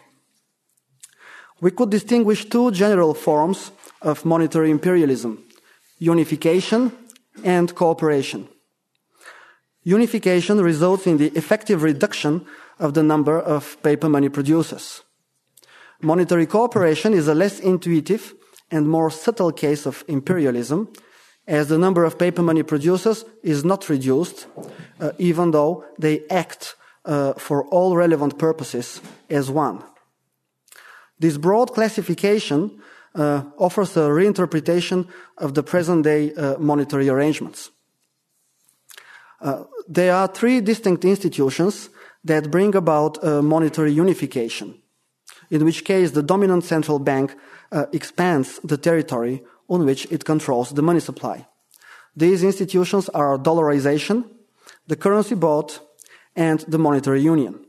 We 1.62 1.70
could 1.70 1.88
distinguish 1.88 2.44
two 2.44 2.70
general 2.70 3.14
forms 3.14 3.72
of 4.02 4.26
monetary 4.26 4.70
imperialism 4.70 5.47
unification 5.98 6.92
and 7.44 7.74
cooperation. 7.74 8.48
Unification 9.84 10.60
results 10.60 11.06
in 11.06 11.18
the 11.18 11.32
effective 11.36 11.82
reduction 11.82 12.44
of 12.78 12.94
the 12.94 13.02
number 13.02 13.40
of 13.40 13.80
paper 13.82 14.08
money 14.08 14.28
producers. 14.28 15.02
Monetary 16.00 16.46
cooperation 16.46 17.12
is 17.14 17.26
a 17.26 17.34
less 17.34 17.58
intuitive 17.58 18.34
and 18.70 18.88
more 18.88 19.10
subtle 19.10 19.52
case 19.52 19.86
of 19.86 20.04
imperialism, 20.08 20.88
as 21.46 21.68
the 21.68 21.78
number 21.78 22.04
of 22.04 22.18
paper 22.18 22.42
money 22.42 22.62
producers 22.62 23.24
is 23.42 23.64
not 23.64 23.88
reduced, 23.88 24.46
uh, 25.00 25.12
even 25.18 25.50
though 25.50 25.84
they 25.98 26.22
act 26.28 26.76
uh, 27.04 27.32
for 27.34 27.64
all 27.68 27.96
relevant 27.96 28.38
purposes 28.38 29.00
as 29.30 29.50
one. 29.50 29.82
This 31.18 31.38
broad 31.38 31.72
classification 31.72 32.80
uh, 33.18 33.42
offers 33.58 33.96
a 33.96 34.08
reinterpretation 34.08 35.06
of 35.36 35.54
the 35.54 35.62
present 35.62 36.04
day 36.04 36.32
uh, 36.34 36.56
monetary 36.58 37.08
arrangements. 37.08 37.70
Uh, 39.40 39.64
there 39.88 40.14
are 40.14 40.28
three 40.28 40.60
distinct 40.60 41.04
institutions 41.04 41.90
that 42.24 42.50
bring 42.50 42.74
about 42.74 43.22
uh, 43.22 43.42
monetary 43.42 43.92
unification 43.92 44.74
in 45.50 45.64
which 45.64 45.84
case 45.84 46.10
the 46.10 46.22
dominant 46.22 46.64
central 46.64 46.98
bank 46.98 47.34
uh, 47.72 47.86
expands 47.92 48.58
the 48.64 48.76
territory 48.76 49.42
on 49.68 49.84
which 49.84 50.06
it 50.10 50.24
controls 50.24 50.70
the 50.70 50.82
money 50.82 51.00
supply. 51.00 51.46
These 52.16 52.42
institutions 52.42 53.08
are 53.10 53.38
dollarization, 53.38 54.24
the 54.86 54.96
currency 54.96 55.34
board, 55.34 55.72
and 56.34 56.60
the 56.60 56.78
monetary 56.78 57.22
union. 57.22 57.64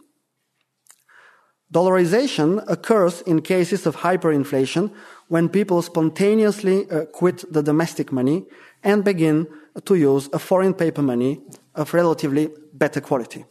Dollarization 1.72 2.64
occurs 2.68 3.22
in 3.22 3.42
cases 3.42 3.86
of 3.86 3.98
hyperinflation 3.98 4.92
when 5.30 5.48
people 5.48 5.82
spontaneously 5.82 6.90
uh, 6.90 7.06
quit 7.06 7.46
the 7.54 7.64
domestic 7.64 8.12
money 8.12 8.46
and 8.84 9.04
begin 9.04 9.48
to 9.86 9.96
use 9.96 10.28
a 10.34 10.40
foreign 10.40 10.74
paper 10.74 11.02
money 11.02 11.40
of 11.76 11.94
relatively 11.94 12.50
better 12.74 13.00
quality. 13.00 13.46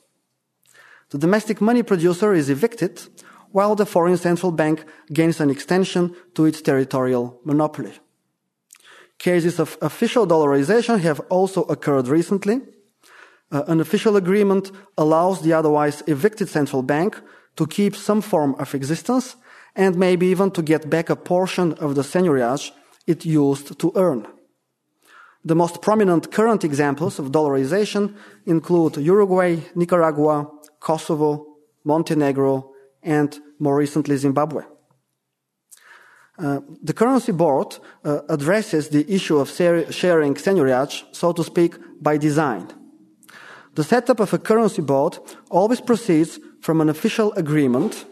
The 1.10 1.18
domestic 1.18 1.60
money 1.60 1.82
producer 1.82 2.34
is 2.34 2.50
evicted 2.50 3.00
while 3.52 3.74
the 3.74 3.86
foreign 3.86 4.18
central 4.18 4.52
bank 4.52 4.84
gains 5.12 5.40
an 5.40 5.50
extension 5.50 6.14
to 6.34 6.44
its 6.44 6.60
territorial 6.60 7.40
monopoly. 7.44 7.92
Cases 9.18 9.58
of 9.58 9.78
official 9.80 10.26
dollarization 10.26 11.00
have 11.00 11.20
also 11.30 11.62
occurred 11.62 12.08
recently. 12.08 12.60
Uh, 13.50 13.62
an 13.68 13.80
official 13.80 14.16
agreement 14.16 14.70
allows 14.98 15.40
the 15.40 15.52
otherwise 15.52 16.02
evicted 16.06 16.48
central 16.48 16.82
bank 16.82 17.20
to 17.56 17.66
keep 17.66 17.96
some 17.96 18.20
form 18.20 18.54
of 18.58 18.74
existence 18.74 19.36
and 19.74 19.96
maybe 19.96 20.26
even 20.26 20.50
to 20.50 20.62
get 20.62 20.88
back 20.90 21.11
a 21.11 21.16
portion 21.16 21.74
of 21.74 21.94
the 21.94 22.02
seigniorage 22.02 22.72
it 23.07 23.24
used 23.24 23.78
to 23.78 23.92
earn. 23.94 24.26
The 25.44 25.54
most 25.54 25.81
prominent 25.81 26.31
current 26.31 26.64
examples 26.64 27.18
of 27.18 27.33
dollarization 27.33 28.14
include 28.44 28.96
Uruguay, 28.96 29.57
Nicaragua, 29.74 30.50
Kosovo, 30.81 31.46
Montenegro, 31.85 32.72
and 33.02 33.38
more 33.59 33.76
recently 33.76 34.16
Zimbabwe. 34.16 34.64
Uh, 36.38 36.61
the 36.83 36.92
currency 36.92 37.33
board 37.33 37.78
uh, 38.04 38.20
addresses 38.28 38.90
the 38.90 39.04
issue 39.12 39.38
of 39.38 39.50
sharing 39.50 40.35
seigniorage, 40.35 41.02
so 41.12 41.33
to 41.33 41.42
speak, 41.42 41.74
by 42.00 42.16
design. 42.16 42.68
The 43.74 43.85
setup 43.85 44.20
of 44.20 44.33
a 44.33 44.38
currency 44.38 44.83
board 44.83 45.18
always 45.50 45.81
proceeds 45.81 46.38
from 46.61 46.81
an 46.81 46.88
official 46.88 47.33
agreement 47.33 48.04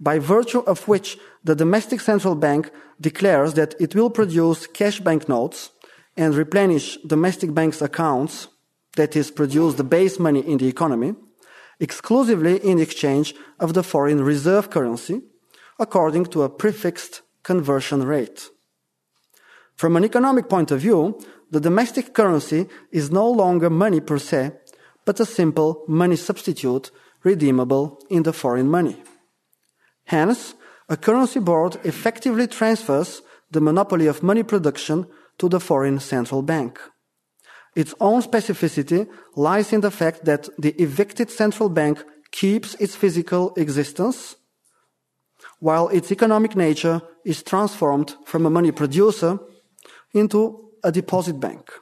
by 0.00 0.18
virtue 0.18 0.60
of 0.60 0.86
which 0.88 1.18
the 1.42 1.54
domestic 1.54 2.00
central 2.00 2.34
bank 2.34 2.70
declares 3.00 3.54
that 3.54 3.74
it 3.80 3.94
will 3.94 4.10
produce 4.10 4.66
cash 4.66 5.00
banknotes 5.00 5.70
and 6.16 6.34
replenish 6.34 6.98
domestic 7.06 7.52
banks' 7.54 7.82
accounts, 7.82 8.48
that 8.96 9.16
is, 9.16 9.30
produce 9.30 9.74
the 9.74 9.84
base 9.84 10.18
money 10.18 10.40
in 10.40 10.58
the 10.58 10.68
economy, 10.68 11.14
exclusively 11.80 12.56
in 12.58 12.78
exchange 12.78 13.34
of 13.58 13.74
the 13.74 13.82
foreign 13.82 14.22
reserve 14.22 14.70
currency 14.70 15.22
according 15.78 16.26
to 16.26 16.42
a 16.42 16.48
prefixed 16.48 17.22
conversion 17.42 18.04
rate. 18.04 18.48
From 19.74 19.96
an 19.96 20.04
economic 20.04 20.48
point 20.48 20.70
of 20.70 20.80
view, 20.80 21.18
the 21.50 21.60
domestic 21.60 22.14
currency 22.14 22.68
is 22.92 23.10
no 23.10 23.28
longer 23.28 23.68
money 23.70 24.00
per 24.00 24.18
se, 24.18 24.52
but 25.04 25.20
a 25.20 25.26
simple 25.26 25.84
money 25.88 26.16
substitute 26.16 26.90
redeemable 27.22 28.00
in 28.08 28.22
the 28.22 28.32
foreign 28.32 28.70
money. 28.70 29.02
Hence, 30.04 30.54
a 30.88 30.96
currency 30.96 31.40
board 31.40 31.76
effectively 31.84 32.46
transfers 32.46 33.22
the 33.50 33.60
monopoly 33.60 34.06
of 34.06 34.22
money 34.22 34.42
production 34.42 35.06
to 35.38 35.48
the 35.48 35.60
foreign 35.60 36.00
central 36.00 36.42
bank. 36.42 36.78
Its 37.74 37.94
own 38.00 38.22
specificity 38.22 39.08
lies 39.34 39.72
in 39.72 39.80
the 39.80 39.90
fact 39.90 40.24
that 40.24 40.48
the 40.58 40.70
evicted 40.80 41.30
central 41.30 41.68
bank 41.68 42.04
keeps 42.30 42.74
its 42.76 42.94
physical 42.94 43.52
existence, 43.56 44.36
while 45.58 45.88
its 45.88 46.12
economic 46.12 46.54
nature 46.56 47.00
is 47.24 47.42
transformed 47.42 48.16
from 48.26 48.46
a 48.46 48.50
money 48.50 48.70
producer 48.70 49.38
into 50.12 50.70
a 50.82 50.92
deposit 50.92 51.40
bank. 51.40 51.72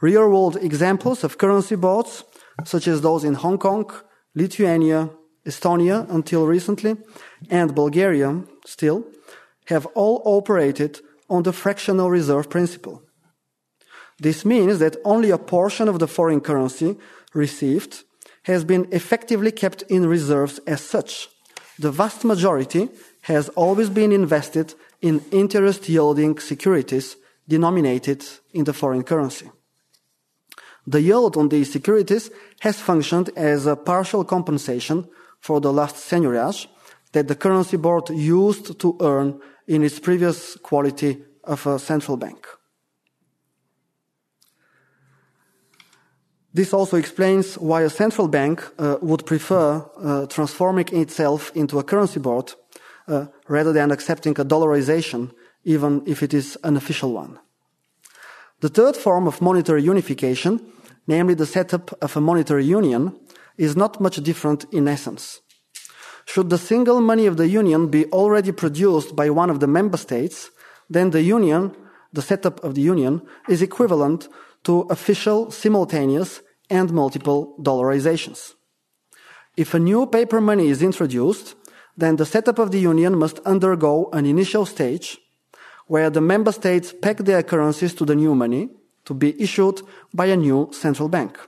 Real 0.00 0.28
world 0.28 0.56
examples 0.56 1.24
of 1.24 1.38
currency 1.38 1.76
boards, 1.76 2.24
such 2.64 2.88
as 2.88 3.00
those 3.00 3.24
in 3.24 3.34
Hong 3.34 3.58
Kong, 3.58 3.90
Lithuania, 4.34 5.10
Estonia 5.48 6.06
until 6.10 6.46
recently, 6.46 6.96
and 7.50 7.74
Bulgaria 7.74 8.44
still, 8.66 9.04
have 9.66 9.86
all 9.94 10.22
operated 10.24 11.00
on 11.28 11.42
the 11.42 11.52
fractional 11.52 12.10
reserve 12.10 12.48
principle. 12.48 13.02
This 14.20 14.44
means 14.44 14.78
that 14.78 14.96
only 15.04 15.30
a 15.30 15.38
portion 15.38 15.88
of 15.88 15.98
the 15.98 16.08
foreign 16.08 16.40
currency 16.40 16.96
received 17.34 18.04
has 18.42 18.64
been 18.64 18.86
effectively 18.92 19.52
kept 19.52 19.82
in 19.82 20.06
reserves 20.06 20.58
as 20.66 20.80
such. 20.80 21.28
The 21.78 21.92
vast 21.92 22.24
majority 22.24 22.88
has 23.22 23.48
always 23.50 23.90
been 23.90 24.12
invested 24.12 24.74
in 25.00 25.22
interest 25.30 25.88
yielding 25.88 26.38
securities 26.38 27.16
denominated 27.46 28.24
in 28.52 28.64
the 28.64 28.72
foreign 28.72 29.04
currency. 29.04 29.50
The 30.86 31.02
yield 31.02 31.36
on 31.36 31.48
these 31.48 31.70
securities 31.70 32.30
has 32.60 32.80
functioned 32.80 33.30
as 33.36 33.66
a 33.66 33.76
partial 33.76 34.24
compensation 34.24 35.06
for 35.40 35.60
the 35.60 35.72
last 35.72 35.96
seigniorage 35.96 36.66
that 37.12 37.28
the 37.28 37.34
currency 37.34 37.76
board 37.76 38.10
used 38.10 38.78
to 38.80 38.96
earn 39.00 39.40
in 39.66 39.82
its 39.82 39.98
previous 39.98 40.56
quality 40.56 41.18
of 41.44 41.66
a 41.66 41.78
central 41.78 42.16
bank. 42.16 42.46
This 46.52 46.72
also 46.72 46.96
explains 46.96 47.56
why 47.58 47.82
a 47.82 47.90
central 47.90 48.26
bank 48.26 48.66
uh, 48.78 48.96
would 49.00 49.24
prefer 49.26 49.84
uh, 50.02 50.26
transforming 50.26 50.88
itself 50.92 51.52
into 51.54 51.78
a 51.78 51.84
currency 51.84 52.20
board 52.20 52.54
uh, 53.06 53.26
rather 53.48 53.72
than 53.72 53.90
accepting 53.90 54.32
a 54.40 54.44
dollarization, 54.44 55.30
even 55.64 56.02
if 56.06 56.22
it 56.22 56.34
is 56.34 56.58
an 56.64 56.76
official 56.76 57.12
one. 57.12 57.38
The 58.60 58.68
third 58.68 58.96
form 58.96 59.26
of 59.26 59.40
monetary 59.40 59.82
unification, 59.82 60.60
namely 61.06 61.34
the 61.34 61.46
setup 61.46 61.92
of 62.02 62.16
a 62.16 62.20
monetary 62.20 62.64
union, 62.64 63.14
is 63.58 63.76
not 63.76 64.00
much 64.00 64.16
different 64.22 64.64
in 64.72 64.88
essence. 64.88 65.40
Should 66.24 66.50
the 66.50 66.58
single 66.58 67.00
money 67.00 67.26
of 67.26 67.36
the 67.36 67.48
union 67.48 67.88
be 67.88 68.06
already 68.06 68.52
produced 68.52 69.16
by 69.16 69.30
one 69.30 69.50
of 69.50 69.60
the 69.60 69.66
member 69.66 69.96
states, 69.96 70.50
then 70.88 71.10
the 71.10 71.22
union, 71.22 71.74
the 72.12 72.22
setup 72.22 72.62
of 72.64 72.74
the 72.74 72.80
union, 72.82 73.22
is 73.48 73.60
equivalent 73.60 74.28
to 74.64 74.86
official, 74.90 75.50
simultaneous, 75.50 76.40
and 76.70 76.92
multiple 76.92 77.56
dollarizations. 77.60 78.54
If 79.56 79.74
a 79.74 79.78
new 79.78 80.06
paper 80.06 80.40
money 80.40 80.68
is 80.68 80.82
introduced, 80.82 81.56
then 81.96 82.16
the 82.16 82.26
setup 82.26 82.58
of 82.58 82.70
the 82.70 82.78
union 82.78 83.18
must 83.18 83.40
undergo 83.40 84.08
an 84.12 84.24
initial 84.24 84.64
stage 84.66 85.18
where 85.86 86.10
the 86.10 86.20
member 86.20 86.52
states 86.52 86.94
peg 87.02 87.24
their 87.24 87.42
currencies 87.42 87.94
to 87.94 88.04
the 88.04 88.14
new 88.14 88.34
money 88.34 88.68
to 89.06 89.14
be 89.14 89.40
issued 89.42 89.80
by 90.12 90.26
a 90.26 90.36
new 90.36 90.68
central 90.72 91.08
bank. 91.08 91.38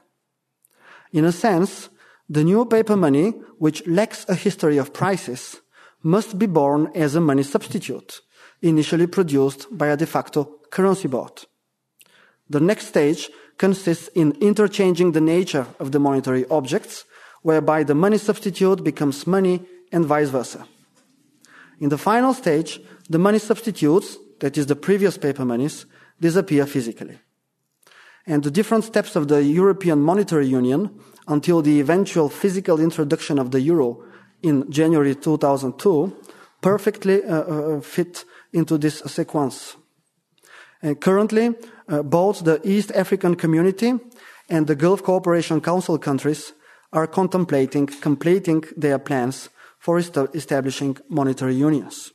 In 1.12 1.25
a 1.25 1.33
sense, 1.33 1.90
the 2.31 2.45
new 2.45 2.64
paper 2.64 2.97
money, 2.97 3.31
which 3.59 3.85
lacks 3.88 4.25
a 4.29 4.37
history 4.37 4.79
of 4.79 4.93
prices, 4.93 5.61
must 6.03 6.38
be 6.38 6.47
born 6.47 6.90
as 6.95 7.16
a 7.16 7.21
money 7.21 7.43
substitute, 7.43 8.21
initially 8.62 9.09
produced 9.09 9.66
by 9.77 9.88
a 9.88 9.97
de 9.97 10.07
facto 10.07 10.45
currency 10.71 11.09
board. 11.09 11.45
The 12.49 12.61
next 12.61 12.87
stage 12.87 13.29
consists 13.59 14.09
in 14.14 14.33
interchanging 14.40 15.12
the 15.12 15.21
nature 15.21 15.66
of 15.81 15.90
the 15.90 15.99
monetary 15.99 16.47
objects, 16.49 17.05
whereby 17.43 17.83
the 17.83 17.95
money 17.95 18.16
substitute 18.19 18.85
becomes 18.85 19.27
money 19.27 19.62
and 19.93 20.07
vice 20.07 20.29
versa. 20.29 20.66
In 21.81 21.88
the 21.88 21.99
final 21.99 22.33
stage, 22.33 22.81
the 23.09 23.19
money 23.19 23.40
substitutes, 23.40 24.16
that 24.38 24.57
is 24.57 24.66
the 24.66 24.77
previous 24.77 25.19
paper 25.19 25.45
monies, 25.45 25.85
disappear 26.21 26.64
physically. 26.66 27.19
And 28.27 28.45
the 28.45 28.51
different 28.51 28.85
steps 28.85 29.16
of 29.16 29.27
the 29.29 29.43
European 29.43 30.01
Monetary 30.01 30.47
Union 30.47 31.01
until 31.31 31.62
the 31.62 31.81
eventual 31.81 32.29
physical 32.29 32.81
introduction 32.81 33.38
of 33.38 33.51
the 33.51 33.61
euro 33.61 34.03
in 34.43 34.71
January 34.71 35.14
2002 35.14 36.16
perfectly 36.61 37.23
uh, 37.25 37.40
uh, 37.40 37.81
fit 37.81 38.25
into 38.53 38.77
this 38.77 38.99
sequence. 39.07 39.77
And 40.83 41.01
currently, 41.01 41.55
uh, 41.88 42.03
both 42.03 42.45
the 42.45 42.61
East 42.64 42.90
African 42.95 43.37
Community 43.37 43.95
and 44.49 44.66
the 44.66 44.75
Gulf 44.75 45.03
Cooperation 45.03 45.61
Council 45.61 45.99
countries 45.99 46.53
are 46.93 47.07
contemplating 47.07 47.87
completing 47.87 48.64
their 48.77 48.99
plans 48.99 49.49
for 49.79 49.99
est 49.99 50.16
establishing 50.35 50.99
monetary 51.09 51.55
unions. 51.55 52.12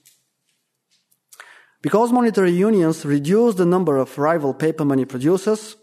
Because 1.82 2.12
monetary 2.12 2.52
unions 2.52 3.06
reduce 3.06 3.56
the 3.56 3.66
number 3.66 3.98
of 3.98 4.18
rival 4.18 4.54
paper 4.54 4.84
money 4.84 5.06
producers, 5.06 5.78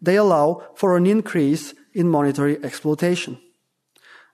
they 0.00 0.16
allow 0.16 0.62
for 0.76 0.96
an 0.96 1.06
increase 1.06 1.74
in 1.94 2.08
monetary 2.08 2.62
exploitation. 2.64 3.38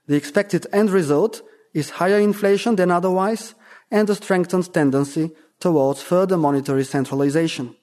The 0.07 0.15
expected 0.15 0.67
end 0.71 0.89
result 0.89 1.41
is 1.73 1.91
higher 1.91 2.19
inflation 2.19 2.75
than 2.75 2.91
otherwise 2.91 3.55
and 3.91 4.09
a 4.09 4.15
strengthened 4.15 4.73
tendency 4.73 5.31
towards 5.59 6.01
further 6.01 6.37
monetary 6.37 6.83
centralization. 6.83 7.75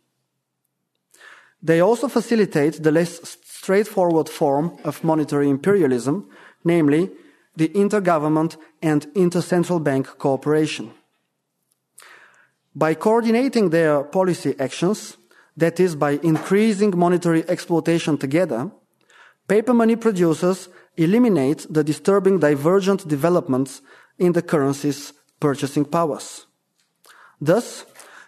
They 1.63 1.81
also 1.81 2.09
facilitate 2.09 2.83
the 2.83 2.93
less 2.93 3.39
straightforward 3.45 4.29
form 4.29 4.77
of 4.85 5.03
monetary 5.03 5.49
imperialism, 5.49 6.29
namely 6.63 7.11
the 7.57 7.69
intergovernment 7.71 8.57
and 8.83 9.07
intercentral 9.15 9.83
bank 9.83 10.19
cooperation. 10.19 10.91
By 12.75 12.95
coordinating 12.95 13.71
their 13.71 14.03
policy 14.03 14.55
actions, 14.59 15.17
that 15.57 15.79
is, 15.79 15.95
by 15.95 16.19
increasing 16.23 16.99
monetary 16.99 17.49
exploitation 17.49 18.19
together, 18.19 18.71
paper 19.49 19.75
money 19.75 19.97
producers 19.97 20.69
eliminate 20.97 21.67
the 21.69 21.85
disturbing 21.85 22.39
divergent 22.39 23.07
developments 23.09 23.83
in 24.19 24.33
the 24.33 24.43
currency's 24.43 25.13
purchasing 25.41 25.85
powers. 25.85 26.47
Thus, 27.41 27.85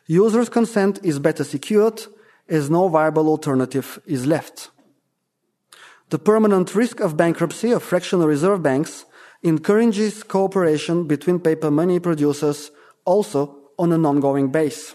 users' 0.07 0.48
consent 0.48 1.00
is 1.02 1.18
better 1.18 1.44
secured 1.44 2.02
as 2.48 2.70
no 2.70 2.88
viable 2.88 3.29
alternative 3.29 3.98
is 4.07 4.26
left. 4.26 4.70
The 6.11 6.18
permanent 6.18 6.74
risk 6.74 7.00
of 7.00 7.16
bankruptcy 7.16 7.72
of 7.72 7.83
fractional 7.83 8.29
reserve 8.29 8.62
banks 8.62 9.07
encourages 9.42 10.22
cooperation 10.22 11.07
between 11.07 11.40
paper 11.40 11.70
money 11.70 11.98
producers 11.98 12.70
also 13.05 13.57
on 13.79 13.92
an 13.92 14.07
ongoing 14.07 14.48
base. 14.48 14.94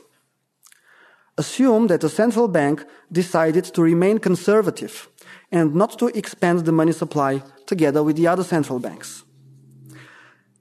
Assume 1.38 1.88
that 1.88 2.04
a 2.04 2.10
central 2.10 2.48
bank 2.48 2.86
decided 3.12 3.66
to 3.66 3.82
remain 3.82 4.20
conservative 4.20 5.10
and 5.52 5.76
not 5.76 5.98
to 6.00 6.08
expand 6.08 6.66
the 6.66 6.72
money 6.72 6.92
supply 6.92 7.44
together 7.66 8.04
with 8.04 8.16
the 8.16 8.28
other 8.28 8.44
central 8.44 8.80
banks. 8.80 9.24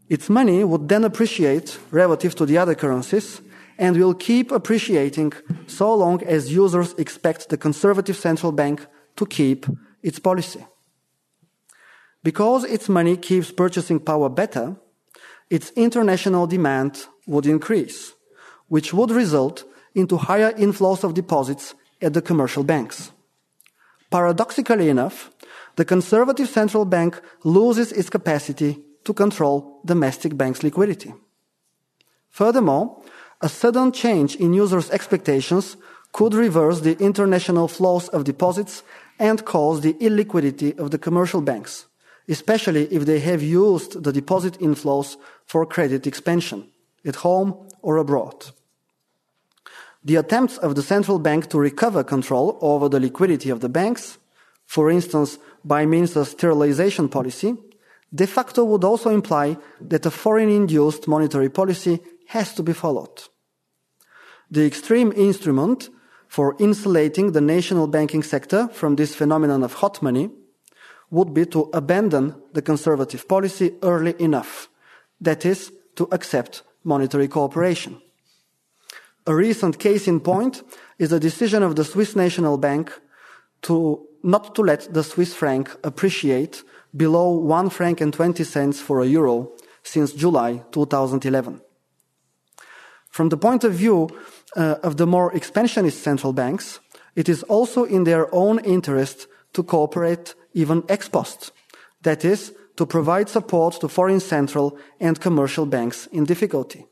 Its 0.08 0.28
money 0.28 0.64
would 0.64 0.88
then 0.88 1.04
appreciate 1.04 1.78
relative 1.92 2.34
to 2.34 2.44
the 2.44 2.58
other 2.58 2.74
currencies 2.74 3.40
and 3.78 3.96
will 3.96 4.14
keep 4.14 4.50
appreciating 4.50 5.32
so 5.66 5.94
long 5.94 6.22
as 6.24 6.52
users 6.52 6.92
expect 6.98 7.48
the 7.48 7.56
conservative 7.56 8.16
central 8.16 8.52
bank 8.52 8.86
to 9.16 9.24
keep 9.24 9.66
its 10.02 10.18
policy. 10.18 10.64
Because 12.22 12.64
its 12.64 12.88
money 12.88 13.16
keeps 13.16 13.50
purchasing 13.52 14.00
power 14.00 14.28
better, 14.28 14.76
its 15.48 15.70
international 15.76 16.46
demand 16.46 17.06
would 17.26 17.46
increase, 17.46 18.12
which 18.68 18.92
would 18.92 19.10
result 19.10 19.64
into 19.94 20.16
higher 20.16 20.52
inflows 20.52 21.02
of 21.04 21.14
deposits 21.14 21.74
at 22.02 22.12
the 22.12 22.22
commercial 22.22 22.64
banks. 22.64 23.12
Paradoxically 24.10 24.88
enough, 24.88 25.30
the 25.76 25.84
conservative 25.84 26.48
central 26.48 26.84
bank 26.84 27.20
loses 27.44 27.92
its 27.92 28.10
capacity 28.10 28.82
to 29.04 29.14
control 29.14 29.80
domestic 29.86 30.36
banks' 30.36 30.62
liquidity. 30.62 31.14
Furthermore, 32.28 33.02
a 33.40 33.48
sudden 33.48 33.92
change 33.92 34.36
in 34.36 34.52
users' 34.52 34.90
expectations 34.90 35.76
could 36.12 36.34
reverse 36.34 36.80
the 36.80 36.98
international 36.98 37.68
flows 37.68 38.08
of 38.08 38.24
deposits 38.24 38.82
and 39.18 39.44
cause 39.44 39.80
the 39.80 39.94
illiquidity 39.94 40.76
of 40.78 40.90
the 40.90 40.98
commercial 40.98 41.40
banks, 41.40 41.86
especially 42.28 42.84
if 42.92 43.06
they 43.06 43.20
have 43.20 43.42
used 43.42 44.02
the 44.02 44.12
deposit 44.12 44.58
inflows 44.60 45.16
for 45.46 45.64
credit 45.64 46.06
expansion, 46.06 46.68
at 47.04 47.16
home 47.16 47.68
or 47.80 47.96
abroad. 47.96 48.50
The 50.02 50.16
attempts 50.16 50.56
of 50.58 50.74
the 50.74 50.82
central 50.82 51.18
bank 51.18 51.48
to 51.50 51.58
recover 51.58 52.02
control 52.02 52.58
over 52.62 52.88
the 52.88 53.00
liquidity 53.00 53.50
of 53.50 53.60
the 53.60 53.68
banks, 53.68 54.18
for 54.66 54.90
instance, 54.90 55.38
by 55.64 55.84
means 55.84 56.16
of 56.16 56.28
sterilization 56.28 57.08
policy, 57.08 57.54
de 58.14 58.26
facto 58.26 58.64
would 58.64 58.84
also 58.84 59.10
imply 59.10 59.58
that 59.80 60.06
a 60.06 60.10
foreign 60.10 60.48
induced 60.48 61.06
monetary 61.06 61.50
policy 61.50 62.00
has 62.28 62.54
to 62.54 62.62
be 62.62 62.72
followed. 62.72 63.28
The 64.50 64.66
extreme 64.66 65.12
instrument 65.12 65.90
for 66.28 66.56
insulating 66.58 67.32
the 67.32 67.40
national 67.40 67.86
banking 67.86 68.22
sector 68.22 68.68
from 68.68 68.96
this 68.96 69.14
phenomenon 69.14 69.62
of 69.62 69.74
hot 69.74 70.00
money 70.00 70.30
would 71.10 71.34
be 71.34 71.44
to 71.46 71.68
abandon 71.74 72.40
the 72.52 72.62
conservative 72.62 73.28
policy 73.28 73.74
early 73.82 74.14
enough, 74.18 74.68
that 75.20 75.44
is, 75.44 75.72
to 75.96 76.08
accept 76.12 76.62
monetary 76.84 77.28
cooperation. 77.28 78.00
A 79.26 79.34
recent 79.34 79.78
case 79.78 80.08
in 80.08 80.20
point 80.20 80.62
is 80.98 81.10
the 81.10 81.20
decision 81.20 81.62
of 81.62 81.76
the 81.76 81.84
Swiss 81.84 82.16
National 82.16 82.56
Bank 82.56 82.90
to 83.62 84.06
not 84.22 84.54
to 84.54 84.62
let 84.62 84.92
the 84.92 85.02
Swiss 85.02 85.34
franc 85.34 85.70
appreciate 85.84 86.62
below 86.96 87.30
1 87.30 87.70
franc 87.70 88.00
and 88.00 88.12
20 88.12 88.44
cents 88.44 88.80
for 88.80 89.00
a 89.00 89.06
euro 89.06 89.52
since 89.82 90.12
July 90.12 90.62
2011. 90.72 91.60
From 93.08 93.28
the 93.28 93.36
point 93.36 93.64
of 93.64 93.72
view 93.72 94.08
uh, 94.56 94.76
of 94.82 94.96
the 94.96 95.06
more 95.06 95.34
expansionist 95.34 96.02
central 96.02 96.32
banks, 96.32 96.80
it 97.16 97.28
is 97.28 97.42
also 97.44 97.84
in 97.84 98.04
their 98.04 98.32
own 98.34 98.58
interest 98.60 99.26
to 99.52 99.62
cooperate 99.62 100.34
even 100.54 100.84
ex 100.88 101.08
post, 101.08 101.52
That 102.02 102.24
is, 102.24 102.52
to 102.76 102.86
provide 102.86 103.28
support 103.28 103.80
to 103.80 103.88
foreign 103.88 104.20
central 104.20 104.78
and 105.00 105.20
commercial 105.20 105.66
banks 105.66 106.06
in 106.12 106.24
difficulty. 106.24 106.86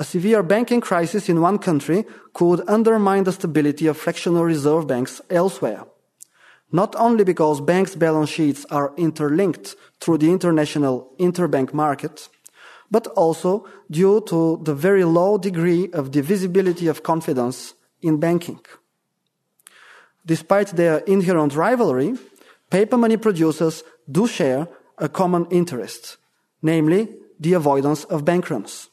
A 0.00 0.04
severe 0.04 0.42
banking 0.42 0.80
crisis 0.80 1.28
in 1.28 1.42
one 1.42 1.58
country 1.58 2.06
could 2.32 2.62
undermine 2.66 3.24
the 3.24 3.32
stability 3.32 3.86
of 3.86 3.98
fractional 3.98 4.44
reserve 4.44 4.86
banks 4.86 5.20
elsewhere. 5.28 5.84
Not 6.72 6.96
only 6.96 7.22
because 7.22 7.60
banks' 7.60 7.96
balance 7.96 8.30
sheets 8.30 8.64
are 8.70 8.94
interlinked 8.96 9.76
through 10.00 10.18
the 10.18 10.30
international 10.30 11.12
interbank 11.18 11.74
market, 11.74 12.30
but 12.90 13.08
also 13.08 13.66
due 13.90 14.22
to 14.22 14.58
the 14.62 14.74
very 14.74 15.04
low 15.04 15.36
degree 15.36 15.90
of 15.92 16.10
divisibility 16.10 16.86
of 16.86 17.02
confidence 17.02 17.74
in 18.00 18.18
banking. 18.18 18.60
Despite 20.24 20.76
their 20.76 20.98
inherent 21.00 21.54
rivalry, 21.54 22.14
paper 22.70 22.96
money 22.96 23.18
producers 23.18 23.84
do 24.10 24.26
share 24.26 24.66
a 24.96 25.10
common 25.10 25.46
interest, 25.50 26.16
namely 26.62 27.08
the 27.38 27.52
avoidance 27.52 28.04
of 28.04 28.24
bank 28.24 28.48
runs. 28.48 28.88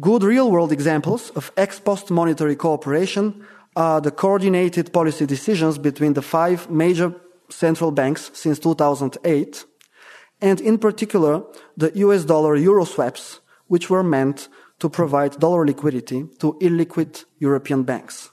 Good 0.00 0.22
real 0.22 0.50
world 0.50 0.72
examples 0.72 1.28
of 1.36 1.52
ex 1.54 1.78
post 1.78 2.10
monetary 2.10 2.56
cooperation 2.56 3.44
are 3.76 4.00
the 4.00 4.10
coordinated 4.10 4.90
policy 4.90 5.26
decisions 5.26 5.76
between 5.76 6.14
the 6.14 6.22
five 6.22 6.70
major 6.70 7.14
central 7.50 7.90
banks 7.90 8.30
since 8.32 8.58
2008, 8.58 9.66
and 10.40 10.60
in 10.62 10.78
particular 10.78 11.42
the 11.76 11.92
US 11.96 12.24
dollar 12.24 12.56
euro 12.56 12.84
swaps, 12.84 13.40
which 13.66 13.90
were 13.90 14.02
meant 14.02 14.48
to 14.78 14.88
provide 14.88 15.38
dollar 15.38 15.66
liquidity 15.66 16.26
to 16.38 16.54
illiquid 16.62 17.26
European 17.38 17.82
banks. 17.82 18.30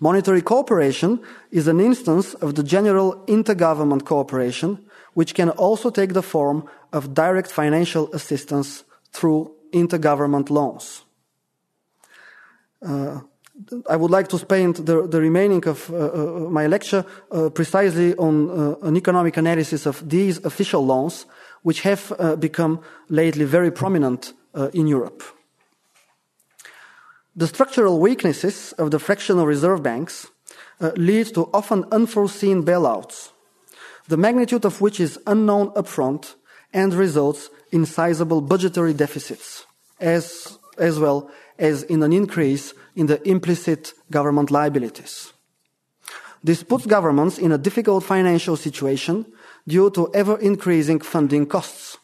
Monetary 0.00 0.42
cooperation 0.42 1.20
is 1.52 1.68
an 1.68 1.78
instance 1.78 2.34
of 2.34 2.56
the 2.56 2.64
general 2.64 3.22
intergovernment 3.28 4.04
cooperation, 4.04 4.84
which 5.14 5.34
can 5.34 5.50
also 5.50 5.88
take 5.88 6.14
the 6.14 6.22
form 6.22 6.64
of 6.92 7.14
direct 7.14 7.52
financial 7.52 8.12
assistance 8.12 8.82
through 9.12 9.54
intergovernment 9.72 10.50
loans. 10.50 11.02
Uh, 12.84 13.20
I 13.88 13.96
would 13.96 14.10
like 14.10 14.28
to 14.28 14.38
spend 14.38 14.76
the, 14.76 15.06
the 15.06 15.20
remaining 15.20 15.66
of 15.66 15.90
uh, 15.90 15.96
uh, 15.96 16.48
my 16.48 16.66
lecture 16.66 17.04
uh, 17.32 17.50
precisely 17.50 18.14
on 18.14 18.50
uh, 18.50 18.76
an 18.82 18.96
economic 18.96 19.36
analysis 19.36 19.84
of 19.86 20.08
these 20.08 20.38
official 20.44 20.86
loans, 20.86 21.26
which 21.62 21.80
have 21.80 22.12
become 22.38 22.80
lately 23.08 23.44
very 23.44 23.72
prominent 23.72 24.32
in 24.72 24.86
Europe. 24.86 25.24
The 27.34 27.48
structural 27.48 27.98
weaknesses 27.98 28.72
of 28.78 28.92
the 28.92 29.00
fractional 29.00 29.44
reserve 29.44 29.82
banks 29.82 30.28
lead 30.96 31.34
to 31.34 31.50
often 31.52 31.84
unforeseen 31.90 32.62
bailouts, 32.62 33.32
the 34.06 34.16
magnitude 34.16 34.64
of 34.64 34.80
which 34.80 35.00
is 35.00 35.18
unknown 35.26 35.70
upfront 35.70 36.36
and 36.72 36.94
results 36.94 37.50
in 37.72 37.86
sizable 37.86 38.40
budgetary 38.40 38.94
deficits, 38.94 39.66
as, 40.00 40.58
as 40.78 40.98
well 40.98 41.30
as 41.58 41.82
in 41.84 42.02
an 42.02 42.12
increase 42.12 42.74
in 42.94 43.06
the 43.06 43.26
implicit 43.28 43.92
government 44.10 44.50
liabilities. 44.50 45.32
This 46.42 46.62
puts 46.62 46.86
governments 46.86 47.38
in 47.38 47.52
a 47.52 47.58
difficult 47.58 48.04
financial 48.04 48.56
situation 48.56 49.26
due 49.66 49.90
to 49.90 50.10
ever 50.14 50.38
increasing 50.38 51.00
funding 51.00 51.46
costs. 51.46 51.98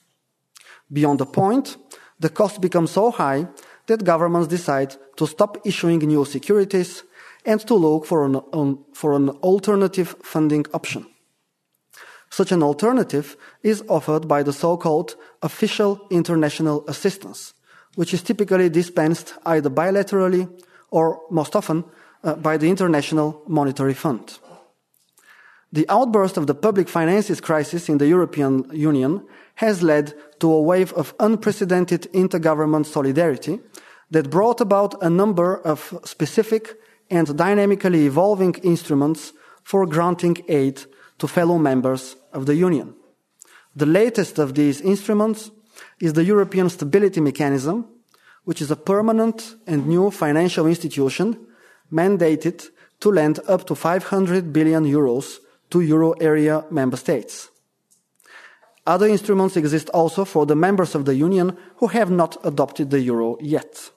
Beyond 0.92 1.20
the 1.20 1.26
point, 1.26 1.76
the 2.18 2.28
costs 2.28 2.58
become 2.58 2.86
so 2.86 3.10
high 3.10 3.46
that 3.86 4.04
governments 4.04 4.48
decide 4.48 4.96
to 5.16 5.26
stop 5.26 5.58
issuing 5.64 6.00
new 6.00 6.24
securities 6.24 7.04
and 7.44 7.60
to 7.66 7.74
look 7.74 8.06
for 8.06 8.24
an, 8.24 8.40
um, 8.52 8.84
for 8.92 9.14
an 9.14 9.28
alternative 9.42 10.16
funding 10.22 10.64
option. 10.72 11.06
Such 12.34 12.50
an 12.50 12.64
alternative 12.64 13.36
is 13.62 13.84
offered 13.88 14.26
by 14.26 14.42
the 14.42 14.52
so-called 14.52 15.14
official 15.40 16.00
international 16.10 16.84
assistance, 16.88 17.54
which 17.94 18.12
is 18.12 18.22
typically 18.22 18.68
dispensed 18.68 19.34
either 19.46 19.70
bilaterally 19.70 20.48
or 20.90 21.20
most 21.30 21.54
often 21.54 21.84
uh, 22.24 22.34
by 22.34 22.56
the 22.56 22.68
International 22.68 23.40
Monetary 23.46 23.94
Fund. 23.94 24.40
The 25.72 25.86
outburst 25.88 26.36
of 26.36 26.48
the 26.48 26.56
public 26.56 26.88
finances 26.88 27.40
crisis 27.40 27.88
in 27.88 27.98
the 27.98 28.08
European 28.08 28.68
Union 28.72 29.24
has 29.54 29.84
led 29.84 30.14
to 30.40 30.50
a 30.50 30.60
wave 30.60 30.92
of 30.94 31.14
unprecedented 31.20 32.08
intergovernment 32.12 32.86
solidarity 32.86 33.60
that 34.10 34.28
brought 34.28 34.60
about 34.60 35.00
a 35.00 35.08
number 35.08 35.60
of 35.64 36.00
specific 36.02 36.74
and 37.10 37.36
dynamically 37.36 38.06
evolving 38.06 38.54
instruments 38.64 39.32
for 39.62 39.86
granting 39.86 40.38
aid 40.48 40.82
to 41.18 41.28
fellow 41.28 41.58
members 41.58 42.16
of 42.34 42.46
the 42.46 42.54
Union. 42.54 42.94
The 43.76 43.86
latest 43.86 44.38
of 44.38 44.54
these 44.54 44.80
instruments 44.80 45.50
is 46.00 46.12
the 46.12 46.24
European 46.24 46.68
Stability 46.68 47.20
Mechanism, 47.20 47.86
which 48.44 48.60
is 48.60 48.70
a 48.70 48.76
permanent 48.76 49.56
and 49.66 49.86
new 49.86 50.10
financial 50.10 50.66
institution 50.66 51.38
mandated 51.92 52.68
to 53.00 53.10
lend 53.10 53.40
up 53.48 53.66
to 53.66 53.74
500 53.74 54.52
billion 54.52 54.84
euros 54.84 55.38
to 55.70 55.80
euro 55.80 56.12
area 56.12 56.64
member 56.70 56.96
states. 56.96 57.50
Other 58.86 59.06
instruments 59.06 59.56
exist 59.56 59.88
also 59.90 60.24
for 60.24 60.46
the 60.46 60.54
members 60.54 60.94
of 60.94 61.04
the 61.04 61.14
Union 61.14 61.56
who 61.76 61.86
have 61.88 62.10
not 62.10 62.36
adopted 62.44 62.90
the 62.90 63.00
euro 63.00 63.38
yet. 63.40 63.90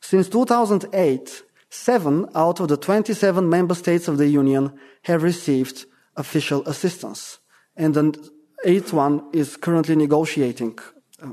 Since 0.00 0.28
2008, 0.28 1.42
seven 1.68 2.26
out 2.34 2.58
of 2.58 2.68
the 2.68 2.76
27 2.76 3.48
member 3.48 3.74
states 3.74 4.08
of 4.08 4.18
the 4.18 4.26
Union 4.26 4.72
have 5.02 5.22
received 5.22 5.86
official 6.16 6.66
assistance, 6.66 7.38
and 7.76 7.94
the 7.94 8.30
eighth 8.64 8.92
one 8.92 9.22
is 9.32 9.56
currently 9.56 9.96
negotiating 9.96 10.78
uh, 11.22 11.30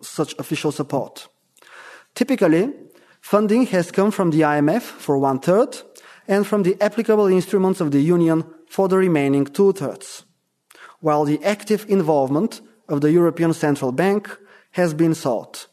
such 0.00 0.34
official 0.38 0.72
support. 0.72 1.28
Typically, 2.14 2.72
funding 3.20 3.66
has 3.66 3.90
come 3.90 4.10
from 4.10 4.30
the 4.30 4.40
IMF 4.40 4.82
for 4.82 5.18
one 5.18 5.38
third 5.38 5.76
and 6.26 6.46
from 6.46 6.62
the 6.62 6.76
applicable 6.80 7.26
instruments 7.26 7.80
of 7.80 7.90
the 7.90 8.00
Union 8.00 8.44
for 8.68 8.88
the 8.88 8.96
remaining 8.96 9.44
two 9.44 9.72
thirds, 9.72 10.24
while 11.00 11.24
the 11.24 11.42
active 11.44 11.84
involvement 11.88 12.60
of 12.88 13.00
the 13.00 13.10
European 13.10 13.52
Central 13.52 13.92
Bank 13.92 14.28
has 14.72 14.94
been 14.94 15.14
sought. 15.14 15.66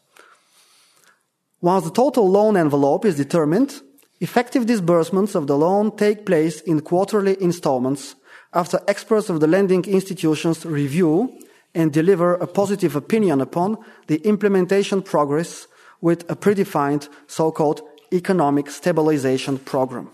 Once 1.60 1.84
the 1.84 1.90
total 1.90 2.28
loan 2.28 2.56
envelope 2.56 3.04
is 3.04 3.16
determined, 3.16 3.82
effective 4.20 4.66
disbursements 4.66 5.34
of 5.34 5.46
the 5.46 5.56
loan 5.56 5.96
take 5.96 6.24
place 6.24 6.60
in 6.60 6.80
quarterly 6.80 7.36
installments 7.40 8.14
after 8.52 8.80
experts 8.88 9.28
of 9.28 9.40
the 9.40 9.46
lending 9.46 9.84
institutions 9.84 10.64
review 10.64 11.38
and 11.74 11.92
deliver 11.92 12.34
a 12.34 12.46
positive 12.46 12.96
opinion 12.96 13.40
upon 13.40 13.76
the 14.06 14.16
implementation 14.26 15.02
progress 15.02 15.66
with 16.00 16.28
a 16.30 16.36
predefined 16.36 17.08
so-called 17.26 17.82
economic 18.12 18.70
stabilization 18.70 19.58
program. 19.58 20.10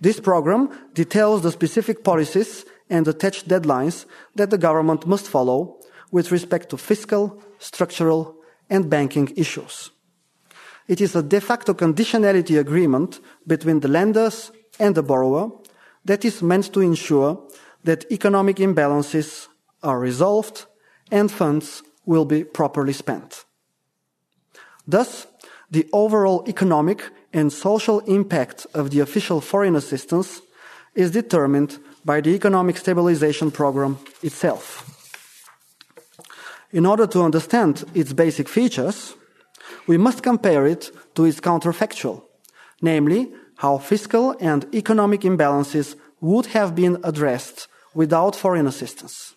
This 0.00 0.18
program 0.18 0.70
details 0.94 1.42
the 1.42 1.52
specific 1.52 2.02
policies 2.02 2.64
and 2.88 3.06
attached 3.06 3.48
deadlines 3.48 4.06
that 4.34 4.50
the 4.50 4.58
government 4.58 5.06
must 5.06 5.28
follow 5.28 5.78
with 6.10 6.32
respect 6.32 6.70
to 6.70 6.76
fiscal, 6.76 7.42
structural, 7.58 8.36
and 8.68 8.90
banking 8.90 9.32
issues. 9.36 9.90
It 10.88 11.00
is 11.00 11.14
a 11.14 11.22
de 11.22 11.40
facto 11.40 11.74
conditionality 11.74 12.58
agreement 12.58 13.20
between 13.46 13.80
the 13.80 13.88
lenders 13.88 14.50
and 14.78 14.94
the 14.94 15.02
borrower 15.02 15.50
that 16.04 16.24
is 16.24 16.42
meant 16.42 16.72
to 16.72 16.80
ensure 16.80 17.38
that 17.84 18.10
economic 18.10 18.56
imbalances 18.56 19.48
are 19.82 19.98
resolved 19.98 20.66
and 21.10 21.30
funds 21.30 21.82
will 22.06 22.24
be 22.24 22.44
properly 22.44 22.92
spent. 22.92 23.44
Thus, 24.86 25.26
the 25.70 25.88
overall 25.92 26.44
economic 26.48 27.02
and 27.32 27.52
social 27.52 28.00
impact 28.00 28.66
of 28.74 28.90
the 28.90 29.00
official 29.00 29.40
foreign 29.40 29.76
assistance 29.76 30.42
is 30.94 31.10
determined 31.10 31.78
by 32.04 32.20
the 32.20 32.30
economic 32.30 32.76
stabilization 32.76 33.50
program 33.50 33.98
itself. 34.22 34.88
In 36.72 36.86
order 36.86 37.06
to 37.06 37.22
understand 37.22 37.84
its 37.94 38.12
basic 38.12 38.48
features, 38.48 39.14
we 39.86 39.98
must 39.98 40.22
compare 40.22 40.66
it 40.66 40.90
to 41.14 41.24
its 41.24 41.40
counterfactual, 41.40 42.22
namely 42.80 43.32
how 43.62 43.78
fiscal 43.78 44.34
and 44.40 44.66
economic 44.74 45.20
imbalances 45.20 45.94
would 46.20 46.46
have 46.46 46.74
been 46.74 46.98
addressed 47.04 47.68
without 47.94 48.34
foreign 48.34 48.66
assistance. 48.66 49.36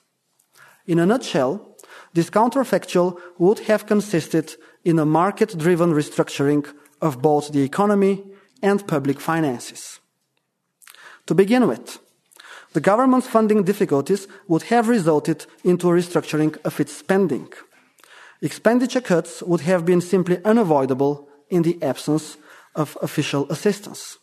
In 0.87 0.97
a 0.97 1.05
nutshell, 1.05 1.77
this 2.15 2.31
counterfactual 2.31 3.19
would 3.37 3.59
have 3.69 3.85
consisted 3.85 4.55
in 4.83 4.97
a 4.97 5.05
market 5.05 5.55
driven 5.55 5.93
restructuring 5.93 6.65
of 7.03 7.21
both 7.21 7.51
the 7.51 7.61
economy 7.61 8.23
and 8.63 8.87
public 8.87 9.19
finances. 9.19 9.99
To 11.27 11.35
begin 11.35 11.67
with, 11.67 11.99
the 12.73 12.81
government's 12.81 13.27
funding 13.27 13.61
difficulties 13.63 14.27
would 14.47 14.63
have 14.73 14.87
resulted 14.87 15.45
into 15.63 15.91
a 15.91 15.93
restructuring 15.93 16.57
of 16.65 16.79
its 16.79 16.93
spending. 16.93 17.47
Expenditure 18.41 19.01
cuts 19.01 19.43
would 19.43 19.61
have 19.61 19.85
been 19.85 20.01
simply 20.01 20.43
unavoidable 20.43 21.29
in 21.51 21.61
the 21.61 21.77
absence 21.83 22.37
of 22.75 22.97
official 23.01 23.49
assistance. 23.49 24.17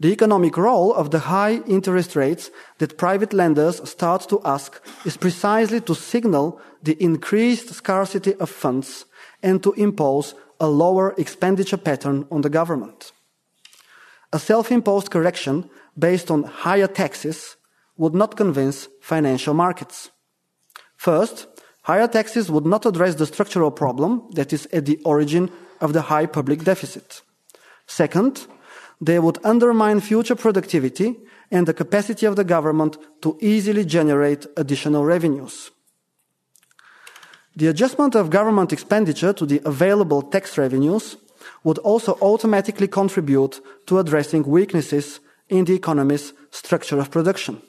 The 0.00 0.12
economic 0.12 0.56
role 0.56 0.92
of 0.94 1.10
the 1.10 1.20
high 1.20 1.62
interest 1.66 2.16
rates 2.16 2.50
that 2.78 2.98
private 2.98 3.32
lenders 3.32 3.88
start 3.88 4.28
to 4.30 4.40
ask 4.44 4.82
is 5.04 5.16
precisely 5.16 5.80
to 5.82 5.94
signal 5.94 6.60
the 6.82 6.96
increased 7.02 7.70
scarcity 7.70 8.34
of 8.34 8.50
funds 8.50 9.04
and 9.42 9.62
to 9.62 9.72
impose 9.74 10.34
a 10.58 10.66
lower 10.66 11.14
expenditure 11.18 11.76
pattern 11.76 12.26
on 12.30 12.40
the 12.40 12.50
government. 12.50 13.12
A 14.32 14.38
self-imposed 14.38 15.10
correction 15.10 15.68
based 15.96 16.30
on 16.30 16.44
higher 16.44 16.88
taxes 16.88 17.56
would 17.96 18.14
not 18.14 18.36
convince 18.36 18.88
financial 19.00 19.54
markets. 19.54 20.10
First, 20.96 21.46
higher 21.82 22.08
taxes 22.08 22.50
would 22.50 22.64
not 22.66 22.86
address 22.86 23.16
the 23.16 23.26
structural 23.26 23.70
problem 23.70 24.28
that 24.32 24.52
is 24.52 24.66
at 24.72 24.86
the 24.86 24.98
origin 25.04 25.50
of 25.80 25.92
the 25.92 26.02
high 26.02 26.26
public 26.26 26.64
deficit. 26.64 27.22
Second, 27.92 28.46
they 29.02 29.18
would 29.18 29.38
undermine 29.44 30.00
future 30.00 30.34
productivity 30.34 31.20
and 31.50 31.66
the 31.66 31.74
capacity 31.74 32.24
of 32.24 32.36
the 32.36 32.44
government 32.44 32.96
to 33.20 33.36
easily 33.40 33.84
generate 33.84 34.46
additional 34.56 35.04
revenues. 35.04 35.70
The 37.54 37.66
adjustment 37.66 38.14
of 38.14 38.30
government 38.30 38.72
expenditure 38.72 39.34
to 39.34 39.44
the 39.44 39.60
available 39.66 40.22
tax 40.22 40.56
revenues 40.56 41.18
would 41.64 41.76
also 41.78 42.16
automatically 42.22 42.88
contribute 42.88 43.60
to 43.86 43.98
addressing 43.98 44.44
weaknesses 44.44 45.20
in 45.50 45.66
the 45.66 45.74
economy's 45.74 46.32
structure 46.50 46.98
of 46.98 47.10
production. 47.10 47.60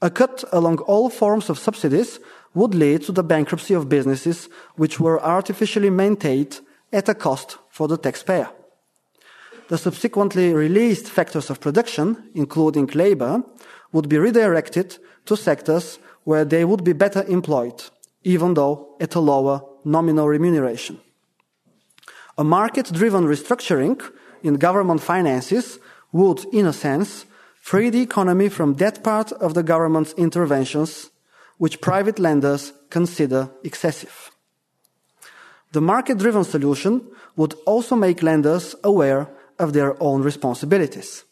A 0.00 0.08
cut 0.08 0.44
along 0.52 0.78
all 0.86 1.10
forms 1.10 1.50
of 1.50 1.58
subsidies 1.58 2.20
would 2.54 2.76
lead 2.76 3.02
to 3.02 3.12
the 3.12 3.24
bankruptcy 3.24 3.74
of 3.74 3.88
businesses 3.88 4.48
which 4.76 5.00
were 5.00 5.20
artificially 5.20 5.90
maintained 5.90 6.60
at 6.92 7.08
a 7.08 7.14
cost 7.14 7.58
for 7.70 7.88
the 7.88 7.98
taxpayer. 7.98 8.50
The 9.68 9.78
subsequently 9.78 10.52
released 10.52 11.08
factors 11.08 11.50
of 11.50 11.60
production, 11.60 12.30
including 12.34 12.86
labor, 12.94 13.42
would 13.92 14.08
be 14.08 14.18
redirected 14.18 14.98
to 15.24 15.36
sectors 15.36 15.98
where 16.24 16.44
they 16.44 16.64
would 16.64 16.84
be 16.84 16.92
better 16.92 17.24
employed, 17.26 17.82
even 18.22 18.54
though 18.54 18.96
at 19.00 19.14
a 19.14 19.20
lower 19.20 19.62
nominal 19.84 20.28
remuneration. 20.28 21.00
A 22.38 22.44
market 22.44 22.92
driven 22.92 23.24
restructuring 23.24 24.00
in 24.42 24.54
government 24.54 25.00
finances 25.00 25.78
would, 26.12 26.44
in 26.52 26.66
a 26.66 26.72
sense, 26.72 27.26
free 27.60 27.90
the 27.90 28.02
economy 28.02 28.48
from 28.48 28.74
that 28.74 29.02
part 29.02 29.32
of 29.32 29.54
the 29.54 29.62
government's 29.62 30.12
interventions 30.12 31.10
which 31.58 31.80
private 31.80 32.18
lenders 32.18 32.72
consider 32.90 33.50
excessive. 33.64 34.30
The 35.72 35.80
market 35.80 36.18
driven 36.18 36.44
solution 36.44 37.02
would 37.36 37.54
also 37.66 37.96
make 37.96 38.22
lenders 38.22 38.74
aware 38.84 39.28
of 39.58 39.72
their 39.72 40.00
own 40.02 40.22
responsibilities. 40.22 41.24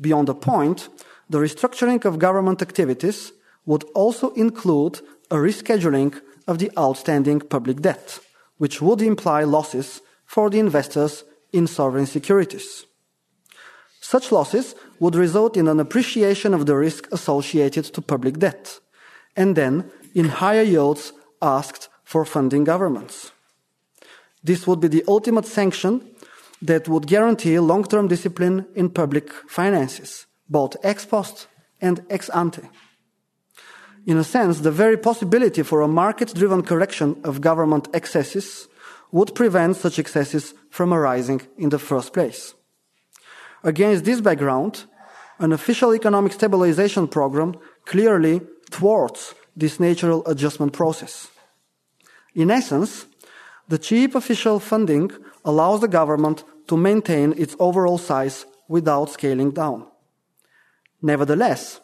Beyond 0.00 0.28
the 0.28 0.34
point, 0.34 0.88
the 1.28 1.38
restructuring 1.38 2.04
of 2.04 2.18
government 2.18 2.62
activities 2.62 3.32
would 3.66 3.84
also 3.94 4.30
include 4.30 5.00
a 5.30 5.36
rescheduling 5.36 6.20
of 6.46 6.58
the 6.58 6.70
outstanding 6.78 7.40
public 7.40 7.82
debt, 7.82 8.18
which 8.56 8.80
would 8.80 9.02
imply 9.02 9.44
losses 9.44 10.00
for 10.24 10.48
the 10.48 10.58
investors 10.58 11.24
in 11.52 11.66
sovereign 11.66 12.06
securities. 12.06 12.86
Such 14.00 14.32
losses 14.32 14.74
would 15.00 15.14
result 15.14 15.56
in 15.56 15.68
an 15.68 15.80
appreciation 15.80 16.54
of 16.54 16.66
the 16.66 16.76
risk 16.76 17.08
associated 17.12 17.84
to 17.84 18.00
public 18.00 18.38
debt, 18.38 18.80
and 19.36 19.54
then 19.54 19.90
in 20.14 20.28
higher 20.28 20.62
yields 20.62 21.12
asked 21.42 21.88
for 22.04 22.24
funding 22.24 22.64
governments. 22.64 23.32
This 24.42 24.66
would 24.66 24.80
be 24.80 24.88
the 24.88 25.04
ultimate 25.06 25.44
sanction 25.44 26.00
that 26.62 26.88
would 26.88 27.06
guarantee 27.06 27.58
long-term 27.58 28.08
discipline 28.08 28.66
in 28.74 28.90
public 28.90 29.32
finances, 29.48 30.26
both 30.48 30.76
ex 30.82 31.04
post 31.06 31.46
and 31.80 32.04
ex 32.10 32.28
ante. 32.30 32.62
In 34.06 34.16
a 34.16 34.24
sense, 34.24 34.60
the 34.60 34.70
very 34.70 34.96
possibility 34.96 35.62
for 35.62 35.82
a 35.82 35.88
market-driven 35.88 36.62
correction 36.62 37.20
of 37.24 37.40
government 37.40 37.88
excesses 37.92 38.68
would 39.12 39.34
prevent 39.34 39.76
such 39.76 39.98
excesses 39.98 40.54
from 40.70 40.92
arising 40.92 41.42
in 41.58 41.68
the 41.68 41.78
first 41.78 42.12
place. 42.12 42.54
Against 43.62 44.04
this 44.04 44.20
background, 44.20 44.84
an 45.38 45.52
official 45.52 45.94
economic 45.94 46.32
stabilization 46.32 47.08
program 47.08 47.56
clearly 47.84 48.40
thwarts 48.70 49.34
this 49.56 49.80
natural 49.80 50.26
adjustment 50.26 50.72
process. 50.72 51.28
In 52.34 52.50
essence, 52.50 53.06
the 53.68 53.78
cheap 53.78 54.14
official 54.14 54.60
funding 54.60 55.10
allows 55.44 55.80
the 55.80 55.88
government 55.88 56.44
to 56.66 56.76
maintain 56.76 57.34
its 57.36 57.56
overall 57.58 57.98
size 57.98 58.46
without 58.68 59.10
scaling 59.10 59.50
down. 59.50 59.86
Nevertheless, 61.00 61.80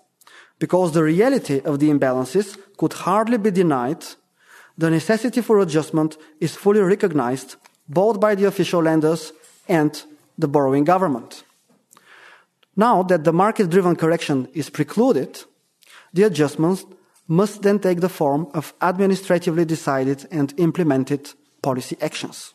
because 0.58 0.92
the 0.92 1.02
reality 1.02 1.60
of 1.60 1.78
the 1.78 1.90
imbalances 1.90 2.58
could 2.76 2.92
hardly 2.92 3.38
be 3.38 3.50
denied, 3.50 4.04
the 4.76 4.90
necessity 4.90 5.40
for 5.40 5.60
adjustment 5.60 6.16
is 6.40 6.56
fully 6.56 6.80
recognized 6.80 7.56
both 7.88 8.18
by 8.18 8.34
the 8.34 8.44
official 8.44 8.82
lenders 8.82 9.32
and 9.68 10.02
the 10.38 10.48
borrowing 10.48 10.84
government. 10.84 11.44
Now 12.76 13.02
that 13.04 13.24
the 13.24 13.32
market 13.32 13.70
driven 13.70 13.94
correction 13.94 14.48
is 14.52 14.70
precluded, 14.70 15.42
the 16.12 16.24
adjustments 16.24 16.84
must 17.28 17.62
then 17.62 17.78
take 17.78 18.00
the 18.00 18.08
form 18.08 18.48
of 18.52 18.74
administratively 18.82 19.64
decided 19.64 20.26
and 20.30 20.52
implemented 20.58 21.32
policy 21.62 21.96
actions. 22.00 22.53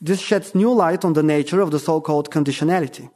This 0.00 0.20
sheds 0.20 0.54
new 0.54 0.72
light 0.72 1.04
on 1.04 1.14
the 1.14 1.22
nature 1.22 1.60
of 1.60 1.70
the 1.70 1.78
so-called 1.78 2.30
conditionality, 2.30 3.10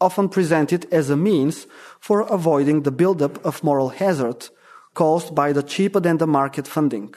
often 0.00 0.28
presented 0.28 0.86
as 0.92 1.10
a 1.10 1.16
means 1.16 1.66
for 2.00 2.22
avoiding 2.22 2.82
the 2.82 2.90
buildup 2.90 3.44
of 3.44 3.64
moral 3.64 3.90
hazard 3.90 4.48
caused 4.94 5.34
by 5.34 5.52
the 5.52 5.62
cheaper 5.62 6.00
than 6.00 6.18
the 6.18 6.26
market 6.26 6.66
funding 6.66 7.14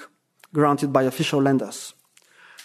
granted 0.53 0.91
by 0.91 1.03
official 1.03 1.41
lenders. 1.41 1.93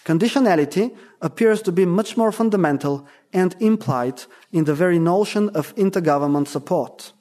Conditionality 0.05 0.95
appears 1.21 1.63
to 1.63 1.73
be 1.73 1.87
much 1.87 2.17
more 2.17 2.33
fundamental 2.33 3.07
and 3.33 3.57
implied 3.61 4.23
in 4.53 4.65
the 4.65 4.75
very 4.75 4.99
notion 4.99 5.49
of 5.51 5.75
intergovernment 5.77 6.49
support. 6.49 7.13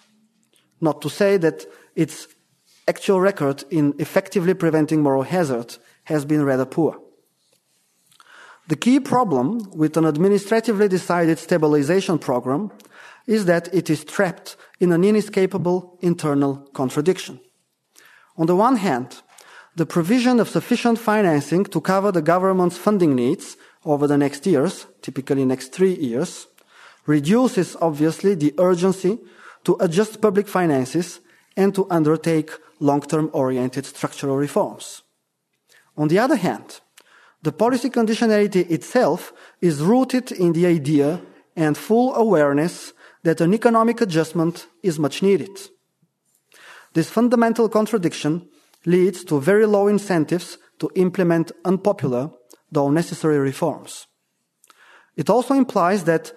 Not 0.81 1.01
to 1.01 1.09
say 1.09 1.37
that 1.37 1.65
its 1.95 2.27
actual 2.87 3.21
record 3.21 3.63
in 3.69 3.93
effectively 3.99 4.53
preventing 4.53 5.01
moral 5.01 5.23
hazard 5.23 5.77
has 6.05 6.25
been 6.25 6.43
rather 6.43 6.65
poor. 6.65 6.99
The 8.67 8.77
key 8.77 8.99
problem 8.99 9.69
with 9.75 9.97
an 9.97 10.05
administratively 10.05 10.87
decided 10.87 11.37
stabilization 11.37 12.17
program 12.17 12.71
is 13.27 13.45
that 13.45 13.73
it 13.73 13.89
is 13.89 14.05
trapped 14.05 14.55
in 14.79 14.91
an 14.91 15.03
inescapable 15.03 15.97
internal 16.01 16.57
contradiction. 16.73 17.39
On 18.37 18.47
the 18.47 18.55
one 18.55 18.77
hand, 18.77 19.21
the 19.75 19.85
provision 19.85 20.39
of 20.39 20.49
sufficient 20.49 20.97
financing 20.99 21.65
to 21.65 21.81
cover 21.81 22.11
the 22.11 22.21
government's 22.21 22.77
funding 22.77 23.15
needs 23.15 23.57
over 23.85 24.07
the 24.07 24.17
next 24.17 24.45
years, 24.45 24.85
typically 25.01 25.45
next 25.45 25.73
three 25.73 25.95
years, 25.95 26.47
reduces 27.05 27.75
obviously 27.81 28.33
the 28.35 28.53
urgency 28.57 29.19
to 29.65 29.75
adjust 29.79 30.21
public 30.21 30.47
finances 30.47 31.19
and 31.57 31.75
to 31.75 31.87
undertake 31.89 32.51
long-term 32.79 33.29
oriented 33.33 33.85
structural 33.85 34.37
reforms. 34.37 35.03
On 35.97 36.07
the 36.07 36.19
other 36.19 36.35
hand, 36.35 36.79
the 37.43 37.51
policy 37.51 37.89
conditionality 37.89 38.69
itself 38.71 39.33
is 39.61 39.81
rooted 39.81 40.31
in 40.31 40.53
the 40.53 40.65
idea 40.65 41.21
and 41.55 41.77
full 41.77 42.15
awareness 42.15 42.93
that 43.23 43.41
an 43.41 43.53
economic 43.53 44.01
adjustment 44.01 44.67
is 44.81 44.97
much 44.97 45.21
needed. 45.21 45.59
This 46.93 47.09
fundamental 47.09 47.69
contradiction 47.69 48.47
leads 48.85 49.23
to 49.25 49.39
very 49.39 49.65
low 49.65 49.87
incentives 49.87 50.57
to 50.79 50.89
implement 50.95 51.51
unpopular, 51.65 52.31
though 52.71 52.89
necessary 52.89 53.39
reforms. 53.39 54.07
It 55.15 55.29
also 55.29 55.53
implies 55.53 56.05
that, 56.05 56.31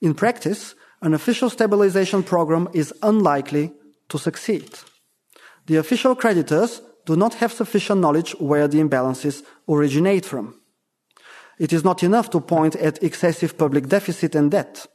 in 0.00 0.14
practice, 0.14 0.74
an 1.02 1.14
official 1.14 1.50
stabilization 1.50 2.22
program 2.22 2.68
is 2.72 2.94
unlikely 3.02 3.72
to 4.08 4.18
succeed. 4.18 4.70
The 5.66 5.76
official 5.76 6.14
creditors 6.14 6.80
do 7.06 7.16
not 7.16 7.34
have 7.34 7.52
sufficient 7.52 8.00
knowledge 8.00 8.32
where 8.38 8.68
the 8.68 8.78
imbalances 8.78 9.42
originate 9.68 10.24
from. 10.24 10.60
It 11.58 11.72
is 11.72 11.84
not 11.84 12.02
enough 12.02 12.30
to 12.30 12.40
point 12.40 12.76
at 12.76 13.02
excessive 13.02 13.56
public 13.56 13.88
deficit 13.88 14.34
and 14.34 14.50
debt. 14.50 14.86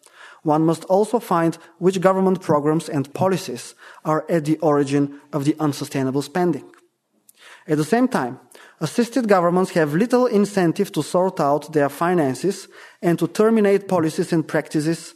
One 0.43 0.65
must 0.65 0.85
also 0.85 1.19
find 1.19 1.57
which 1.79 2.01
government 2.01 2.41
programs 2.41 2.89
and 2.89 3.13
policies 3.13 3.75
are 4.05 4.25
at 4.29 4.45
the 4.45 4.57
origin 4.59 5.19
of 5.33 5.45
the 5.45 5.55
unsustainable 5.59 6.21
spending. 6.21 6.65
At 7.67 7.77
the 7.77 7.83
same 7.83 8.07
time, 8.07 8.39
assisted 8.79 9.27
governments 9.27 9.71
have 9.71 9.93
little 9.93 10.25
incentive 10.25 10.91
to 10.93 11.03
sort 11.03 11.39
out 11.39 11.73
their 11.73 11.89
finances 11.89 12.67
and 13.01 13.19
to 13.19 13.27
terminate 13.27 13.87
policies 13.87 14.33
and 14.33 14.47
practices 14.47 15.13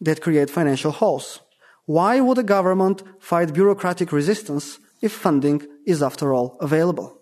that 0.00 0.22
create 0.22 0.50
financial 0.50 0.90
holes. 0.90 1.40
Why 1.86 2.20
would 2.20 2.38
a 2.38 2.42
government 2.42 3.02
fight 3.20 3.52
bureaucratic 3.52 4.10
resistance 4.12 4.78
if 5.00 5.12
funding 5.12 5.62
is 5.86 6.02
after 6.02 6.32
all 6.32 6.56
available? 6.60 7.16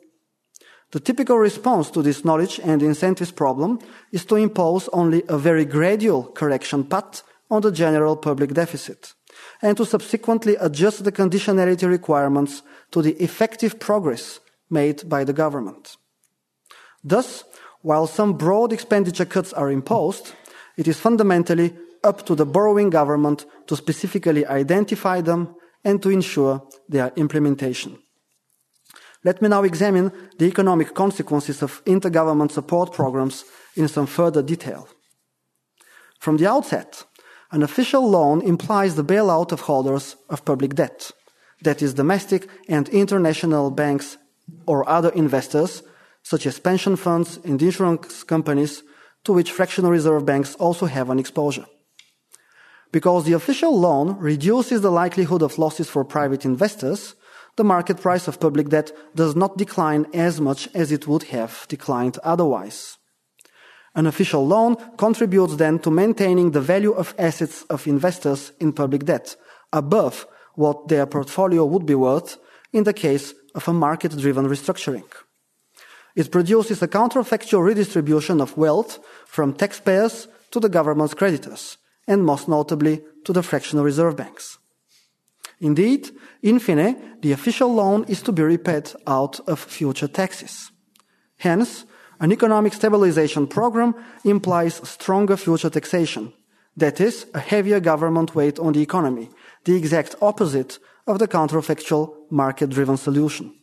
The 0.91 1.01
typical 1.01 1.39
response 1.39 1.91
to 1.91 2.03
this 2.03 2.25
knowledge 2.25 2.59
and 2.65 2.83
incentives 2.83 3.31
problem 3.31 3.79
is 4.11 4.25
to 4.27 4.37
impose 4.37 4.89
only 4.93 5.23
a 5.29 5.37
very 5.37 5.67
gradual 5.67 6.25
correction 6.25 6.85
path 6.85 7.23
on 7.51 7.61
the 7.63 7.73
general 7.73 8.17
public 8.17 8.55
deficit, 8.55 9.15
and 9.61 9.77
to 9.77 9.85
subsequently 9.85 10.57
adjust 10.57 11.05
the 11.05 11.13
conditionality 11.13 11.89
requirements 11.89 12.63
to 12.91 13.03
the 13.03 13.13
effective 13.23 13.79
progress 13.79 14.41
made 14.71 15.09
by 15.09 15.25
the 15.25 15.33
government. 15.33 15.97
Thus, 17.05 17.45
while 17.83 18.07
some 18.07 18.37
broad 18.37 18.73
expenditure 18.73 19.25
cuts 19.25 19.53
are 19.53 19.71
imposed, 19.71 20.33
it 20.77 20.89
is 20.89 20.99
fundamentally 20.99 21.77
up 22.03 22.25
to 22.27 22.35
the 22.35 22.47
borrowing 22.47 22.91
government 22.91 23.45
to 23.67 23.77
specifically 23.77 24.47
identify 24.47 25.21
them 25.21 25.55
and 25.85 26.03
to 26.03 26.11
ensure 26.11 26.63
their 26.89 27.13
implementation. 27.17 27.99
Let 29.25 29.43
me 29.43 29.49
now 29.49 29.63
examine 29.65 30.13
the 30.39 30.47
economic 30.47 30.95
consequences 30.95 31.63
of 31.63 31.85
intergovernment 31.85 32.53
support 32.53 32.93
programs 32.93 33.45
in 33.75 33.89
some 33.89 34.07
further 34.07 34.43
detail. 34.43 34.89
From 36.21 36.37
the 36.37 36.47
outset, 36.47 37.05
an 37.51 37.63
official 37.63 38.09
loan 38.09 38.43
implies 38.43 38.95
the 38.95 39.05
bailout 39.05 39.53
of 39.53 39.63
holders 39.63 40.17
of 40.29 40.45
public 40.45 40.75
debt, 40.75 41.11
that 41.63 41.83
is, 41.83 41.95
domestic 41.95 42.49
and 42.69 42.89
international 42.91 43.71
banks 43.71 44.19
or 44.67 44.89
other 44.89 45.11
investors, 45.11 45.83
such 46.23 46.47
as 46.47 46.59
pension 46.59 46.97
funds 46.97 47.39
and 47.45 47.61
insurance 47.63 48.23
companies, 48.23 48.83
to 49.25 49.33
which 49.33 49.53
fractional 49.53 49.91
reserve 49.91 50.25
banks 50.25 50.55
also 50.57 50.87
have 50.87 51.11
an 51.11 51.19
exposure. 51.19 51.67
Because 52.91 53.25
the 53.25 53.35
official 53.35 53.79
loan 53.79 54.17
reduces 54.19 54.81
the 54.81 54.91
likelihood 54.91 55.43
of 55.43 55.59
losses 55.59 55.89
for 55.89 56.05
private 56.05 56.45
investors, 56.45 57.15
the 57.57 57.65
market 57.65 58.01
price 58.01 58.29
of 58.29 58.41
public 58.41 58.69
debt 58.69 58.93
does 59.15 59.35
not 59.35 59.59
decline 59.59 60.07
as 60.15 60.41
much 60.41 60.69
as 60.75 60.93
it 60.93 61.07
would 61.07 61.25
have 61.25 61.67
declined 61.69 62.19
otherwise. 62.23 62.97
An 63.95 64.07
official 64.07 64.47
loan 64.47 64.77
contributes 64.97 65.57
then 65.57 65.81
to 65.81 65.91
maintaining 65.91 66.53
the 66.53 66.61
value 66.61 66.93
of 66.93 67.15
assets 67.19 67.65
of 67.65 67.87
investors 67.87 68.53
in 68.61 68.73
public 68.73 69.05
debt 69.05 69.37
above 69.73 70.27
what 70.55 70.89
their 70.89 71.07
portfolio 71.07 71.65
would 71.65 71.85
be 71.85 71.95
worth 71.95 72.39
in 72.73 72.85
the 72.85 72.93
case 72.93 73.35
of 73.55 73.67
a 73.67 73.73
market 73.73 74.17
driven 74.17 74.47
restructuring. 74.47 75.11
It 76.15 76.31
produces 76.31 76.83
a 76.83 76.89
counterfactual 76.89 77.65
redistribution 77.65 78.41
of 78.41 78.57
wealth 78.57 78.99
from 79.27 79.53
taxpayers 79.53 80.29
to 80.53 80.61
the 80.61 80.69
government's 80.69 81.15
creditors, 81.15 81.77
and 82.09 82.25
most 82.25 82.49
notably 82.49 83.03
to 83.25 83.33
the 83.33 83.43
fractional 83.43 83.85
reserve 83.85 84.17
banks. 84.17 84.59
Indeed, 85.61 86.11
in 86.43 86.59
fine, 86.59 87.21
the 87.21 87.33
official 87.33 87.73
loan 87.73 88.05
is 88.09 88.23
to 88.23 88.33
be 88.33 88.43
repaid 88.43 88.91
out 89.07 89.41
of 89.47 89.61
future 89.61 90.09
taxes. 90.09 90.71
Hence, 91.37 91.85
an 92.21 92.33
economic 92.33 92.73
stabilization 92.73 93.47
program 93.47 93.95
implies 94.25 94.81
stronger 94.89 95.37
future 95.37 95.71
taxation, 95.71 96.33
that 96.77 97.01
is, 97.01 97.27
a 97.35 97.41
heavier 97.41 97.81
government 97.81 98.35
weight 98.35 98.59
on 98.59 98.73
the 98.73 98.83
economy, 98.83 99.31
the 99.65 99.77
exact 99.77 100.17
opposite 100.23 100.79
of 101.07 101.19
the 101.19 101.29
counterfactual 101.29 102.15
market 102.31 102.71
driven 102.71 102.97
solution. 102.97 103.55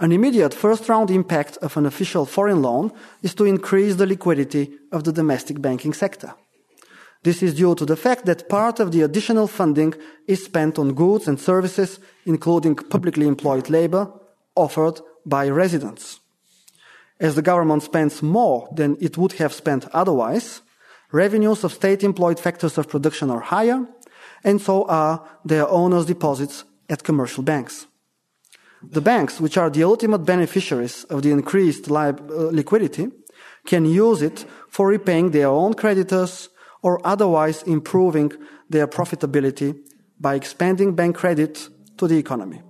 An 0.00 0.10
immediate 0.10 0.54
first 0.54 0.88
round 0.88 1.10
impact 1.10 1.58
of 1.58 1.76
an 1.76 1.86
official 1.86 2.26
foreign 2.26 2.60
loan 2.60 2.92
is 3.22 3.34
to 3.34 3.44
increase 3.44 3.96
the 3.96 4.06
liquidity 4.06 4.72
of 4.90 5.04
the 5.04 5.12
domestic 5.12 5.60
banking 5.60 5.92
sector. 5.92 6.34
This 7.22 7.42
is 7.42 7.54
due 7.54 7.74
to 7.76 7.86
the 7.86 7.96
fact 7.96 8.26
that 8.26 8.48
part 8.48 8.80
of 8.80 8.90
the 8.90 9.02
additional 9.02 9.46
funding 9.46 9.94
is 10.26 10.44
spent 10.44 10.78
on 10.78 10.94
goods 10.94 11.28
and 11.28 11.38
services, 11.38 12.00
including 12.26 12.74
publicly 12.74 13.28
employed 13.28 13.70
labor, 13.70 14.10
offered 14.56 15.00
by 15.24 15.48
residents. 15.48 16.20
As 17.20 17.36
the 17.36 17.42
government 17.42 17.84
spends 17.84 18.22
more 18.22 18.68
than 18.74 18.96
it 19.00 19.16
would 19.16 19.34
have 19.34 19.52
spent 19.52 19.86
otherwise, 19.92 20.62
revenues 21.12 21.62
of 21.62 21.72
state 21.72 22.02
employed 22.02 22.40
factors 22.40 22.76
of 22.76 22.88
production 22.88 23.30
are 23.30 23.40
higher, 23.40 23.86
and 24.42 24.60
so 24.60 24.84
are 24.86 25.22
their 25.44 25.68
owners' 25.68 26.06
deposits 26.06 26.64
at 26.90 27.04
commercial 27.04 27.44
banks. 27.44 27.86
The 28.82 29.00
banks, 29.00 29.40
which 29.40 29.56
are 29.56 29.70
the 29.70 29.84
ultimate 29.84 30.24
beneficiaries 30.24 31.04
of 31.04 31.22
the 31.22 31.30
increased 31.30 31.88
li- 31.88 32.18
uh, 32.30 32.50
liquidity, 32.50 33.12
can 33.64 33.84
use 33.84 34.22
it 34.22 34.44
for 34.68 34.88
repaying 34.88 35.30
their 35.30 35.46
own 35.46 35.74
creditors 35.74 36.48
or 36.82 37.00
otherwise 37.06 37.62
improving 37.62 38.32
their 38.68 38.86
profitability 38.86 39.78
by 40.20 40.34
expanding 40.34 40.94
bank 40.94 41.16
credit 41.16 41.68
to 41.96 42.06
the 42.06 42.18
economy. 42.18 42.60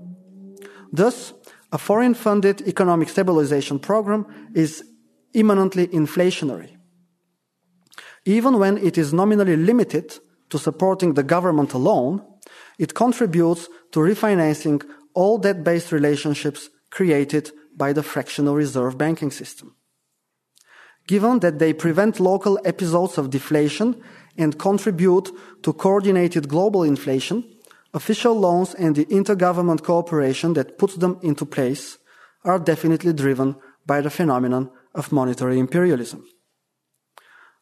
Thus, 0.93 1.33
a 1.73 1.79
foreign 1.79 2.15
funded 2.15 2.69
economic 2.69 3.09
stabilization 3.09 3.79
program 3.79 4.27
is 4.55 4.85
imminently 5.33 5.89
inflationary. 5.89 6.77
Even 8.25 8.59
when 8.59 8.79
it 8.79 8.99
is 8.99 9.13
nominally 9.13 9.57
limited 9.57 10.19
to 10.51 10.59
supporting 10.59 11.15
the 11.15 11.23
government 11.23 11.73
alone, 11.73 12.23
it 12.79 12.95
contributes 12.95 13.69
to 13.91 14.01
refinancing 14.01 14.83
all 15.15 15.39
debt 15.39 15.65
based 15.65 15.93
relationships 15.93 16.69
created 16.91 17.51
by 17.75 17.93
the 17.93 18.03
fractional 18.03 18.55
reserve 18.55 18.99
banking 18.99 19.31
system 19.31 19.75
given 21.13 21.41
that 21.41 21.59
they 21.59 21.75
prevent 21.75 22.19
local 22.19 22.59
episodes 22.65 23.19
of 23.19 23.29
deflation 23.29 23.95
and 24.39 24.59
contribute 24.59 25.29
to 25.63 25.71
coordinated 25.75 26.49
global 26.49 26.83
inflation, 26.83 27.45
official 27.93 28.35
loans 28.35 28.75
and 28.77 28.97
the 28.97 29.05
intergovernment 29.19 29.83
cooperation 29.83 30.55
that 30.55 30.79
puts 30.79 30.97
them 30.97 31.19
into 31.21 31.45
place 31.45 31.99
are 32.45 32.59
definitely 32.59 33.13
driven 33.13 33.55
by 33.85 34.01
the 34.01 34.09
phenomenon 34.09 34.71
of 34.95 35.13
monetary 35.13 35.59
imperialism. 35.59 36.25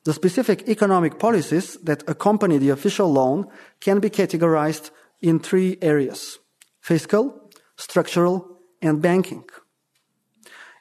The 0.04 0.12
specific 0.12 0.68
economic 0.68 1.18
policies 1.18 1.76
that 1.82 2.08
accompany 2.08 2.56
the 2.58 2.70
official 2.70 3.12
loan 3.12 3.48
can 3.80 3.98
be 3.98 4.10
categorized 4.10 4.92
in 5.20 5.40
three 5.40 5.76
areas 5.82 6.38
fiscal, 6.80 7.50
structural, 7.76 8.60
and 8.80 9.02
banking. 9.02 9.42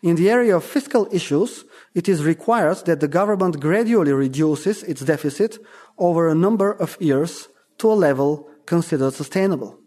In 0.01 0.15
the 0.15 0.29
area 0.29 0.55
of 0.55 0.63
fiscal 0.63 1.07
issues, 1.11 1.65
it 1.93 2.07
is 2.07 2.23
required 2.23 2.85
that 2.85 3.01
the 3.01 3.07
government 3.07 3.59
gradually 3.59 4.13
reduces 4.13 4.83
its 4.83 5.01
deficit 5.01 5.57
over 5.97 6.29
a 6.29 6.35
number 6.35 6.71
of 6.71 6.97
years 7.01 7.49
to 7.79 7.91
a 7.91 7.93
level 7.93 8.47
considered 8.65 9.13
sustainable. 9.13 9.77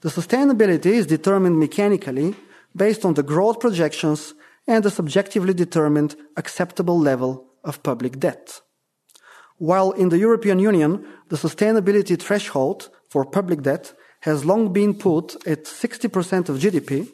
The 0.00 0.10
sustainability 0.10 0.92
is 0.92 1.06
determined 1.06 1.58
mechanically 1.58 2.34
based 2.76 3.04
on 3.04 3.14
the 3.14 3.22
growth 3.22 3.60
projections 3.60 4.34
and 4.66 4.84
the 4.84 4.90
subjectively 4.90 5.54
determined 5.54 6.14
acceptable 6.36 6.98
level 6.98 7.46
of 7.64 7.82
public 7.82 8.20
debt. 8.20 8.60
While 9.56 9.92
in 9.92 10.10
the 10.10 10.18
European 10.18 10.58
Union, 10.58 11.04
the 11.30 11.36
sustainability 11.36 12.20
threshold 12.20 12.90
for 13.08 13.24
public 13.24 13.62
debt 13.62 13.94
has 14.20 14.44
long 14.44 14.72
been 14.72 14.94
put 14.94 15.34
at 15.46 15.64
60% 15.64 16.48
of 16.48 16.58
GDP, 16.58 17.08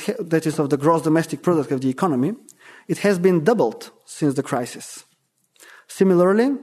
that 0.00 0.46
is 0.46 0.58
of 0.58 0.70
the 0.70 0.76
gross 0.76 1.02
domestic 1.02 1.42
product 1.42 1.72
of 1.72 1.80
the 1.80 1.90
economy, 1.90 2.34
it 2.88 2.98
has 2.98 3.18
been 3.18 3.44
doubled 3.44 3.90
since 4.04 4.34
the 4.34 4.42
crisis. 4.42 5.04
Similarly, 5.86 6.56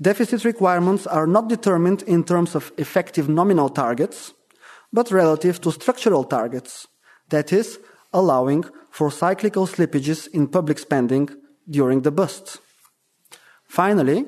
deficit 0.00 0.44
requirements 0.44 1.06
are 1.06 1.26
not 1.26 1.48
determined 1.48 2.02
in 2.02 2.24
terms 2.24 2.54
of 2.54 2.72
effective 2.76 3.28
nominal 3.28 3.68
targets, 3.68 4.34
but 4.92 5.10
relative 5.10 5.60
to 5.62 5.72
structural 5.72 6.24
targets, 6.24 6.86
that 7.30 7.52
is, 7.52 7.78
allowing 8.12 8.64
for 8.90 9.10
cyclical 9.10 9.66
slippages 9.66 10.28
in 10.28 10.48
public 10.48 10.78
spending 10.78 11.28
during 11.68 12.02
the 12.02 12.10
bust. 12.10 12.58
Finally, 13.68 14.24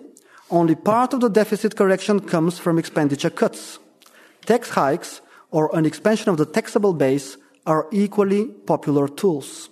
only 0.51 0.75
part 0.75 1.15
of 1.15 1.21
the 1.21 1.31
deficit 1.31 1.77
correction 1.77 2.21
comes 2.21 2.59
from 2.59 2.79
expenditure 2.79 3.31
cuts. 3.31 3.79
Tax 4.45 4.71
hikes 4.71 5.21
or 5.51 5.75
an 5.77 5.87
expansion 5.87 6.31
of 6.31 6.37
the 6.37 6.47
taxable 6.47 6.93
base 6.93 7.37
are 7.69 7.87
equally 7.93 8.47
popular 8.47 9.07
tools. 9.07 9.69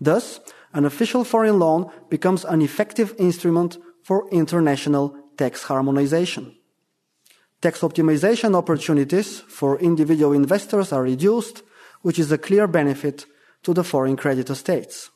Thus, 0.00 0.40
an 0.72 0.86
official 0.86 1.22
foreign 1.22 1.58
loan 1.58 1.90
becomes 2.08 2.44
an 2.44 2.62
effective 2.62 3.14
instrument 3.18 3.76
for 4.02 4.28
international 4.30 5.14
tax 5.36 5.64
harmonization. 5.64 6.56
Tax 7.60 7.80
optimization 7.80 8.56
opportunities 8.56 9.40
for 9.40 9.78
individual 9.78 10.32
investors 10.32 10.92
are 10.92 11.02
reduced, 11.02 11.62
which 12.00 12.18
is 12.18 12.32
a 12.32 12.38
clear 12.38 12.66
benefit 12.66 13.26
to 13.62 13.74
the 13.74 13.84
foreign 13.84 14.16
creditor 14.16 14.54
states. 14.54 15.10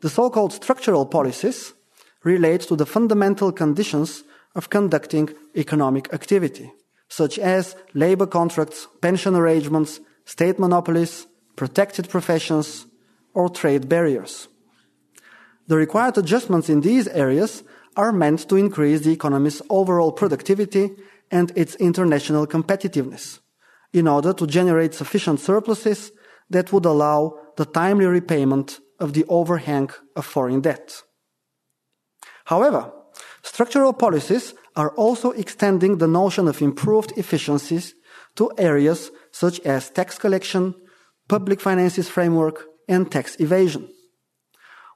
The 0.00 0.10
so-called 0.10 0.52
structural 0.52 1.06
policies 1.06 1.74
relate 2.24 2.62
to 2.62 2.76
the 2.76 2.86
fundamental 2.86 3.52
conditions 3.52 4.24
of 4.54 4.68
conducting 4.68 5.30
economic 5.54 6.12
activity, 6.12 6.72
such 7.08 7.38
as 7.38 7.76
labor 7.94 8.26
contracts, 8.26 8.88
pension 9.00 9.36
arrangements, 9.36 10.00
state 10.34 10.58
monopolies, 10.58 11.26
protected 11.56 12.08
professions, 12.08 12.86
or 13.34 13.48
trade 13.48 13.88
barriers. 13.88 14.48
The 15.66 15.76
required 15.76 16.18
adjustments 16.18 16.68
in 16.68 16.80
these 16.80 17.08
areas 17.08 17.64
are 17.96 18.12
meant 18.12 18.48
to 18.48 18.56
increase 18.56 19.00
the 19.00 19.12
economy's 19.12 19.60
overall 19.68 20.12
productivity 20.12 20.86
and 21.30 21.52
its 21.56 21.74
international 21.76 22.46
competitiveness 22.46 23.40
in 23.92 24.06
order 24.06 24.32
to 24.32 24.46
generate 24.46 24.94
sufficient 24.94 25.40
surpluses 25.40 26.12
that 26.48 26.72
would 26.72 26.86
allow 26.86 27.34
the 27.56 27.64
timely 27.64 28.06
repayment 28.06 28.78
of 29.00 29.12
the 29.12 29.24
overhang 29.28 29.90
of 30.14 30.24
foreign 30.24 30.60
debt. 30.60 31.02
However, 32.44 32.92
Structural 33.42 33.92
policies 33.92 34.54
are 34.76 34.90
also 34.90 35.30
extending 35.32 35.98
the 35.98 36.06
notion 36.06 36.48
of 36.48 36.62
improved 36.62 37.12
efficiencies 37.16 37.94
to 38.36 38.50
areas 38.58 39.10
such 39.32 39.60
as 39.60 39.90
tax 39.90 40.18
collection, 40.18 40.74
public 41.28 41.60
finances 41.60 42.08
framework, 42.08 42.64
and 42.88 43.10
tax 43.10 43.38
evasion. 43.40 43.88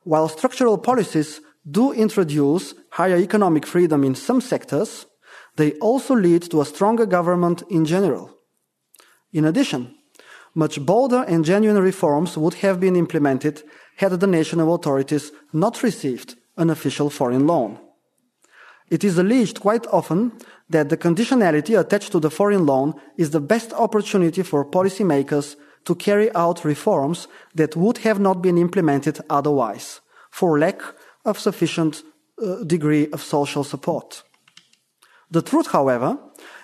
While 0.02 0.28
structural 0.28 0.78
policies 0.78 1.40
do 1.70 1.92
introduce 1.92 2.74
higher 2.90 3.16
economic 3.16 3.66
freedom 3.66 4.04
in 4.04 4.14
some 4.14 4.40
sectors, 4.40 5.06
they 5.56 5.72
also 5.74 6.14
lead 6.14 6.42
to 6.50 6.60
a 6.60 6.66
stronger 6.66 7.06
government 7.06 7.62
in 7.70 7.84
general. 7.84 8.30
In 9.32 9.44
addition, 9.44 9.94
much 10.54 10.84
bolder 10.84 11.24
and 11.26 11.44
genuine 11.44 11.82
reforms 11.82 12.36
would 12.36 12.54
have 12.54 12.80
been 12.80 12.96
implemented 12.96 13.62
had 13.96 14.12
the 14.12 14.26
national 14.26 14.74
authorities 14.74 15.32
not 15.52 15.82
received 15.82 16.36
an 16.56 16.70
official 16.70 17.10
foreign 17.10 17.46
loan. 17.46 17.78
It 18.90 19.02
is 19.02 19.18
alleged 19.18 19.60
quite 19.60 19.86
often 19.86 20.32
that 20.70 20.88
the 20.88 20.96
conditionality 20.96 21.78
attached 21.78 22.12
to 22.12 22.20
the 22.20 22.30
foreign 22.30 22.66
loan 22.66 22.94
is 23.16 23.30
the 23.30 23.40
best 23.40 23.72
opportunity 23.72 24.42
for 24.42 24.64
policymakers 24.64 25.56
to 25.84 25.94
carry 25.94 26.34
out 26.34 26.64
reforms 26.64 27.28
that 27.54 27.76
would 27.76 27.98
have 27.98 28.18
not 28.18 28.42
been 28.42 28.56
implemented 28.58 29.20
otherwise, 29.28 30.00
for 30.30 30.58
lack 30.58 30.80
of 31.24 31.38
sufficient 31.38 32.02
uh, 32.42 32.64
degree 32.64 33.08
of 33.12 33.22
social 33.22 33.64
support. 33.64 34.22
The 35.30 35.42
truth, 35.42 35.70
however, 35.70 36.18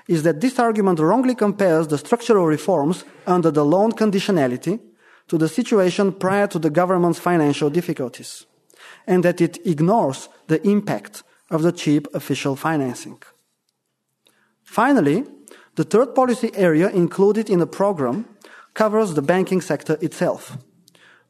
is 0.08 0.22
that 0.22 0.40
this 0.40 0.58
argument 0.58 0.98
wrongly 0.98 1.34
compares 1.34 1.88
the 1.88 1.98
structural 1.98 2.46
reforms 2.46 3.04
under 3.26 3.50
the 3.50 3.64
loan 3.64 3.92
conditionality 3.92 4.80
to 5.28 5.38
the 5.38 5.48
situation 5.48 6.12
prior 6.12 6.46
to 6.48 6.58
the 6.58 6.70
government's 6.70 7.20
financial 7.20 7.70
difficulties, 7.70 8.46
and 9.06 9.22
that 9.24 9.40
it 9.40 9.64
ignores 9.66 10.28
the 10.48 10.66
impact 10.66 11.22
of 11.50 11.62
the 11.62 11.72
cheap 11.72 12.08
official 12.14 12.56
financing. 12.56 13.22
Finally, 14.70 15.24
the 15.74 15.82
third 15.82 16.14
policy 16.14 16.52
area 16.54 16.88
included 16.90 17.50
in 17.50 17.58
the 17.58 17.66
program 17.66 18.24
covers 18.72 19.14
the 19.14 19.22
banking 19.22 19.60
sector 19.60 19.98
itself. 20.00 20.56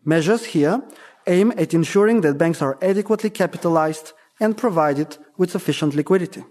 Measures 0.05 0.45
here 0.45 0.82
aim 1.26 1.51
at 1.57 1.72
ensuring 1.72 2.20
that 2.20 2.36
banks 2.36 2.61
are 2.61 2.76
adequately 2.82 3.30
capitalized 3.30 4.12
and 4.41 4.59
provided 4.59 5.16
with 5.38 5.51
sufficient 5.51 5.95
liquidity. 5.95 6.45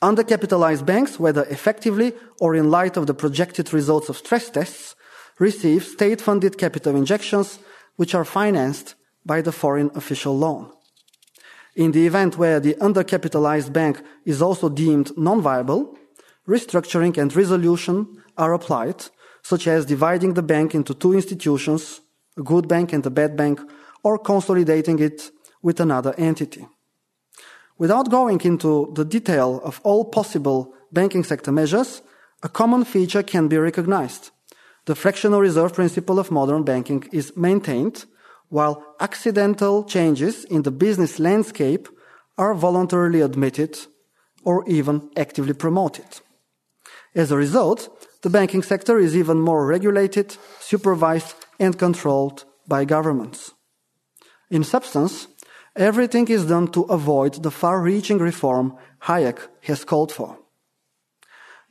Undercapitalized 0.00 0.86
banks, 0.86 1.20
whether 1.20 1.44
effectively 1.44 2.14
or 2.40 2.54
in 2.54 2.70
light 2.70 2.96
of 2.96 3.06
the 3.06 3.12
projected 3.12 3.74
results 3.74 4.08
of 4.08 4.16
stress 4.16 4.48
tests, 4.48 4.96
receive 5.38 5.84
state 5.84 6.22
funded 6.22 6.56
capital 6.56 6.96
injections 6.96 7.58
which 7.96 8.14
are 8.14 8.24
financed 8.24 8.94
by 9.26 9.42
the 9.42 9.52
foreign 9.52 9.90
official 9.94 10.38
loan. 10.38 10.72
In 11.76 11.92
the 11.92 12.06
event 12.06 12.38
where 12.38 12.58
the 12.58 12.74
undercapitalized 12.80 13.72
bank 13.72 14.02
is 14.24 14.40
also 14.40 14.70
deemed 14.70 15.16
non-viable, 15.16 15.94
restructuring 16.48 17.18
and 17.18 17.34
resolution 17.36 18.22
are 18.38 18.54
applied, 18.54 19.04
such 19.42 19.66
as 19.66 19.84
dividing 19.84 20.34
the 20.34 20.42
bank 20.42 20.74
into 20.74 20.94
two 20.94 21.12
institutions 21.12 22.00
a 22.38 22.42
good 22.42 22.68
bank 22.68 22.92
and 22.92 23.04
a 23.06 23.10
bad 23.10 23.36
bank, 23.36 23.60
or 24.02 24.18
consolidating 24.18 24.98
it 24.98 25.30
with 25.62 25.80
another 25.80 26.14
entity. 26.18 26.66
Without 27.78 28.10
going 28.10 28.40
into 28.42 28.92
the 28.94 29.04
detail 29.04 29.60
of 29.64 29.80
all 29.84 30.04
possible 30.04 30.74
banking 30.92 31.24
sector 31.24 31.52
measures, 31.52 32.02
a 32.42 32.48
common 32.48 32.84
feature 32.84 33.22
can 33.22 33.48
be 33.48 33.56
recognized. 33.56 34.30
The 34.84 34.94
fractional 34.94 35.40
reserve 35.40 35.74
principle 35.74 36.18
of 36.18 36.30
modern 36.30 36.62
banking 36.62 37.08
is 37.10 37.36
maintained, 37.36 38.04
while 38.48 38.82
accidental 39.00 39.84
changes 39.84 40.44
in 40.44 40.62
the 40.62 40.70
business 40.70 41.18
landscape 41.18 41.88
are 42.38 42.54
voluntarily 42.54 43.20
admitted 43.20 43.76
or 44.44 44.68
even 44.68 45.10
actively 45.16 45.52
promoted. 45.52 46.06
As 47.14 47.30
a 47.30 47.36
result, 47.36 47.88
the 48.22 48.30
banking 48.30 48.62
sector 48.62 48.98
is 48.98 49.16
even 49.16 49.40
more 49.40 49.66
regulated, 49.66 50.36
supervised, 50.60 51.34
and 51.58 51.78
controlled 51.78 52.44
by 52.68 52.84
governments. 52.84 53.52
In 54.50 54.62
substance, 54.62 55.26
everything 55.74 56.28
is 56.28 56.46
done 56.46 56.68
to 56.68 56.82
avoid 56.82 57.42
the 57.42 57.50
far 57.50 57.80
reaching 57.80 58.18
reform 58.18 58.76
Hayek 59.02 59.38
has 59.62 59.84
called 59.84 60.12
for. 60.12 60.38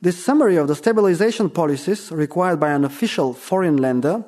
This 0.00 0.22
summary 0.22 0.56
of 0.56 0.68
the 0.68 0.74
stabilization 0.74 1.48
policies 1.48 2.12
required 2.12 2.60
by 2.60 2.72
an 2.72 2.84
official 2.84 3.32
foreign 3.32 3.78
lender 3.78 4.24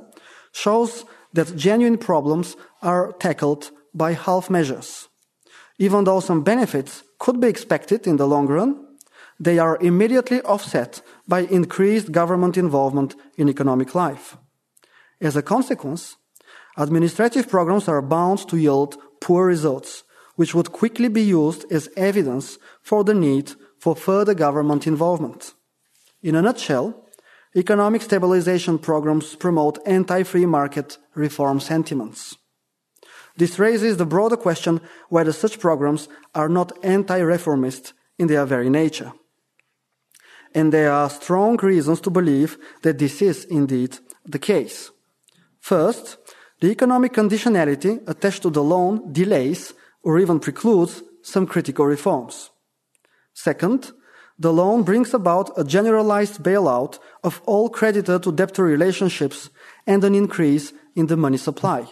shows 0.52 1.04
that 1.38 1.54
genuine 1.56 1.98
problems 1.98 2.56
are 2.82 3.12
tackled 3.12 3.70
by 3.94 4.12
half 4.12 4.50
measures. 4.50 5.08
Even 5.78 6.02
though 6.02 6.18
some 6.18 6.42
benefits 6.42 7.04
could 7.18 7.40
be 7.40 7.46
expected 7.46 8.06
in 8.08 8.16
the 8.16 8.26
long 8.26 8.48
run, 8.48 8.84
they 9.38 9.58
are 9.60 9.78
immediately 9.80 10.40
offset 10.42 11.00
by 11.28 11.40
increased 11.42 12.10
government 12.10 12.56
involvement 12.56 13.14
in 13.36 13.48
economic 13.48 13.94
life. 13.94 14.36
As 15.20 15.36
a 15.36 15.42
consequence, 15.42 16.16
administrative 16.76 17.48
programs 17.48 17.86
are 17.86 18.02
bound 18.02 18.48
to 18.48 18.56
yield 18.56 18.96
poor 19.20 19.46
results, 19.46 20.02
which 20.34 20.54
would 20.56 20.72
quickly 20.72 21.08
be 21.08 21.22
used 21.22 21.64
as 21.70 21.88
evidence 21.96 22.58
for 22.82 23.04
the 23.04 23.14
need 23.14 23.52
for 23.78 23.94
further 23.94 24.34
government 24.34 24.88
involvement. 24.88 25.54
In 26.20 26.34
a 26.34 26.42
nutshell, 26.42 27.06
economic 27.58 28.02
stabilization 28.02 28.78
programs 28.78 29.34
promote 29.34 29.78
anti-free 29.86 30.46
market 30.46 30.98
reform 31.14 31.60
sentiments. 31.60 32.36
This 33.36 33.58
raises 33.58 33.96
the 33.96 34.06
broader 34.06 34.36
question 34.36 34.80
whether 35.08 35.32
such 35.32 35.60
programs 35.60 36.08
are 36.34 36.48
not 36.48 36.72
anti-reformist 36.84 37.92
in 38.18 38.28
their 38.28 38.44
very 38.46 38.70
nature. 38.70 39.12
And 40.54 40.72
there 40.72 40.92
are 40.92 41.10
strong 41.10 41.56
reasons 41.58 42.00
to 42.02 42.10
believe 42.10 42.58
that 42.82 42.98
this 42.98 43.22
is 43.22 43.44
indeed 43.44 43.98
the 44.24 44.38
case. 44.38 44.90
First, 45.60 46.16
the 46.60 46.70
economic 46.70 47.12
conditionality 47.12 48.02
attached 48.08 48.42
to 48.42 48.50
the 48.50 48.62
loan 48.62 49.12
delays 49.12 49.72
or 50.02 50.18
even 50.18 50.40
precludes 50.40 51.02
some 51.22 51.46
critical 51.46 51.86
reforms. 51.86 52.50
Second, 53.34 53.92
the 54.38 54.52
loan 54.52 54.82
brings 54.82 55.12
about 55.14 55.50
a 55.58 55.64
generalized 55.64 56.42
bailout 56.42 56.98
of 57.24 57.42
all 57.44 57.68
creditor 57.68 58.18
to 58.20 58.30
debtor 58.30 58.62
relationships 58.62 59.50
and 59.86 60.04
an 60.04 60.14
increase 60.14 60.72
in 60.94 61.06
the 61.06 61.16
money 61.16 61.36
supply, 61.36 61.86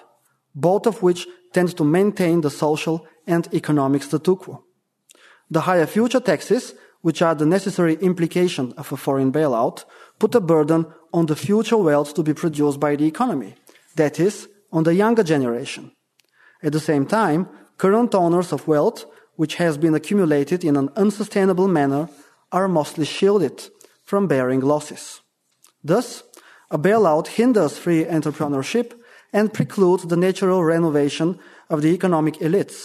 both 0.55 0.87
of 0.87 1.03
which 1.03 1.27
tend 1.53 1.77
to 1.77 1.85
maintain 1.85 2.41
the 2.41 2.51
social 2.51 3.05
and 3.27 3.53
economic 3.53 4.03
statu 4.03 4.37
quo. 4.37 4.65
The 5.51 5.63
higher 5.63 5.87
future 5.87 6.21
taxes, 6.21 6.75
which 7.03 7.23
are 7.23 7.35
the 7.35 7.47
necessary 7.47 7.95
implication 7.97 8.73
of 8.77 8.93
a 8.93 8.97
foreign 8.97 9.33
bailout, 9.33 9.85
put 10.19 10.35
a 10.35 10.41
burden 10.41 10.87
on 11.13 11.27
the 11.27 11.37
future 11.37 11.77
wealth 11.77 12.15
to 12.15 12.23
be 12.23 12.35
produced 12.35 12.79
by 12.79 12.95
the 12.97 13.07
economy, 13.07 13.55
that 13.97 14.21
is, 14.21 14.49
on 14.73 14.85
the 14.85 14.95
younger 14.95 15.23
generation. 15.23 15.93
At 16.63 16.73
the 16.73 16.81
same 16.81 17.07
time, 17.07 17.49
current 17.77 18.15
owners 18.15 18.53
of 18.53 18.67
wealth, 18.69 19.05
which 19.37 19.57
has 19.57 19.79
been 19.79 19.95
accumulated 19.95 20.65
in 20.65 20.77
an 20.77 20.91
unsustainable 20.97 21.69
manner, 21.69 22.09
are 22.57 22.69
mostly 22.69 23.05
shielded 23.05 23.59
from 24.11 24.27
bearing 24.27 24.63
losses. 24.73 25.21
Thus, 25.91 26.09
a 26.71 26.79
bailout 26.79 27.27
hinders 27.39 27.75
free 27.85 28.05
entrepreneurship 28.05 28.89
and 29.33 29.53
precludes 29.53 30.05
the 30.07 30.23
natural 30.27 30.65
renovation 30.65 31.29
of 31.69 31.83
the 31.83 31.93
economic 31.99 32.37
elites, 32.47 32.79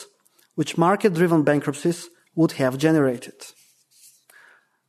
which 0.57 0.77
market 0.77 1.13
driven 1.13 1.43
bankruptcies 1.43 2.09
would 2.35 2.53
have 2.61 2.83
generated. 2.87 3.37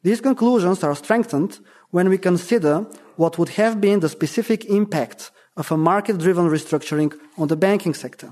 These 0.03 0.20
conclusions 0.20 0.83
are 0.83 0.97
strengthened 0.97 1.53
when 1.91 2.09
we 2.09 2.18
consider 2.18 2.74
what 3.16 3.39
would 3.39 3.51
have 3.61 3.80
been 3.80 4.01
the 4.01 4.09
specific 4.09 4.64
impact 4.64 5.30
of 5.57 5.70
a 5.70 5.76
market 5.76 6.18
driven 6.18 6.49
restructuring 6.49 7.12
on 7.39 7.49
the 7.49 7.62
banking 7.66 7.95
sector. 7.95 8.30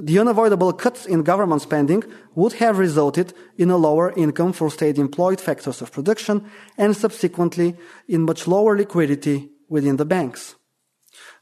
The 0.00 0.20
unavoidable 0.20 0.72
cuts 0.74 1.06
in 1.06 1.24
government 1.24 1.62
spending 1.62 2.04
would 2.36 2.52
have 2.54 2.78
resulted 2.78 3.34
in 3.56 3.70
a 3.70 3.76
lower 3.76 4.12
income 4.12 4.52
for 4.52 4.70
state 4.70 4.96
employed 4.96 5.40
factors 5.40 5.82
of 5.82 5.90
production 5.90 6.48
and 6.76 6.96
subsequently 6.96 7.76
in 8.06 8.22
much 8.22 8.46
lower 8.46 8.76
liquidity 8.76 9.50
within 9.68 9.96
the 9.96 10.04
banks. 10.04 10.54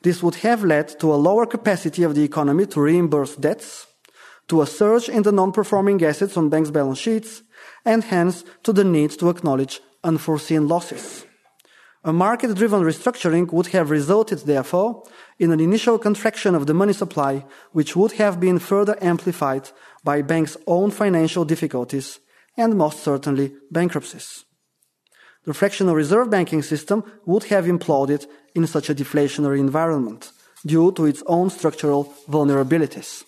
This 0.02 0.22
would 0.22 0.36
have 0.36 0.64
led 0.64 0.88
to 1.00 1.12
a 1.12 1.20
lower 1.20 1.44
capacity 1.44 2.02
of 2.02 2.14
the 2.14 2.24
economy 2.24 2.64
to 2.66 2.80
reimburse 2.80 3.36
debts, 3.36 3.86
to 4.48 4.62
a 4.62 4.66
surge 4.66 5.10
in 5.10 5.22
the 5.22 5.32
non-performing 5.32 6.02
assets 6.02 6.36
on 6.36 6.48
banks' 6.48 6.70
balance 6.70 6.98
sheets, 6.98 7.42
and 7.84 8.04
hence 8.04 8.42
to 8.62 8.72
the 8.72 8.84
need 8.84 9.10
to 9.18 9.28
acknowledge 9.28 9.80
unforeseen 10.02 10.66
losses. 10.66 11.25
A 12.06 12.12
market 12.12 12.54
driven 12.54 12.82
restructuring 12.82 13.52
would 13.52 13.66
have 13.74 13.90
resulted, 13.90 14.38
therefore, 14.38 15.02
in 15.40 15.50
an 15.50 15.58
initial 15.58 15.98
contraction 15.98 16.54
of 16.54 16.66
the 16.66 16.72
money 16.72 16.92
supply, 16.92 17.44
which 17.72 17.96
would 17.96 18.12
have 18.12 18.38
been 18.38 18.60
further 18.60 18.96
amplified 19.00 19.70
by 20.04 20.22
banks' 20.22 20.56
own 20.68 20.92
financial 20.92 21.44
difficulties 21.44 22.20
and 22.56 22.78
most 22.78 23.02
certainly 23.02 23.54
bankruptcies. 23.72 24.44
The 25.46 25.52
fractional 25.52 25.96
reserve 25.96 26.30
banking 26.30 26.62
system 26.62 27.02
would 27.24 27.44
have 27.50 27.64
imploded 27.64 28.26
in 28.54 28.68
such 28.68 28.88
a 28.88 28.94
deflationary 28.94 29.58
environment 29.58 30.30
due 30.64 30.92
to 30.92 31.06
its 31.06 31.24
own 31.26 31.50
structural 31.50 32.14
vulnerabilities. 32.28 33.24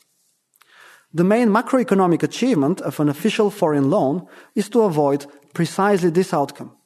The 1.13 1.25
main 1.25 1.49
macroeconomic 1.49 2.23
achievement 2.23 2.81
of 2.83 3.01
an 3.01 3.09
official 3.09 3.51
foreign 3.51 3.91
loan 3.91 4.29
is 4.55 4.69
to 4.69 4.83
avoid 4.83 5.27
precisely 5.53 6.11
this 6.11 6.33
outcome, 6.33 6.78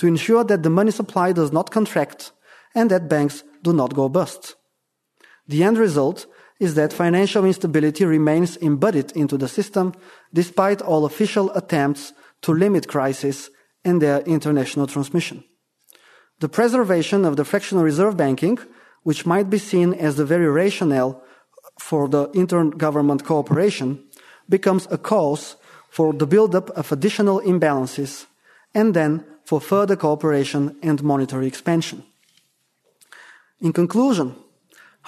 to 0.00 0.06
ensure 0.06 0.42
that 0.44 0.62
the 0.62 0.70
money 0.70 0.90
supply 0.90 1.30
does 1.30 1.52
not 1.52 1.70
contract 1.70 2.32
and 2.74 2.90
that 2.90 3.06
banks 3.06 3.44
do 3.62 3.70
not 3.70 3.94
go 3.94 4.08
bust. 4.08 4.56
The 5.46 5.62
end 5.62 5.76
result 5.76 6.26
is 6.58 6.74
that 6.74 6.94
financial 6.94 7.44
instability 7.44 8.06
remains 8.06 8.56
embedded 8.62 9.12
into 9.12 9.36
the 9.36 9.46
system 9.46 9.92
despite 10.32 10.80
all 10.80 11.04
official 11.04 11.50
attempts 11.52 12.14
to 12.40 12.54
limit 12.54 12.88
crises 12.88 13.50
and 13.84 14.00
their 14.00 14.20
international 14.20 14.86
transmission. 14.86 15.44
The 16.38 16.48
preservation 16.48 17.26
of 17.26 17.36
the 17.36 17.44
fractional 17.44 17.84
reserve 17.84 18.16
banking, 18.16 18.58
which 19.02 19.26
might 19.26 19.50
be 19.50 19.58
seen 19.58 19.92
as 19.92 20.16
the 20.16 20.24
very 20.24 20.48
rationale 20.48 21.22
for 21.78 22.08
the 22.08 22.28
intergovernment 22.28 23.24
cooperation, 23.24 24.02
becomes 24.48 24.88
a 24.90 24.96
cause 24.96 25.56
for 25.90 26.14
the 26.14 26.26
buildup 26.26 26.70
of 26.70 26.90
additional 26.90 27.42
imbalances 27.42 28.24
and 28.74 28.94
then 28.94 29.26
for 29.50 29.60
further 29.60 29.96
cooperation 29.96 30.76
and 30.80 31.02
monetary 31.02 31.48
expansion. 31.48 32.04
In 33.60 33.72
conclusion, 33.72 34.36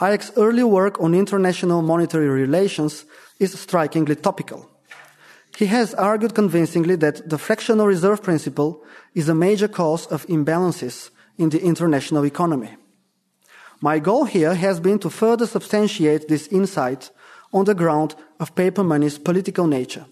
Hayek's 0.01 0.33
early 0.37 0.65
work 0.65 1.01
on 1.01 1.15
international 1.15 1.81
monetary 1.81 2.29
relations 2.29 3.05
is 3.39 3.57
strikingly 3.57 4.17
topical. 4.17 4.69
He 5.57 5.67
has 5.67 5.95
argued 5.95 6.35
convincingly 6.35 6.97
that 6.97 7.31
the 7.31 7.39
fractional 7.39 7.87
reserve 7.87 8.21
principle 8.21 8.83
is 9.15 9.29
a 9.29 9.35
major 9.47 9.69
cause 9.69 10.07
of 10.07 10.27
imbalances 10.27 11.11
in 11.39 11.51
the 11.51 11.63
international 11.63 12.27
economy. 12.27 12.75
My 13.81 14.01
goal 14.01 14.25
here 14.25 14.55
has 14.57 14.81
been 14.81 14.99
to 14.99 15.11
further 15.11 15.47
substantiate 15.47 16.27
this 16.27 16.49
insight 16.49 17.13
on 17.53 17.65
the 17.65 17.77
ground 17.77 18.17
of 18.41 18.57
paper 18.57 18.83
money's 18.83 19.19
political 19.19 19.69
nature. 19.69 20.07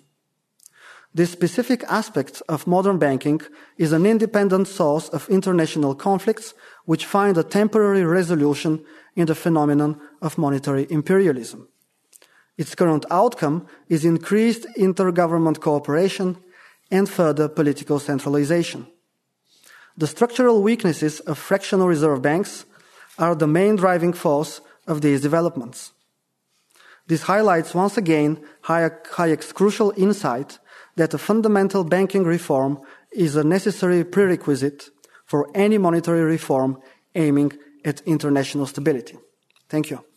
This 1.13 1.33
specific 1.33 1.83
aspect 1.89 2.41
of 2.49 2.69
modern 2.69 2.99
banking 2.99 3.41
is 3.77 3.93
an 3.93 4.07
independent 4.07 4.69
source 4.69 5.09
of 5.09 5.29
international 5.29 5.95
conflicts 5.97 6.55
which 6.85 7.05
find 7.05 7.37
a 7.37 7.43
temporary 7.43 8.05
resolution 8.05 8.85
in 9.17 9.27
the 9.27 9.35
phenomenon 9.35 10.01
of 10.23 10.39
monetary 10.39 10.87
imperialism. 10.89 11.69
Its 12.57 12.77
current 12.77 13.05
outcome 13.11 13.67
is 13.89 14.05
increased 14.05 14.67
intergovernment 14.79 15.61
cooperation 15.61 16.37
and 16.93 17.09
further 17.09 17.49
political 17.49 17.99
centralization. 17.99 18.87
The 19.97 20.07
structural 20.07 20.63
weaknesses 20.63 21.19
of 21.21 21.39
fractional 21.39 21.89
reserve 21.89 22.23
banks 22.23 22.67
are 23.19 23.35
the 23.35 23.49
main 23.49 23.75
driving 23.75 24.13
force 24.13 24.61
of 24.87 25.01
these 25.01 25.21
developments. 25.21 25.93
This 27.09 27.23
highlights 27.23 27.75
once 27.75 27.97
again 27.97 28.41
Hayek's 28.67 29.53
crucial 29.53 29.93
insight 29.97 30.60
that 30.97 31.15
a 31.15 31.19
fundamental 31.19 31.85
banking 31.85 32.25
reform 32.25 32.81
is 33.13 33.37
a 33.37 33.45
necessary 33.45 34.05
prerequisite 34.05 34.91
for 35.27 35.49
any 35.55 35.79
monetary 35.79 36.23
reform 36.23 36.79
aiming 37.15 37.53
at 37.85 38.01
international 38.03 38.67
stability. 38.67 39.17
Thank 39.69 39.91
you. 39.91 40.10